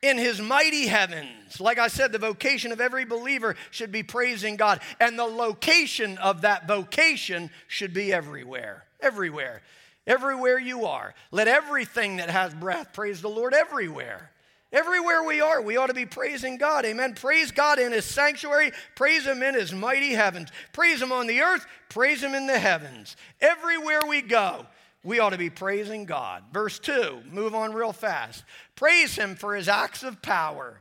in 0.02 0.18
his 0.18 0.38
mighty 0.38 0.86
heavens. 0.86 1.60
Like 1.60 1.78
I 1.78 1.88
said, 1.88 2.12
the 2.12 2.18
vocation 2.18 2.72
of 2.72 2.80
every 2.80 3.06
believer 3.06 3.56
should 3.70 3.90
be 3.90 4.02
praising 4.02 4.56
God, 4.56 4.80
and 5.00 5.18
the 5.18 5.24
location 5.24 6.18
of 6.18 6.42
that 6.42 6.68
vocation 6.68 7.50
should 7.68 7.94
be 7.94 8.12
everywhere 8.12 8.84
everywhere. 9.04 9.62
Everywhere 10.06 10.58
you 10.58 10.86
are. 10.86 11.14
Let 11.30 11.48
everything 11.48 12.16
that 12.16 12.30
has 12.30 12.52
breath 12.54 12.92
praise 12.92 13.22
the 13.22 13.28
Lord 13.28 13.54
everywhere. 13.54 14.30
Everywhere 14.72 15.22
we 15.22 15.40
are, 15.40 15.62
we 15.62 15.76
ought 15.76 15.86
to 15.86 15.94
be 15.94 16.04
praising 16.04 16.56
God. 16.56 16.84
Amen. 16.84 17.14
Praise 17.14 17.52
God 17.52 17.78
in 17.78 17.92
His 17.92 18.04
sanctuary. 18.04 18.72
Praise 18.96 19.24
Him 19.24 19.42
in 19.42 19.54
His 19.54 19.72
mighty 19.72 20.12
heavens. 20.12 20.50
Praise 20.72 21.00
Him 21.00 21.12
on 21.12 21.28
the 21.28 21.42
earth. 21.42 21.64
Praise 21.88 22.22
Him 22.22 22.34
in 22.34 22.48
the 22.48 22.58
heavens. 22.58 23.16
Everywhere 23.40 24.00
we 24.06 24.20
go, 24.20 24.66
we 25.04 25.20
ought 25.20 25.30
to 25.30 25.38
be 25.38 25.48
praising 25.48 26.06
God. 26.06 26.42
Verse 26.52 26.80
2, 26.80 27.22
move 27.30 27.54
on 27.54 27.72
real 27.72 27.92
fast. 27.92 28.42
Praise 28.74 29.14
Him 29.14 29.36
for 29.36 29.54
His 29.54 29.68
acts 29.68 30.02
of 30.02 30.20
power. 30.20 30.80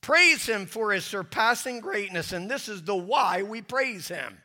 Praise 0.00 0.46
Him 0.46 0.64
for 0.64 0.92
His 0.92 1.04
surpassing 1.04 1.80
greatness. 1.80 2.32
And 2.32 2.50
this 2.50 2.70
is 2.70 2.82
the 2.82 2.96
why 2.96 3.42
we 3.42 3.60
praise 3.60 4.08
Him 4.08 4.38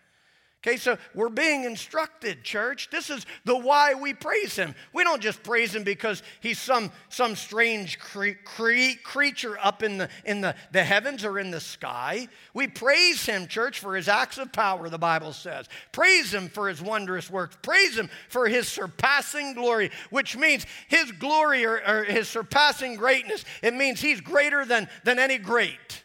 Okay, 0.63 0.77
so 0.77 0.95
we're 1.15 1.29
being 1.29 1.63
instructed, 1.63 2.43
church. 2.43 2.89
This 2.91 3.09
is 3.09 3.25
the 3.45 3.57
why 3.57 3.95
we 3.95 4.13
praise 4.13 4.55
him. 4.55 4.75
We 4.93 5.03
don't 5.03 5.21
just 5.21 5.41
praise 5.41 5.73
him 5.73 5.83
because 5.83 6.21
he's 6.39 6.59
some, 6.59 6.91
some 7.09 7.35
strange 7.35 7.97
cre- 7.97 8.37
cre- 8.45 8.99
creature 9.03 9.57
up 9.59 9.81
in, 9.81 9.97
the, 9.97 10.09
in 10.23 10.41
the, 10.41 10.53
the 10.71 10.83
heavens 10.83 11.25
or 11.25 11.39
in 11.39 11.49
the 11.49 11.59
sky. 11.59 12.27
We 12.53 12.67
praise 12.67 13.25
him, 13.25 13.47
church, 13.47 13.79
for 13.79 13.95
his 13.95 14.07
acts 14.07 14.37
of 14.37 14.51
power, 14.51 14.87
the 14.87 14.99
Bible 14.99 15.33
says. 15.33 15.67
Praise 15.93 16.31
him 16.31 16.47
for 16.47 16.69
his 16.69 16.79
wondrous 16.79 17.27
works. 17.27 17.57
Praise 17.63 17.97
him 17.97 18.11
for 18.29 18.47
his 18.47 18.67
surpassing 18.67 19.55
glory, 19.55 19.89
which 20.11 20.37
means 20.37 20.67
his 20.87 21.11
glory 21.13 21.65
or, 21.65 21.81
or 21.87 22.03
his 22.03 22.27
surpassing 22.27 22.97
greatness. 22.97 23.45
It 23.63 23.73
means 23.73 23.99
he's 23.99 24.21
greater 24.21 24.63
than, 24.63 24.87
than 25.05 25.17
any 25.17 25.39
great. 25.39 26.03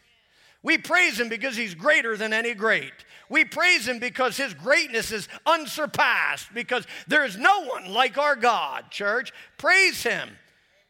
We 0.63 0.79
praise 0.79 1.19
him 1.19 1.29
because 1.29 1.55
he's 1.55 1.75
greater 1.75 2.17
than 2.17 2.33
any 2.33 2.55
great. 2.55 2.91
We 3.29 3.45
praise 3.45 3.87
him 3.87 3.99
because 3.99 4.37
his 4.37 4.53
greatness 4.53 5.11
is 5.11 5.27
unsurpassed, 5.45 6.53
because 6.53 6.85
there 7.07 7.25
is 7.25 7.37
no 7.37 7.65
one 7.65 7.91
like 7.91 8.17
our 8.17 8.35
God, 8.35 8.89
church. 8.89 9.33
Praise 9.57 10.01
him 10.03 10.29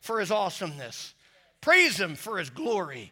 for 0.01 0.19
his 0.19 0.31
awesomeness. 0.31 1.13
Praise 1.61 1.99
him 1.99 2.15
for 2.15 2.37
his 2.37 2.49
glory. 2.49 3.11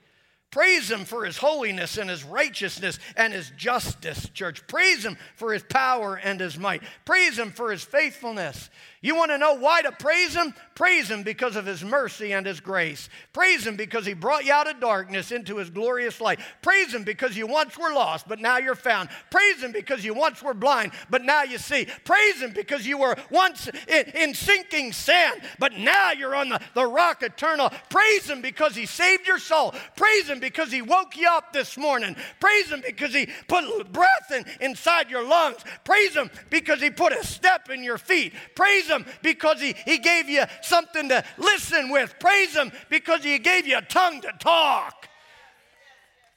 Praise 0.52 0.90
him 0.90 1.04
for 1.04 1.26
his 1.26 1.38
holiness 1.38 1.98
and 1.98 2.10
his 2.10 2.24
righteousness 2.24 2.98
and 3.18 3.34
his 3.34 3.52
justice, 3.58 4.30
church. 4.30 4.66
Praise 4.68 5.04
him 5.04 5.18
for 5.36 5.52
his 5.52 5.64
power 5.64 6.16
and 6.16 6.40
his 6.40 6.58
might. 6.58 6.82
Praise 7.04 7.38
him 7.38 7.52
for 7.52 7.72
his 7.72 7.84
faithfulness. 7.84 8.70
You 9.06 9.16
want 9.16 9.30
to 9.30 9.38
know 9.38 9.54
why 9.54 9.84
to 9.84 9.92
praise 9.92 10.34
him? 10.34 10.56
Praise 10.74 11.12
him 11.12 11.22
because 11.22 11.56
of 11.56 11.68
his 11.68 11.84
mercy 11.84 12.34
and 12.34 12.44
his 12.44 12.60
grace. 12.60 13.08
Praise 13.34 13.66
him 13.66 13.76
because 13.76 14.04
he 14.04 14.16
brought 14.16 14.46
you 14.46 14.52
out 14.52 14.68
of 14.68 14.80
darkness 14.80 15.32
into 15.32 15.58
his 15.58 15.70
glorious 15.70 16.20
light. 16.20 16.40
Praise 16.64 16.92
him 16.92 17.04
because 17.04 17.38
you 17.38 17.46
once 17.46 17.78
were 17.78 17.94
lost, 17.94 18.28
but 18.28 18.40
now 18.40 18.58
you're 18.58 18.74
found. 18.74 19.10
Praise 19.30 19.62
him 19.62 19.72
because 19.72 20.04
you 20.04 20.16
once 20.16 20.42
were 20.42 20.56
blind, 20.56 20.92
but 21.12 21.24
now 21.24 21.44
you 21.44 21.60
see. 21.60 21.88
Praise 22.04 22.42
him 22.42 22.52
because 22.52 22.88
you 22.88 22.98
were 22.98 23.16
once 23.30 23.70
in, 23.88 24.06
in 24.16 24.34
sinking 24.34 24.92
sand, 24.92 25.40
but 25.60 25.78
now 25.78 26.12
you're 26.12 26.36
on 26.36 26.50
the, 26.50 26.60
the 26.74 26.88
rock 26.88 27.22
eternal. 27.22 27.72
Praise 27.92 28.28
him 28.28 28.42
because 28.42 28.76
he 28.76 28.88
saved 28.88 29.28
your 29.28 29.38
soul. 29.38 29.76
Praise 29.96 30.28
him 30.28 30.40
because 30.40 30.72
he 30.72 30.82
woke 30.82 31.16
you 31.16 31.30
up 31.30 31.54
this 31.54 31.78
morning. 31.78 32.16
Praise 32.40 32.72
him 32.72 32.82
because 32.84 33.14
he 33.14 33.30
put 33.48 33.94
breath 33.94 34.32
in, 34.32 34.46
inside 34.62 35.12
your 35.12 35.24
lungs. 35.24 35.64
Praise 35.84 36.16
him 36.16 36.32
because 36.50 36.82
he 36.82 36.90
put 36.90 37.14
a 37.14 37.24
step 37.24 37.70
in 37.70 37.84
your 37.84 38.00
feet. 38.00 38.34
Praise 38.56 38.88
him 38.88 38.95
because 39.24 39.60
he, 39.60 39.76
he 39.86 39.98
gave 39.98 40.30
you 40.30 40.44
something 40.62 41.10
to 41.10 41.24
listen 41.38 41.90
with. 41.90 42.16
Praise 42.20 42.56
Him 42.56 42.72
because 42.90 43.24
He 43.24 43.40
gave 43.40 43.68
you 43.68 43.78
a 43.78 43.82
tongue 43.82 44.22
to 44.22 44.32
talk. 44.40 45.10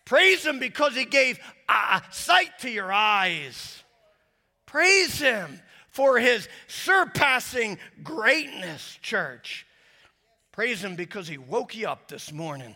Praise 0.05 0.45
Him 0.45 0.59
because 0.59 0.95
He 0.95 1.05
gave 1.05 1.39
uh, 1.69 2.01
sight 2.11 2.59
to 2.61 2.71
your 2.71 2.91
eyes. 2.91 3.83
Praise 4.67 5.19
Him 5.19 5.61
for 5.91 6.19
His 6.19 6.49
surpassing 6.67 7.79
greatness, 8.03 8.99
church. 9.03 9.67
Praise 10.53 10.83
Him 10.83 10.97
because 10.97 11.29
He 11.29 11.39
woke 11.39 11.77
you 11.77 11.89
up 11.89 12.09
this 12.09 12.33
morning. 12.33 12.75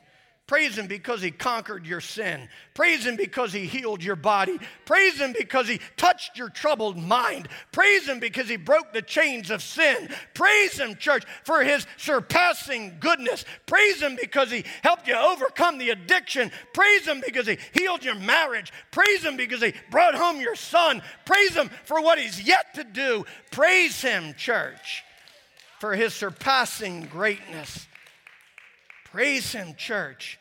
Praise 0.49 0.76
Him 0.76 0.86
because 0.86 1.22
He 1.22 1.30
conquered 1.30 1.86
your 1.86 2.01
sin. 2.01 2.49
Praise 2.74 3.07
Him 3.07 3.16
because 3.16 3.53
He 3.53 3.64
healed 3.64 4.03
your 4.03 4.16
body. 4.16 4.59
Praise 4.84 5.18
Him 5.18 5.32
because 5.38 5.68
He 5.68 5.80
touched 5.97 6.36
your 6.36 6.51
troubled 6.51 6.99
mind. 6.99 7.49
Praise 7.70 8.09
Him 8.09 8.18
because 8.18 8.49
He 8.49 8.57
broke 8.57 8.93
the 8.93 9.03
chains 9.03 9.51
of 9.51 9.62
sin. 9.62 10.09
Praise 10.34 10.78
Him, 10.78 10.97
church, 10.97 11.24
for 11.45 11.62
His 11.62 11.86
surpassing 11.97 12.97
goodness. 12.99 13.45
Praise 13.66 14.03
Him 14.03 14.18
because 14.20 14.51
He 14.51 14.64
helped 14.82 15.07
you 15.07 15.14
overcome 15.14 15.78
the 15.78 15.90
addiction. 15.90 16.51
Praise 16.74 17.07
Him 17.07 17.22
because 17.24 17.47
He 17.47 17.57
healed 17.72 18.05
your 18.05 18.16
marriage. 18.16 18.72
Praise 18.90 19.24
Him 19.24 19.36
because 19.36 19.62
He 19.62 19.72
brought 19.90 20.16
home 20.16 20.40
your 20.40 20.57
son. 20.57 21.03
Praise 21.24 21.55
Him 21.55 21.70
for 21.84 22.03
what 22.03 22.18
He's 22.18 22.43
yet 22.43 22.74
to 22.74 22.84
do. 22.84 23.24
Praise 23.53 24.03
Him, 24.03 24.34
church, 24.34 25.05
for 25.78 25.95
His 25.95 26.12
surpassing 26.12 27.03
greatness. 27.03 27.86
Praise 29.13 29.53
Him, 29.53 29.75
church, 29.75 30.41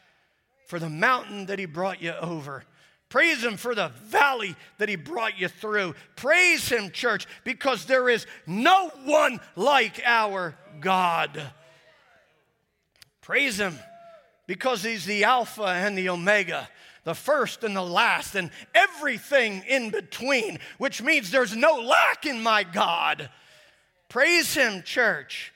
for 0.65 0.79
the 0.79 0.89
mountain 0.89 1.47
that 1.47 1.59
He 1.59 1.65
brought 1.65 2.01
you 2.01 2.13
over. 2.13 2.63
Praise 3.09 3.43
Him 3.43 3.57
for 3.57 3.75
the 3.75 3.89
valley 4.05 4.55
that 4.77 4.87
He 4.87 4.95
brought 4.95 5.37
you 5.37 5.49
through. 5.49 5.93
Praise 6.15 6.69
Him, 6.69 6.89
church, 6.91 7.27
because 7.43 7.83
there 7.83 8.07
is 8.07 8.25
no 8.47 8.89
one 9.03 9.41
like 9.57 10.01
our 10.05 10.55
God. 10.79 11.51
Praise 13.19 13.59
Him 13.59 13.77
because 14.47 14.83
He's 14.83 15.05
the 15.05 15.25
Alpha 15.25 15.63
and 15.63 15.97
the 15.97 16.07
Omega, 16.07 16.69
the 17.03 17.13
first 17.13 17.65
and 17.65 17.75
the 17.75 17.81
last, 17.81 18.35
and 18.35 18.51
everything 18.73 19.63
in 19.67 19.89
between, 19.89 20.59
which 20.77 21.01
means 21.01 21.29
there's 21.29 21.57
no 21.57 21.73
lack 21.75 22.25
in 22.25 22.41
my 22.41 22.63
God. 22.63 23.29
Praise 24.07 24.53
Him, 24.53 24.81
church, 24.83 25.53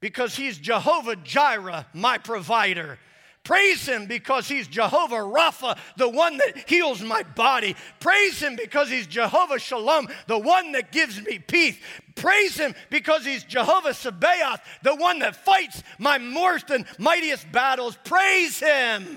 because 0.00 0.36
He's 0.36 0.58
Jehovah 0.58 1.16
Jireh, 1.16 1.86
my 1.92 2.18
provider. 2.18 2.98
Praise 3.46 3.86
him 3.86 4.06
because 4.06 4.48
he's 4.48 4.66
Jehovah 4.66 5.18
Rapha, 5.18 5.78
the 5.96 6.08
one 6.08 6.36
that 6.38 6.68
heals 6.68 7.00
my 7.00 7.22
body. 7.22 7.76
Praise 8.00 8.40
him 8.40 8.56
because 8.56 8.90
he's 8.90 9.06
Jehovah 9.06 9.60
Shalom, 9.60 10.08
the 10.26 10.36
one 10.36 10.72
that 10.72 10.90
gives 10.90 11.24
me 11.24 11.38
peace. 11.38 11.78
Praise 12.16 12.56
him 12.56 12.74
because 12.90 13.24
he's 13.24 13.44
Jehovah 13.44 13.94
Sabaoth, 13.94 14.60
the 14.82 14.96
one 14.96 15.20
that 15.20 15.36
fights 15.36 15.84
my 16.00 16.18
most 16.18 16.70
and 16.70 16.86
mightiest 16.98 17.52
battles. 17.52 17.96
Praise 18.02 18.58
him 18.58 19.16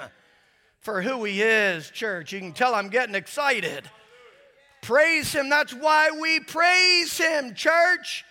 for 0.80 1.02
who 1.02 1.24
he 1.24 1.42
is, 1.42 1.90
church. 1.90 2.32
You 2.32 2.40
can 2.40 2.54
tell 2.54 2.76
I'm 2.76 2.90
getting 2.90 3.16
excited. 3.16 3.90
Praise 4.84 5.34
him. 5.34 5.50
That's 5.50 5.74
why 5.74 6.12
we 6.12 6.40
praise 6.40 7.18
him, 7.18 7.56
church, 7.56 8.24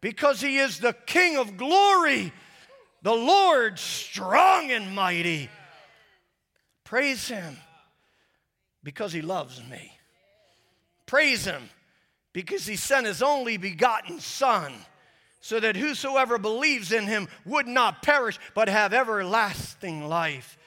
because 0.00 0.40
he 0.40 0.58
is 0.58 0.78
the 0.78 0.92
King 0.92 1.36
of 1.36 1.56
glory 1.56 2.32
the 3.02 3.14
Lord 3.14 3.78
strong 3.78 4.70
and 4.70 4.94
mighty. 4.94 5.48
Praise 6.84 7.28
him 7.28 7.56
because 8.82 9.12
he 9.12 9.22
loves 9.22 9.62
me. 9.70 9.92
Praise 11.06 11.44
him 11.44 11.68
because 12.32 12.66
he 12.66 12.76
sent 12.76 13.06
his 13.06 13.22
only 13.22 13.56
begotten 13.56 14.20
Son 14.20 14.72
so 15.40 15.60
that 15.60 15.76
whosoever 15.76 16.38
believes 16.38 16.92
in 16.92 17.06
him 17.06 17.28
would 17.44 17.66
not 17.66 18.02
perish 18.02 18.38
but 18.54 18.68
have 18.68 18.92
everlasting 18.92 20.08
life. 20.08 20.58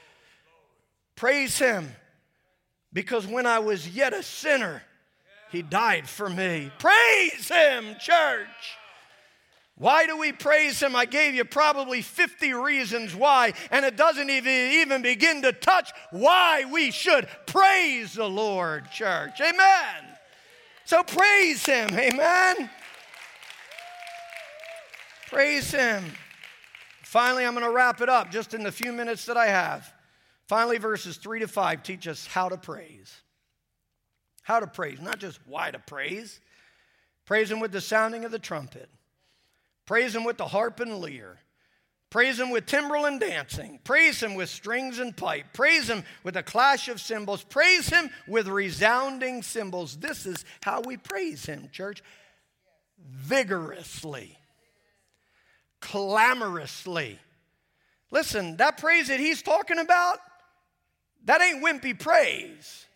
Praise 1.14 1.58
him 1.58 1.88
because 2.92 3.26
when 3.26 3.46
I 3.46 3.58
was 3.58 3.88
yet 3.88 4.14
a 4.14 4.22
sinner, 4.22 4.82
he 5.50 5.60
died 5.62 6.08
for 6.08 6.30
me. 6.30 6.72
Praise 6.78 7.48
him, 7.48 7.94
church. 8.00 8.48
Why 9.76 10.06
do 10.06 10.18
we 10.18 10.32
praise 10.32 10.80
Him? 10.80 10.94
I 10.94 11.06
gave 11.06 11.34
you 11.34 11.44
probably 11.44 12.02
50 12.02 12.52
reasons 12.54 13.14
why, 13.14 13.54
and 13.70 13.84
it 13.84 13.96
doesn't 13.96 14.28
even, 14.28 14.52
even 14.52 15.02
begin 15.02 15.42
to 15.42 15.52
touch 15.52 15.90
why 16.10 16.64
we 16.70 16.90
should 16.90 17.26
praise 17.46 18.14
the 18.14 18.28
Lord, 18.28 18.90
church. 18.90 19.40
Amen. 19.40 20.04
So 20.84 21.02
praise 21.02 21.64
Him. 21.64 21.88
Amen. 21.94 22.70
Praise 25.28 25.70
Him. 25.70 26.04
Finally, 27.02 27.46
I'm 27.46 27.54
going 27.54 27.66
to 27.66 27.72
wrap 27.72 28.00
it 28.02 28.08
up 28.08 28.30
just 28.30 28.54
in 28.54 28.62
the 28.62 28.72
few 28.72 28.92
minutes 28.92 29.24
that 29.26 29.36
I 29.36 29.46
have. 29.46 29.92
Finally, 30.46 30.78
verses 30.78 31.16
3 31.16 31.40
to 31.40 31.48
5 31.48 31.82
teach 31.82 32.06
us 32.06 32.26
how 32.26 32.48
to 32.48 32.58
praise. 32.58 33.22
How 34.42 34.60
to 34.60 34.66
praise, 34.66 35.00
not 35.00 35.18
just 35.18 35.40
why 35.46 35.70
to 35.70 35.78
praise. 35.78 36.40
Praise 37.24 37.50
Him 37.50 37.58
with 37.60 37.72
the 37.72 37.80
sounding 37.80 38.24
of 38.24 38.30
the 38.30 38.38
trumpet 38.38 38.90
Praise 39.92 40.16
him 40.16 40.24
with 40.24 40.38
the 40.38 40.46
harp 40.46 40.80
and 40.80 41.02
lyre. 41.02 41.38
Praise 42.08 42.40
him 42.40 42.48
with 42.48 42.64
timbrel 42.64 43.04
and 43.04 43.20
dancing. 43.20 43.78
Praise 43.84 44.22
him 44.22 44.34
with 44.34 44.48
strings 44.48 44.98
and 44.98 45.14
pipe. 45.14 45.44
Praise 45.52 45.86
him 45.86 46.02
with 46.24 46.34
a 46.34 46.42
clash 46.42 46.88
of 46.88 46.98
cymbals. 46.98 47.42
Praise 47.44 47.90
him 47.90 48.08
with 48.26 48.48
resounding 48.48 49.42
cymbals. 49.42 49.98
This 49.98 50.24
is 50.24 50.46
how 50.62 50.80
we 50.80 50.96
praise 50.96 51.44
him, 51.44 51.68
church. 51.72 52.02
Vigorously, 53.06 54.38
clamorously. 55.82 57.18
Listen, 58.10 58.56
that 58.56 58.78
praise 58.78 59.08
that 59.08 59.20
he's 59.20 59.42
talking 59.42 59.78
about, 59.78 60.20
that 61.26 61.42
ain't 61.42 61.62
wimpy 61.62 62.00
praise. 62.00 62.86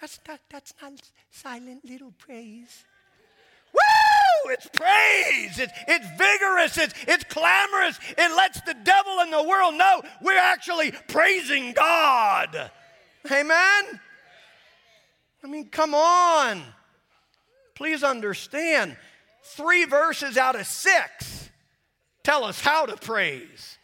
That's 0.00 0.18
not, 0.26 0.40
that's 0.50 0.74
not 0.82 0.94
silent 1.30 1.84
little 1.84 2.12
praise. 2.18 2.84
It's 4.46 4.68
praise. 4.68 5.58
It's, 5.58 5.72
it's 5.88 6.06
vigorous. 6.18 6.78
It's, 6.78 6.94
it's 7.06 7.24
clamorous. 7.24 7.98
It 8.16 8.36
lets 8.36 8.60
the 8.62 8.74
devil 8.74 9.20
and 9.20 9.32
the 9.32 9.42
world 9.42 9.74
know 9.74 10.02
we're 10.20 10.38
actually 10.38 10.92
praising 11.08 11.72
God. 11.72 12.70
Amen? 13.30 14.00
I 15.42 15.46
mean, 15.46 15.68
come 15.68 15.94
on. 15.94 16.62
Please 17.74 18.02
understand. 18.02 18.96
Three 19.42 19.84
verses 19.84 20.36
out 20.36 20.58
of 20.58 20.66
six 20.66 21.50
tell 22.22 22.44
us 22.44 22.60
how 22.60 22.86
to 22.86 22.96
praise. 22.96 23.78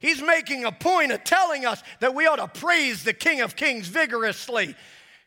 He's 0.00 0.22
making 0.22 0.64
a 0.64 0.72
point 0.72 1.12
of 1.12 1.24
telling 1.24 1.64
us 1.66 1.82
that 2.00 2.14
we 2.14 2.26
ought 2.26 2.36
to 2.36 2.60
praise 2.60 3.02
the 3.02 3.12
King 3.12 3.40
of 3.40 3.56
Kings 3.56 3.88
vigorously 3.88 4.76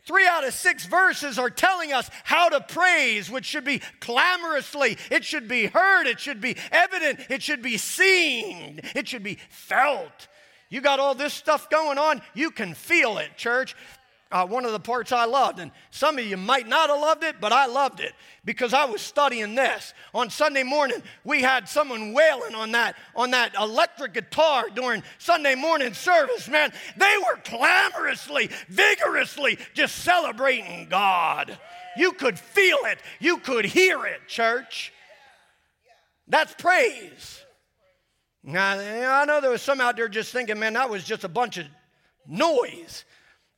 Three 0.04 0.28
out 0.28 0.46
of 0.46 0.54
six 0.54 0.86
verses 0.86 1.38
are 1.38 1.50
telling 1.50 1.94
us 1.94 2.10
how 2.24 2.50
to 2.50 2.62
praise, 2.62 3.30
which 3.30 3.46
should 3.46 3.64
be 3.64 3.82
clamorously, 4.00 4.98
it 5.12 5.24
should 5.24 5.48
be 5.48 5.68
heard, 5.68 6.08
it 6.08 6.20
should 6.20 6.42
be 6.42 6.58
evident, 6.72 7.20
it 7.30 7.44
should 7.44 7.62
be 7.62 7.78
seen, 7.78 8.80
it 8.96 9.08
should 9.08 9.24
be 9.24 9.38
felt. 9.50 10.28
You 10.70 10.82
got 10.82 11.00
all 11.00 11.14
this 11.14 11.34
stuff 11.34 11.70
going 11.70 11.98
on, 11.98 12.22
you 12.34 12.50
can 12.50 12.74
feel 12.74 13.20
it, 13.20 13.38
church 13.38 13.76
uh, 14.32 14.46
one 14.46 14.66
of 14.66 14.72
the 14.72 14.80
parts 14.80 15.12
I 15.12 15.26
loved. 15.26 15.60
And 15.60 15.72
some 15.90 16.18
of 16.18 16.26
you 16.26 16.38
might 16.38 16.68
not 16.68 16.90
have 16.90 17.00
loved 17.00 17.24
it, 17.24 17.36
but 17.40 17.52
I 17.52 17.66
loved 17.66 18.00
it 18.00 18.14
because 18.46 18.74
I 18.74 18.86
was 18.86 19.02
studying 19.02 19.56
this. 19.56 19.94
On 20.14 20.30
Sunday 20.30 20.64
morning, 20.64 21.02
we 21.24 21.42
had 21.42 21.68
someone 21.68 22.14
wailing 22.14 22.56
on 22.56 22.72
that, 22.72 22.96
on 23.16 23.32
that 23.32 23.56
electric 23.56 24.14
guitar 24.14 24.66
during 24.74 25.04
Sunday 25.18 25.56
morning 25.56 25.94
service. 25.94 26.48
Man, 26.48 26.72
they 26.98 27.16
were 27.26 27.38
clamorously, 27.44 28.50
vigorously 28.70 29.58
just 29.74 29.96
celebrating 29.98 30.88
God. 30.90 31.58
You 31.98 32.14
could 32.14 32.40
feel 32.40 32.78
it, 32.86 33.00
you 33.20 33.38
could 33.38 33.66
hear 33.66 34.06
it, 34.06 34.28
church. 34.28 34.94
That's 36.28 36.54
praise. 36.54 37.42
Now, 38.44 38.72
I 39.20 39.26
know 39.26 39.42
there 39.42 39.52
was 39.52 39.62
some 39.62 39.82
out 39.82 39.98
there 39.98 40.08
just 40.08 40.32
thinking, 40.32 40.58
man, 40.58 40.74
that 40.74 40.90
was 40.90 41.04
just 41.04 41.24
a 41.24 41.30
bunch 41.30 41.58
of 41.58 41.68
noise. 42.28 43.06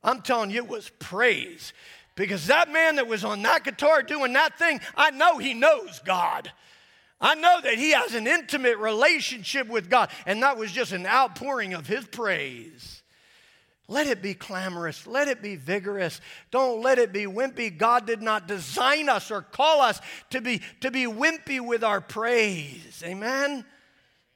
I'm 0.04 0.20
telling 0.20 0.50
you, 0.50 0.58
it 0.58 0.68
was 0.68 0.90
praise. 1.00 1.72
Because 2.14 2.46
that 2.46 2.70
man 2.70 2.96
that 2.96 3.08
was 3.08 3.24
on 3.24 3.42
that 3.42 3.64
guitar 3.64 4.02
doing 4.02 4.34
that 4.34 4.58
thing, 4.58 4.80
I 4.96 5.10
know 5.10 5.38
he 5.38 5.54
knows 5.54 6.00
God. 6.04 6.52
I 7.20 7.34
know 7.34 7.60
that 7.62 7.74
he 7.74 7.92
has 7.92 8.14
an 8.14 8.26
intimate 8.26 8.78
relationship 8.78 9.66
with 9.66 9.88
God, 9.88 10.10
and 10.26 10.42
that 10.42 10.58
was 10.58 10.70
just 10.70 10.92
an 10.92 11.06
outpouring 11.06 11.74
of 11.74 11.86
his 11.86 12.04
praise. 12.04 13.02
Let 13.88 14.06
it 14.06 14.22
be 14.22 14.34
clamorous. 14.34 15.06
Let 15.06 15.28
it 15.28 15.42
be 15.42 15.56
vigorous. 15.56 16.20
Don't 16.50 16.82
let 16.82 16.98
it 16.98 17.12
be 17.12 17.24
wimpy. 17.24 17.76
God 17.76 18.06
did 18.06 18.22
not 18.22 18.46
design 18.46 19.08
us 19.08 19.30
or 19.30 19.42
call 19.42 19.80
us 19.82 20.00
to 20.30 20.40
be, 20.40 20.62
to 20.80 20.90
be 20.90 21.04
wimpy 21.04 21.60
with 21.60 21.84
our 21.84 22.00
praise. 22.00 23.02
Amen? 23.04 23.64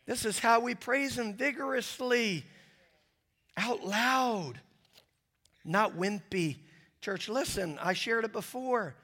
This 0.07 0.25
is 0.25 0.39
how 0.39 0.61
we 0.61 0.75
praise 0.75 1.19
Him 1.19 1.35
vigorously, 1.35 2.45
out 3.57 3.85
loud 3.85 4.61
not 5.69 5.97
wimpy. 5.97 6.57
Church, 7.01 7.29
listen, 7.29 7.79
I 7.81 7.93
shared 7.93 8.25
it 8.25 8.33
before. 8.33 8.95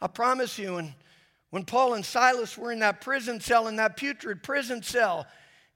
I 0.00 0.06
promise 0.06 0.58
you, 0.58 0.76
and 0.76 0.94
when 1.50 1.64
Paul 1.64 1.94
and 1.94 2.04
Silas 2.04 2.58
were 2.58 2.72
in 2.72 2.80
that 2.80 3.00
prison 3.00 3.40
cell, 3.40 3.68
in 3.68 3.76
that 3.76 3.96
putrid 3.96 4.42
prison 4.42 4.82
cell, 4.82 5.26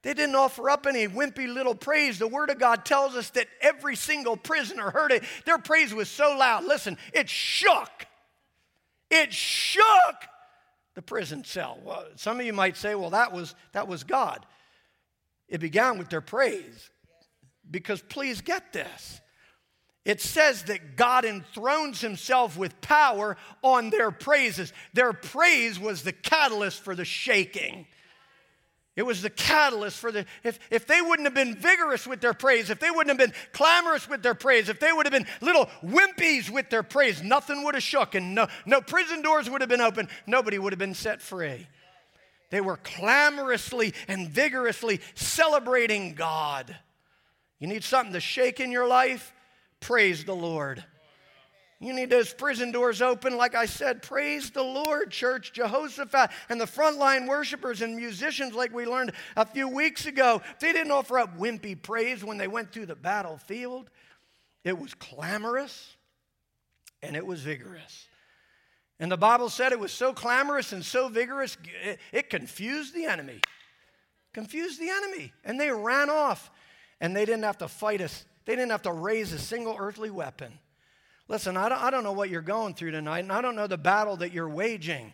they 0.03 0.15
didn't 0.15 0.35
offer 0.35 0.71
up 0.71 0.87
any 0.87 1.07
wimpy 1.07 1.53
little 1.53 1.75
praise. 1.75 2.19
The 2.19 2.27
Word 2.29 2.51
of 2.51 2.59
God 2.59 2.85
tells 2.85 3.15
us 3.15 3.31
that 3.31 3.49
every 3.61 3.97
single 3.97 4.37
prisoner 4.37 4.91
heard 4.91 5.13
it. 5.13 5.23
Their 5.45 5.59
praise 5.59 5.93
was 5.93 6.09
so 6.09 6.37
loud. 6.37 6.65
Listen, 6.65 6.97
it 7.13 7.29
shook. 7.29 8.07
It 9.11 9.33
shook 9.33 9.85
the 10.95 11.03
prison 11.03 11.45
cell. 11.45 11.79
Well, 11.85 12.07
some 12.17 12.41
of 12.41 12.47
you 12.47 12.53
might 12.53 12.77
say, 12.77 12.95
well, 12.95 13.11
that 13.11 13.33
was, 13.33 13.55
that 13.73 13.89
was 13.89 14.05
God. 14.05 14.45
It 15.49 15.59
began 15.59 15.99
with 15.99 16.09
their 16.11 16.21
praise. 16.21 16.91
Because 17.71 18.01
please 18.01 18.41
get 18.41 18.73
this 18.73 19.21
it 20.09 20.23
says 20.23 20.63
that 20.65 20.97
God 20.97 21.27
enthrones 21.27 22.01
himself 22.01 22.57
with 22.57 22.81
power 22.81 23.37
on 23.63 23.91
their 23.91 24.11
praises. 24.11 24.73
Their 24.95 25.13
praise 25.13 25.79
was 25.79 26.03
the 26.03 26.13
catalyst 26.13 26.81
for 26.81 26.95
the 26.95 27.05
shaking. 27.05 27.87
It 28.97 29.03
was 29.03 29.21
the 29.21 29.29
catalyst 29.29 29.99
for 29.99 30.11
the, 30.11 30.25
if, 30.43 30.59
if 30.71 30.87
they 30.87 31.03
wouldn't 31.03 31.27
have 31.27 31.35
been 31.35 31.55
vigorous 31.55 32.07
with 32.07 32.23
their 32.23 32.33
praise, 32.33 32.71
if 32.71 32.81
they 32.81 32.91
wouldn't 32.91 33.11
have 33.11 33.19
been 33.19 33.37
clamorous 33.53 34.09
with 34.09 34.23
their 34.23 34.35
praise, 34.35 34.71
if 34.71 34.81
they 34.81 34.91
would 34.91 35.05
have 35.05 35.13
been 35.13 35.27
little 35.43 35.67
wimpies 35.85 36.49
with 36.49 36.71
their 36.71 36.83
praise, 36.83 37.23
nothing 37.23 37.63
would 37.65 37.75
have 37.75 37.83
shook 37.85 38.15
and 38.15 38.35
no, 38.35 38.49
no 38.65 38.81
prison 38.81 39.21
doors 39.21 39.51
would 39.51 39.61
have 39.61 39.69
been 39.69 39.83
open. 39.83 40.09
Nobody 40.27 40.59
would 40.59 40.73
have 40.73 40.81
been 40.81 40.95
set 40.95 41.21
free. 41.21 41.67
They 42.49 42.63
were 42.63 42.79
clamorously 42.79 43.93
and 44.09 44.31
vigorously 44.31 45.03
celebrating 45.15 46.15
God. 46.15 46.75
You 47.59 47.69
need 47.69 47.85
something 47.85 48.15
to 48.15 48.21
shake 48.21 48.59
in 48.59 48.73
your 48.73 48.89
life? 48.89 49.35
Praise 49.81 50.25
the 50.25 50.35
Lord. 50.35 50.85
You 51.81 51.93
need 51.93 52.11
those 52.11 52.35
prison 52.35 52.73
doors 52.73 53.01
open. 53.01 53.37
Like 53.37 53.55
I 53.55 53.67
said, 53.67 54.03
praise 54.03 54.51
the 54.51 54.63
Lord, 54.63 55.13
church. 55.13 55.53
Jehoshaphat 55.53 56.31
and 56.49 56.61
the 56.61 56.65
frontline 56.65 57.29
worshipers 57.29 57.83
and 57.83 57.95
musicians, 57.95 58.55
like 58.55 58.75
we 58.75 58.85
learned 58.85 59.13
a 59.37 59.47
few 59.47 59.69
weeks 59.69 60.07
ago, 60.07 60.43
they 60.59 60.73
didn't 60.73 60.91
offer 60.91 61.21
up 61.21 61.39
wimpy 61.39 61.81
praise 61.81 62.25
when 62.25 62.37
they 62.37 62.49
went 62.49 62.73
through 62.73 62.87
the 62.87 62.97
battlefield. 62.97 63.91
It 64.65 64.77
was 64.77 64.93
clamorous 64.95 65.97
and 67.01 67.15
it 67.15 67.25
was 67.25 67.43
vigorous. 67.43 68.09
And 68.99 69.13
the 69.13 69.17
Bible 69.17 69.49
said 69.49 69.71
it 69.71 69.79
was 69.79 69.93
so 69.93 70.13
clamorous 70.13 70.73
and 70.73 70.85
so 70.85 71.09
vigorous, 71.09 71.57
it, 71.85 72.01
it 72.11 72.29
confused 72.29 72.93
the 72.93 73.05
enemy. 73.05 73.41
Confused 74.33 74.81
the 74.81 74.91
enemy. 74.91 75.33
And 75.45 75.61
they 75.61 75.71
ran 75.71 76.11
off. 76.11 76.51
And 77.01 77.15
they 77.15 77.25
didn't 77.25 77.45
have 77.45 77.59
to 77.59 77.69
fight 77.69 78.01
us 78.01 78.25
they 78.49 78.57
didn't 78.57 78.71
have 78.71 78.81
to 78.81 78.93
raise 78.93 79.35
a 79.35 79.39
single 79.39 79.77
earthly 79.79 80.09
weapon. 80.09 80.59
Listen, 81.29 81.55
I 81.59 81.69
don't, 81.69 81.83
I 81.83 81.91
don't 81.91 82.03
know 82.03 82.13
what 82.13 82.31
you're 82.31 82.41
going 82.41 82.73
through 82.73 82.93
tonight, 82.93 83.19
and 83.19 83.31
I 83.31 83.43
don't 83.43 83.55
know 83.55 83.67
the 83.67 83.77
battle 83.77 84.17
that 84.17 84.33
you're 84.33 84.49
waging. 84.49 85.13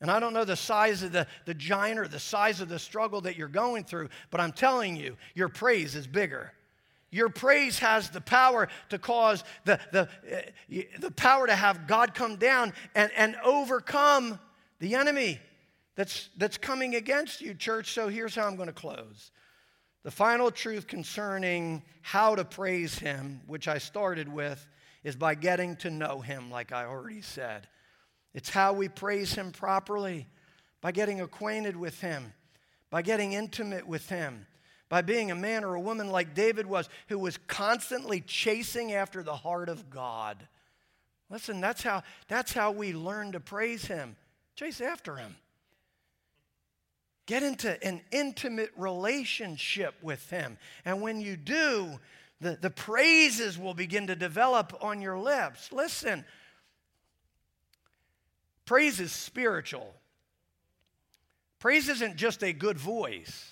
And 0.00 0.10
I 0.10 0.18
don't 0.18 0.34
know 0.34 0.44
the 0.44 0.56
size 0.56 1.04
of 1.04 1.12
the, 1.12 1.28
the 1.44 1.54
giant 1.54 2.00
or 2.00 2.08
the 2.08 2.18
size 2.18 2.60
of 2.60 2.68
the 2.68 2.80
struggle 2.80 3.20
that 3.20 3.36
you're 3.36 3.46
going 3.46 3.84
through, 3.84 4.08
but 4.32 4.40
I'm 4.40 4.50
telling 4.50 4.96
you, 4.96 5.16
your 5.32 5.48
praise 5.48 5.94
is 5.94 6.08
bigger. 6.08 6.52
Your 7.12 7.28
praise 7.28 7.78
has 7.78 8.10
the 8.10 8.20
power 8.20 8.66
to 8.88 8.98
cause 8.98 9.44
the, 9.64 9.78
the, 9.92 10.08
uh, 10.28 10.82
the 10.98 11.12
power 11.12 11.46
to 11.46 11.54
have 11.54 11.86
God 11.86 12.14
come 12.14 12.34
down 12.34 12.72
and, 12.96 13.12
and 13.16 13.36
overcome 13.44 14.40
the 14.80 14.96
enemy 14.96 15.38
that's, 15.94 16.30
that's 16.36 16.58
coming 16.58 16.96
against 16.96 17.40
you, 17.40 17.54
church. 17.54 17.92
So 17.92 18.08
here's 18.08 18.34
how 18.34 18.48
I'm 18.48 18.56
going 18.56 18.66
to 18.66 18.72
close. 18.72 19.30
The 20.06 20.12
final 20.12 20.52
truth 20.52 20.86
concerning 20.86 21.82
how 22.00 22.36
to 22.36 22.44
praise 22.44 22.96
Him, 22.96 23.40
which 23.48 23.66
I 23.66 23.78
started 23.78 24.32
with, 24.32 24.64
is 25.02 25.16
by 25.16 25.34
getting 25.34 25.74
to 25.78 25.90
know 25.90 26.20
Him, 26.20 26.48
like 26.48 26.70
I 26.70 26.84
already 26.84 27.22
said. 27.22 27.66
It's 28.32 28.48
how 28.48 28.72
we 28.72 28.88
praise 28.88 29.34
Him 29.34 29.50
properly 29.50 30.28
by 30.80 30.92
getting 30.92 31.20
acquainted 31.20 31.76
with 31.76 32.00
Him, 32.00 32.32
by 32.88 33.02
getting 33.02 33.32
intimate 33.32 33.84
with 33.84 34.08
Him, 34.08 34.46
by 34.88 35.02
being 35.02 35.32
a 35.32 35.34
man 35.34 35.64
or 35.64 35.74
a 35.74 35.80
woman 35.80 36.12
like 36.12 36.36
David 36.36 36.66
was, 36.66 36.88
who 37.08 37.18
was 37.18 37.36
constantly 37.48 38.20
chasing 38.20 38.92
after 38.92 39.24
the 39.24 39.34
heart 39.34 39.68
of 39.68 39.90
God. 39.90 40.36
Listen, 41.30 41.60
that's 41.60 41.82
how, 41.82 42.04
that's 42.28 42.52
how 42.52 42.70
we 42.70 42.92
learn 42.92 43.32
to 43.32 43.40
praise 43.40 43.86
Him. 43.86 44.14
Chase 44.54 44.80
after 44.80 45.16
Him. 45.16 45.34
Get 47.26 47.42
into 47.42 47.82
an 47.84 48.02
intimate 48.12 48.70
relationship 48.76 49.94
with 50.00 50.30
Him. 50.30 50.58
And 50.84 51.02
when 51.02 51.20
you 51.20 51.36
do, 51.36 51.98
the, 52.40 52.56
the 52.60 52.70
praises 52.70 53.58
will 53.58 53.74
begin 53.74 54.06
to 54.06 54.16
develop 54.16 54.72
on 54.80 55.00
your 55.00 55.18
lips. 55.18 55.72
Listen, 55.72 56.24
praise 58.64 59.00
is 59.00 59.10
spiritual. 59.10 59.92
Praise 61.58 61.88
isn't 61.88 62.16
just 62.16 62.44
a 62.44 62.52
good 62.52 62.78
voice. 62.78 63.50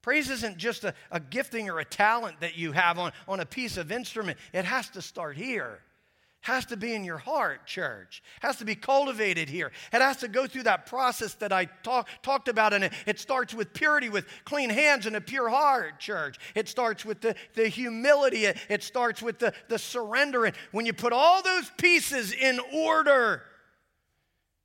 Praise 0.00 0.30
isn't 0.30 0.56
just 0.56 0.84
a, 0.84 0.94
a 1.10 1.20
gifting 1.20 1.68
or 1.68 1.80
a 1.80 1.84
talent 1.84 2.40
that 2.40 2.56
you 2.56 2.72
have 2.72 2.98
on, 2.98 3.12
on 3.26 3.40
a 3.40 3.46
piece 3.46 3.76
of 3.76 3.92
instrument. 3.92 4.38
It 4.54 4.64
has 4.64 4.88
to 4.90 5.02
start 5.02 5.36
here 5.36 5.80
has 6.40 6.64
to 6.66 6.76
be 6.76 6.94
in 6.94 7.04
your 7.04 7.18
heart, 7.18 7.66
church. 7.66 8.22
Has 8.40 8.56
to 8.56 8.64
be 8.64 8.74
cultivated 8.74 9.48
here. 9.48 9.72
It 9.92 10.00
has 10.00 10.18
to 10.18 10.28
go 10.28 10.46
through 10.46 10.62
that 10.64 10.86
process 10.86 11.34
that 11.34 11.52
I 11.52 11.66
talk, 11.82 12.08
talked 12.22 12.48
about. 12.48 12.72
And 12.72 12.84
it, 12.84 12.92
it 13.06 13.18
starts 13.18 13.52
with 13.52 13.72
purity, 13.74 14.08
with 14.08 14.24
clean 14.44 14.70
hands 14.70 15.06
and 15.06 15.16
a 15.16 15.20
pure 15.20 15.48
heart, 15.48 15.98
church. 15.98 16.38
It 16.54 16.68
starts 16.68 17.04
with 17.04 17.20
the, 17.20 17.34
the 17.54 17.68
humility. 17.68 18.44
It, 18.44 18.56
it 18.68 18.82
starts 18.82 19.20
with 19.20 19.40
the, 19.40 19.52
the 19.68 19.78
surrender. 19.78 20.44
And 20.44 20.54
when 20.70 20.86
you 20.86 20.92
put 20.92 21.12
all 21.12 21.42
those 21.42 21.70
pieces 21.76 22.32
in 22.32 22.60
order, 22.72 23.42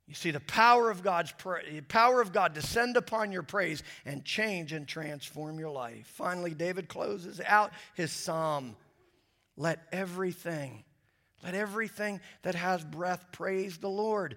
you 0.06 0.14
see 0.14 0.30
the 0.30 0.40
power 0.40 0.90
of 0.90 1.02
God's 1.02 1.32
pra- 1.32 1.62
power 1.88 2.20
of 2.20 2.32
God 2.32 2.54
descend 2.54 2.96
upon 2.96 3.32
your 3.32 3.42
praise 3.42 3.82
and 4.04 4.24
change 4.24 4.72
and 4.72 4.86
transform 4.86 5.58
your 5.58 5.70
life. 5.70 6.06
Finally, 6.06 6.54
David 6.54 6.88
closes 6.88 7.40
out 7.44 7.72
his 7.94 8.12
psalm. 8.12 8.76
Let 9.56 9.80
everything 9.92 10.84
let 11.44 11.54
everything 11.54 12.20
that 12.42 12.54
has 12.54 12.82
breath 12.82 13.26
praise 13.30 13.76
the 13.76 13.88
Lord. 13.88 14.36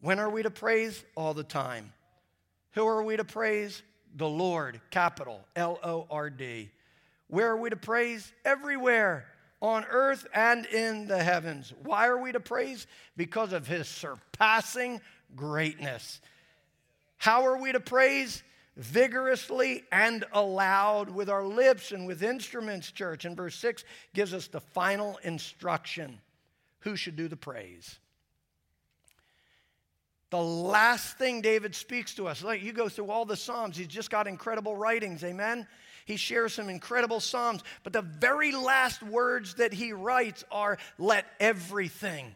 When 0.00 0.18
are 0.18 0.28
we 0.28 0.42
to 0.42 0.50
praise? 0.50 1.04
All 1.14 1.34
the 1.34 1.44
time. 1.44 1.92
Who 2.72 2.86
are 2.86 3.02
we 3.02 3.16
to 3.16 3.24
praise? 3.24 3.82
The 4.16 4.28
Lord, 4.28 4.80
capital 4.90 5.40
L 5.54 5.78
O 5.82 6.06
R 6.10 6.30
D. 6.30 6.70
Where 7.28 7.50
are 7.50 7.56
we 7.56 7.70
to 7.70 7.76
praise? 7.76 8.32
Everywhere, 8.44 9.24
on 9.60 9.84
earth 9.88 10.26
and 10.34 10.66
in 10.66 11.06
the 11.06 11.22
heavens. 11.22 11.72
Why 11.84 12.08
are 12.08 12.18
we 12.18 12.32
to 12.32 12.40
praise? 12.40 12.86
Because 13.16 13.52
of 13.52 13.66
his 13.66 13.88
surpassing 13.88 15.00
greatness. 15.34 16.20
How 17.16 17.46
are 17.46 17.56
we 17.56 17.72
to 17.72 17.80
praise? 17.80 18.42
Vigorously 18.76 19.84
and 19.92 20.24
aloud 20.32 21.10
with 21.10 21.28
our 21.28 21.44
lips 21.44 21.92
and 21.92 22.06
with 22.06 22.22
instruments, 22.22 22.90
church. 22.90 23.24
And 23.24 23.36
verse 23.36 23.56
6 23.56 23.84
gives 24.14 24.34
us 24.34 24.48
the 24.48 24.60
final 24.60 25.18
instruction 25.22 26.20
who 26.80 26.96
should 26.96 27.16
do 27.16 27.28
the 27.28 27.36
praise. 27.36 27.98
The 30.30 30.42
last 30.42 31.16
thing 31.16 31.42
David 31.42 31.76
speaks 31.76 32.14
to 32.14 32.26
us, 32.26 32.42
like 32.42 32.62
you 32.62 32.72
go 32.72 32.88
through 32.88 33.10
all 33.10 33.24
the 33.24 33.36
Psalms, 33.36 33.76
he's 33.76 33.86
just 33.86 34.10
got 34.10 34.26
incredible 34.26 34.74
writings, 34.74 35.22
amen? 35.22 35.66
He 36.06 36.16
shares 36.16 36.54
some 36.54 36.68
incredible 36.68 37.20
Psalms, 37.20 37.62
but 37.84 37.92
the 37.92 38.02
very 38.02 38.52
last 38.52 39.02
words 39.02 39.54
that 39.54 39.72
he 39.72 39.92
writes 39.92 40.44
are, 40.50 40.78
Let 40.98 41.24
everything 41.38 42.34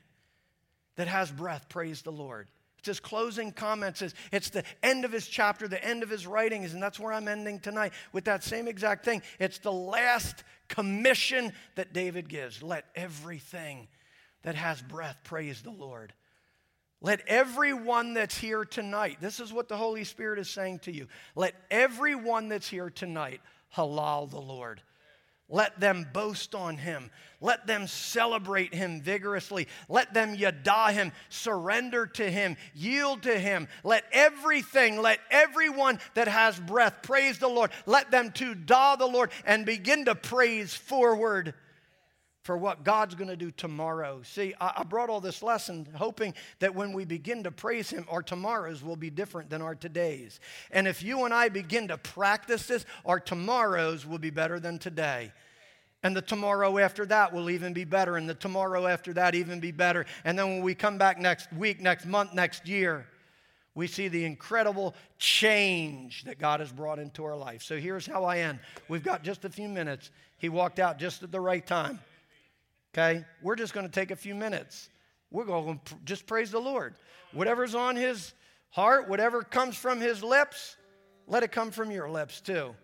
that 0.97 1.09
has 1.09 1.30
breath 1.30 1.68
praise 1.68 2.03
the 2.03 2.12
Lord. 2.12 2.49
It's 2.79 2.87
his 2.87 3.01
closing 3.01 3.53
comments. 3.53 4.03
It's 4.33 4.51
the 4.51 4.64
end 4.83 5.05
of 5.05 5.12
his 5.12 5.26
chapter, 5.26 5.68
the 5.68 5.85
end 5.85 6.03
of 6.03 6.11
his 6.11 6.26
writings, 6.26 6.74
and 6.74 6.83
that's 6.83 6.99
where 7.01 7.12
I'm 7.12 7.29
ending 7.29 7.59
tonight 7.61 7.93
with 8.12 8.24
that 8.24 8.45
same 8.45 8.68
exact 8.68 9.05
thing. 9.05 9.22
It's 9.39 9.59
the 9.59 9.72
last 9.72 10.45
commission 10.68 11.53
that 11.74 11.93
David 11.93 12.29
gives. 12.29 12.62
Let 12.62 12.85
everything 12.95 13.89
that 14.43 14.55
has 14.55 14.81
breath 14.81 15.18
praise 15.24 15.62
the 15.62 15.70
Lord. 15.70 16.12
Let 17.01 17.20
everyone 17.29 18.14
that's 18.14 18.37
here 18.37 18.64
tonight, 18.64 19.18
this 19.20 19.39
is 19.39 19.53
what 19.53 19.68
the 19.68 19.76
Holy 19.76 20.05
Spirit 20.05 20.39
is 20.39 20.51
saying 20.51 20.81
to 20.81 20.93
you. 20.93 21.07
Let 21.37 21.55
everyone 21.70 22.49
that's 22.49 22.68
here 22.68 22.91
tonight 22.91 23.41
halal 23.76 24.31
the 24.31 24.41
Lord. 24.41 24.83
Let 25.49 25.80
them 25.80 26.07
boast 26.12 26.55
on 26.55 26.76
him. 26.76 27.11
Let 27.40 27.66
them 27.66 27.86
celebrate 27.86 28.74
him 28.74 29.01
vigorously. 29.01 29.68
Let 29.88 30.12
them 30.12 30.34
yada 30.34 30.92
him, 30.92 31.12
surrender 31.28 32.07
to 32.07 32.30
him, 32.30 32.57
yield 32.74 33.22
to 33.22 33.38
him. 33.38 33.68
Let 33.84 34.05
everything, 34.12 35.01
let 35.01 35.20
everyone 35.30 36.01
that 36.14 36.28
has 36.28 36.59
breath 36.59 36.96
praise 37.03 37.38
the 37.38 37.49
Lord. 37.49 37.70
Let 37.86 38.11
them 38.11 38.30
todah 38.30 38.99
the 38.99 39.07
Lord 39.07 39.30
and 39.44 39.64
begin 39.64 40.05
to 40.07 40.14
praise 40.14 40.74
forward 40.74 41.55
for 42.49 42.57
what 42.57 42.82
God's 42.82 43.14
going 43.14 43.28
to 43.28 43.36
do 43.36 43.51
tomorrow. 43.51 44.22
See, 44.22 44.55
I, 44.59 44.82
brought 44.82 45.11
all 45.11 45.20
this 45.20 45.42
lesson 45.42 45.86
hoping 45.94 46.32
that 46.61 46.74
when 46.74 46.94
we 46.94 47.05
begin 47.05 47.42
to 47.42 47.51
praise 47.51 47.90
Him, 47.90 48.07
our 48.09 48.22
tomorrows 48.22 48.82
will 48.82 48.96
be 48.96 49.11
different 49.11 49.51
than 49.51 49.61
our 49.61 49.74
todays. 49.74 50.38
And 50.70 50.88
if 50.88 51.03
you 51.03 51.26
and 51.26 51.34
I 51.34 51.51
begin 51.51 51.88
to 51.88 51.99
practice 51.99 52.66
this, 52.66 52.86
our 53.05 53.20
tomorrows 53.20 54.07
will 54.07 54.16
be 54.16 54.30
better 54.30 54.59
than 54.59 54.78
today. 54.78 55.30
And 56.03 56.16
the 56.16 56.22
tomorrow 56.22 56.78
after 56.78 57.05
that 57.05 57.34
will 57.34 57.51
even 57.51 57.74
be 57.74 57.84
better, 57.84 58.16
and 58.16 58.26
the 58.26 58.32
tomorrow 58.32 58.86
after 58.86 59.12
that 59.12 59.34
even 59.34 59.61
be 59.61 59.70
better. 59.70 60.07
And 60.24 60.38
then 60.38 60.49
when 60.49 60.62
we 60.62 60.74
come 60.74 60.96
back 60.96 61.18
next 61.18 61.53
week, 61.53 61.82
next 61.82 62.07
month, 62.07 62.32
next 62.32 62.66
year, 62.66 63.09
we 63.74 63.86
see 63.86 64.09
the 64.09 64.24
incredible 64.24 64.94
change 65.18 66.24
that 66.24 66.38
God 66.38 66.61
has 66.61 66.72
brought 66.72 66.99
into 66.99 67.26
our 67.26 67.36
life. 67.36 67.62
So 67.62 67.76
here's 67.76 68.07
how 68.07 68.24
I 68.24 68.38
end. 68.38 68.59
We've 68.88 69.05
got 69.05 69.22
just 69.22 69.44
a 69.44 69.51
few 69.51 69.68
minutes. 69.68 70.11
He 70.38 70.49
walked 70.49 70.78
out 70.78 70.99
just 70.99 71.22
at 71.22 71.30
the 71.30 71.40
right 71.42 71.66
time. 71.66 72.01
Okay? 72.99 73.24
We're 73.42 73.55
just 73.55 73.74
going 73.74 73.86
to 73.86 73.92
take 73.92 74.11
a 74.11 74.16
few 74.16 74.34
minutes. 74.34 74.88
We're 75.30 75.44
going 75.44 75.80
to 75.84 75.94
just 76.05 76.26
praise 76.26 76.51
the 76.51 76.59
Lord. 76.59 76.94
Whatever's 77.32 77.74
on 77.76 77.94
his 77.94 78.34
heart, 78.70 79.09
whatever 79.09 79.42
comes 79.42 79.76
from 79.76 80.01
his 80.01 80.24
lips, 80.24 80.76
let 81.28 81.44
it 81.44 81.53
come 81.53 81.70
from 81.70 81.92
your 81.92 82.11
lips 82.11 82.40
too. 82.40 82.74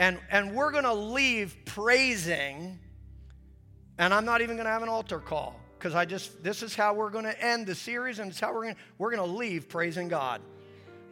And, 0.00 0.18
and 0.30 0.54
we're 0.54 0.72
going 0.72 0.84
to 0.84 0.94
leave 0.94 1.56
praising, 1.66 2.78
and 3.98 4.12
I'm 4.12 4.24
not 4.24 4.40
even 4.40 4.56
going 4.56 4.66
to 4.66 4.72
have 4.72 4.82
an 4.82 4.88
altar 4.88 5.20
call 5.20 5.60
because 5.78 5.94
I 5.94 6.04
just, 6.04 6.42
this 6.42 6.62
is 6.62 6.74
how 6.74 6.94
we're 6.94 7.10
going 7.10 7.24
to 7.24 7.44
end 7.44 7.66
the 7.66 7.74
series, 7.74 8.18
and 8.18 8.30
it's 8.30 8.40
how 8.40 8.52
we're 8.52 8.62
going 8.62 8.74
to, 8.74 8.80
we're 8.96 9.14
going 9.14 9.28
to 9.28 9.36
leave 9.36 9.68
praising 9.68 10.08
God. 10.08 10.40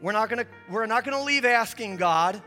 We're 0.01 0.13
not 0.13 0.29
going 0.29 0.45
to, 0.45 0.51
we're 0.69 0.87
not 0.87 1.05
going 1.05 1.17
to 1.17 1.23
leave 1.23 1.45
asking 1.45 1.97
God. 1.97 2.43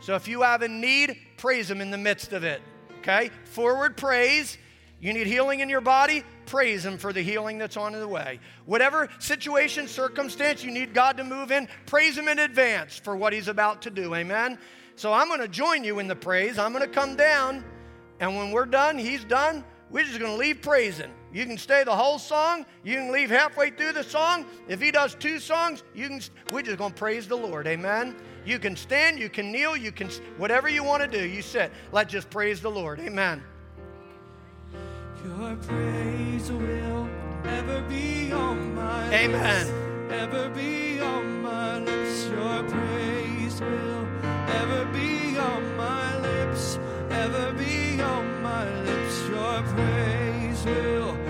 So 0.00 0.14
if 0.14 0.26
you 0.26 0.42
have 0.42 0.62
a 0.62 0.68
need, 0.68 1.18
praise 1.36 1.70
Him 1.70 1.82
in 1.82 1.90
the 1.90 1.98
midst 1.98 2.32
of 2.32 2.44
it. 2.44 2.62
Okay? 3.00 3.30
Forward 3.44 3.96
praise 3.96 4.56
you 5.00 5.12
need 5.12 5.26
healing 5.26 5.60
in 5.60 5.68
your 5.68 5.80
body? 5.80 6.24
Praise 6.46 6.84
Him 6.84 6.98
for 6.98 7.12
the 7.12 7.22
healing 7.22 7.58
that's 7.58 7.76
on 7.76 7.92
the 7.92 8.08
way. 8.08 8.40
Whatever 8.66 9.08
situation, 9.18 9.86
circumstance 9.86 10.64
you 10.64 10.72
need 10.72 10.92
God 10.92 11.16
to 11.18 11.24
move 11.24 11.52
in, 11.52 11.68
praise 11.86 12.18
Him 12.18 12.26
in 12.26 12.40
advance 12.40 12.98
for 12.98 13.16
what 13.16 13.32
He's 13.32 13.48
about 13.48 13.82
to 13.82 13.90
do. 13.90 14.14
Amen? 14.14 14.58
So 14.96 15.12
I'm 15.12 15.28
going 15.28 15.40
to 15.40 15.48
join 15.48 15.84
you 15.84 16.00
in 16.00 16.08
the 16.08 16.16
praise. 16.16 16.58
I'm 16.58 16.72
going 16.72 16.84
to 16.84 16.92
come 16.92 17.14
down, 17.14 17.64
and 18.18 18.36
when 18.36 18.50
we're 18.50 18.66
done, 18.66 18.98
He's 18.98 19.24
done, 19.24 19.64
we're 19.90 20.04
just 20.04 20.18
going 20.18 20.32
to 20.32 20.38
leave 20.38 20.60
praising. 20.62 21.12
You 21.32 21.46
can 21.46 21.58
stay 21.58 21.84
the 21.84 21.94
whole 21.94 22.18
song. 22.18 22.66
You 22.82 22.94
can 22.94 23.12
leave 23.12 23.30
halfway 23.30 23.70
through 23.70 23.92
the 23.92 24.02
song. 24.02 24.46
If 24.66 24.80
He 24.80 24.90
does 24.90 25.14
two 25.14 25.38
songs, 25.38 25.84
you 25.94 26.08
can. 26.08 26.20
We're 26.52 26.62
just 26.62 26.78
going 26.78 26.92
to 26.92 26.98
praise 26.98 27.28
the 27.28 27.36
Lord. 27.36 27.66
Amen? 27.66 28.16
You 28.44 28.58
can 28.58 28.74
stand, 28.74 29.18
you 29.18 29.28
can 29.28 29.52
kneel, 29.52 29.76
you 29.76 29.92
can, 29.92 30.08
whatever 30.38 30.68
you 30.68 30.82
want 30.82 31.02
to 31.02 31.08
do, 31.08 31.24
you 31.24 31.42
sit. 31.42 31.70
Let's 31.92 32.10
just 32.10 32.30
praise 32.30 32.60
the 32.60 32.70
Lord. 32.70 32.98
Amen. 32.98 33.42
Your 35.28 35.56
praise 35.56 36.50
will 36.50 37.06
ever 37.44 37.82
be 37.82 38.32
on 38.32 38.74
my 38.74 39.12
Amen. 39.12 39.66
lips. 39.66 40.12
Ever 40.22 40.48
be 40.48 41.00
on 41.00 41.42
my 41.42 41.78
lips. 41.80 42.28
Your 42.28 42.62
praise 42.62 43.60
will 43.60 44.06
ever 44.60 44.86
be 44.86 45.36
on 45.36 45.76
my 45.76 46.18
lips. 46.20 46.78
Ever 47.10 47.52
be 47.52 48.00
on 48.00 48.42
my 48.42 48.64
lips. 48.84 49.28
Your 49.28 49.62
praise 49.74 50.64
will 50.64 51.27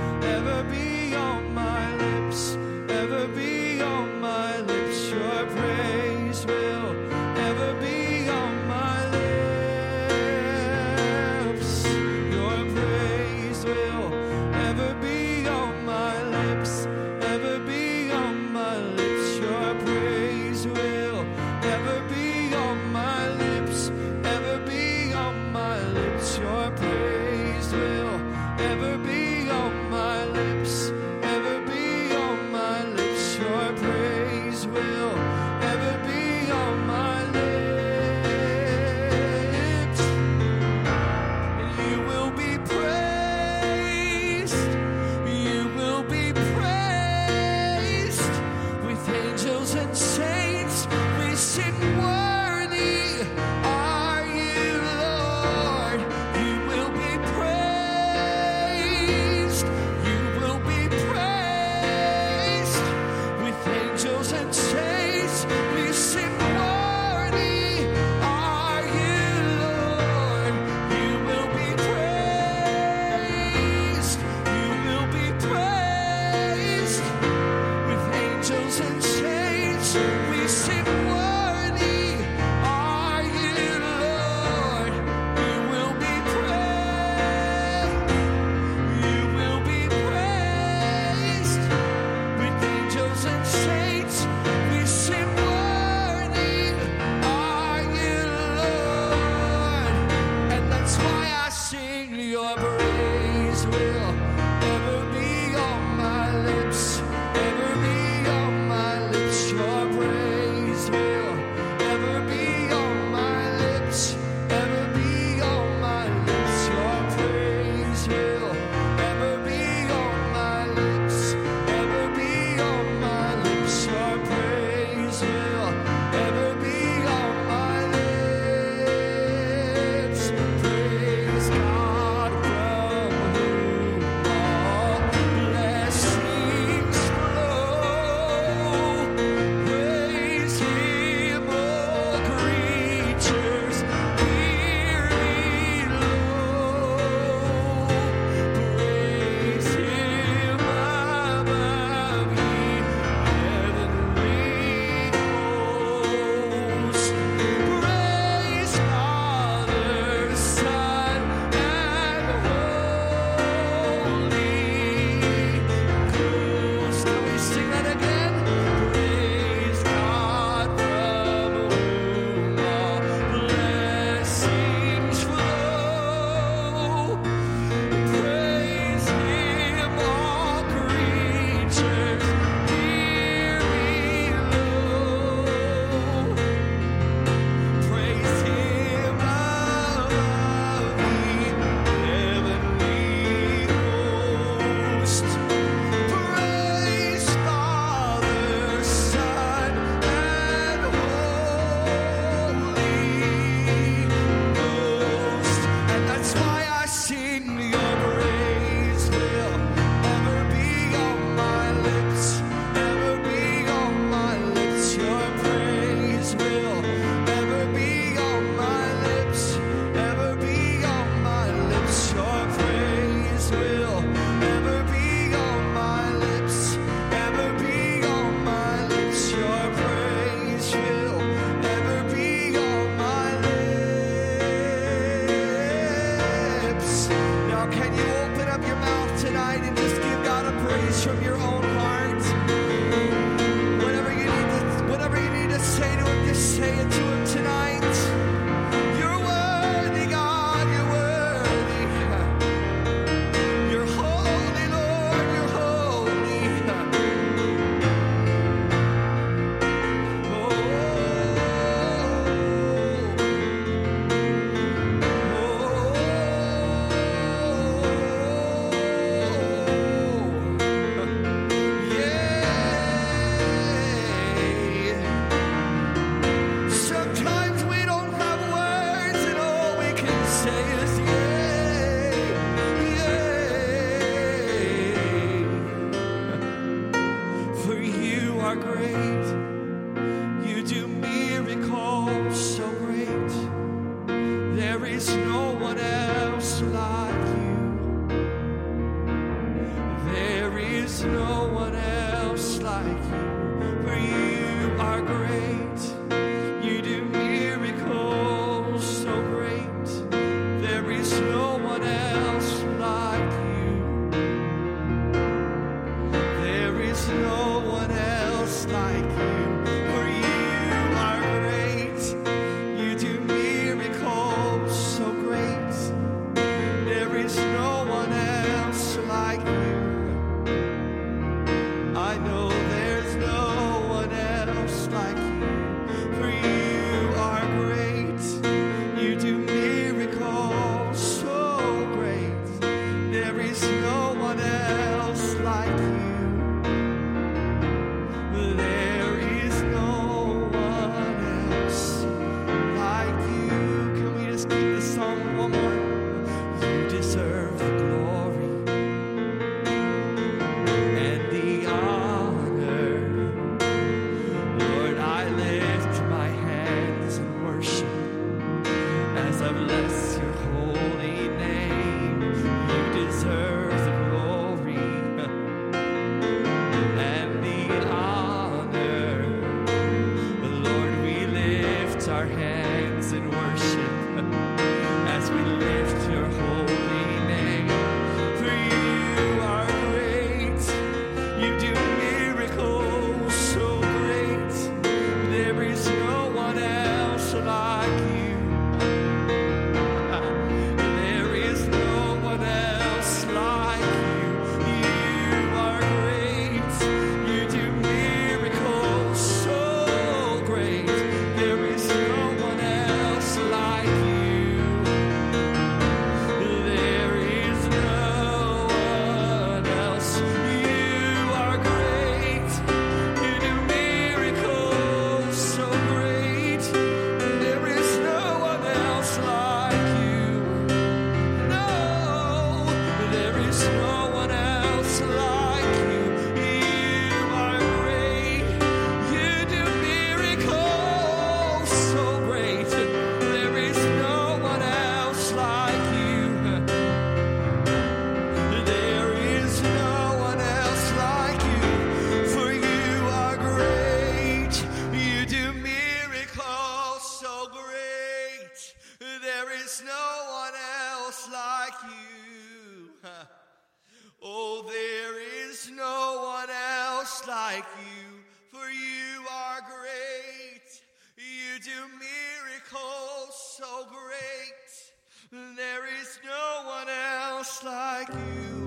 You 471.59 471.65
do 471.65 471.89
miracles 471.99 473.57
so 473.57 473.87
great. 473.91 475.57
There 475.57 475.87
is 476.01 476.21
no 476.25 476.69
one 476.69 476.89
else 476.89 477.65
like 477.65 478.09
you. 478.11 478.58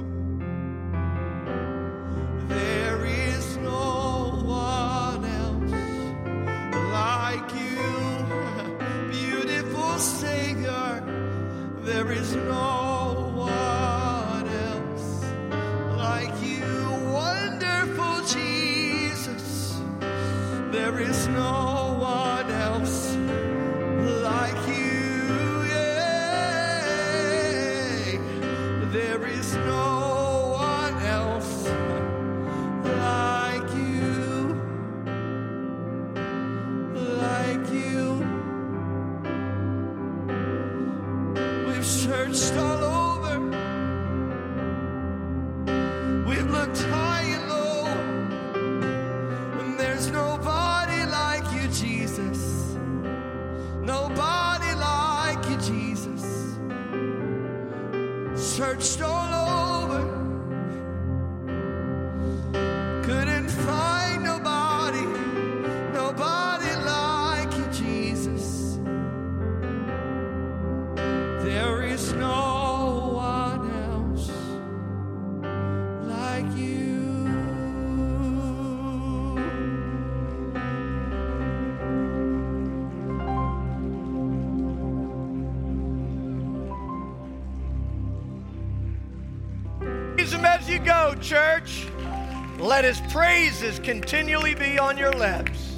Let 92.82 92.96
his 92.96 93.14
praises 93.14 93.78
continually 93.78 94.56
be 94.56 94.80
on 94.80 94.98
your 94.98 95.12
lips. 95.12 95.71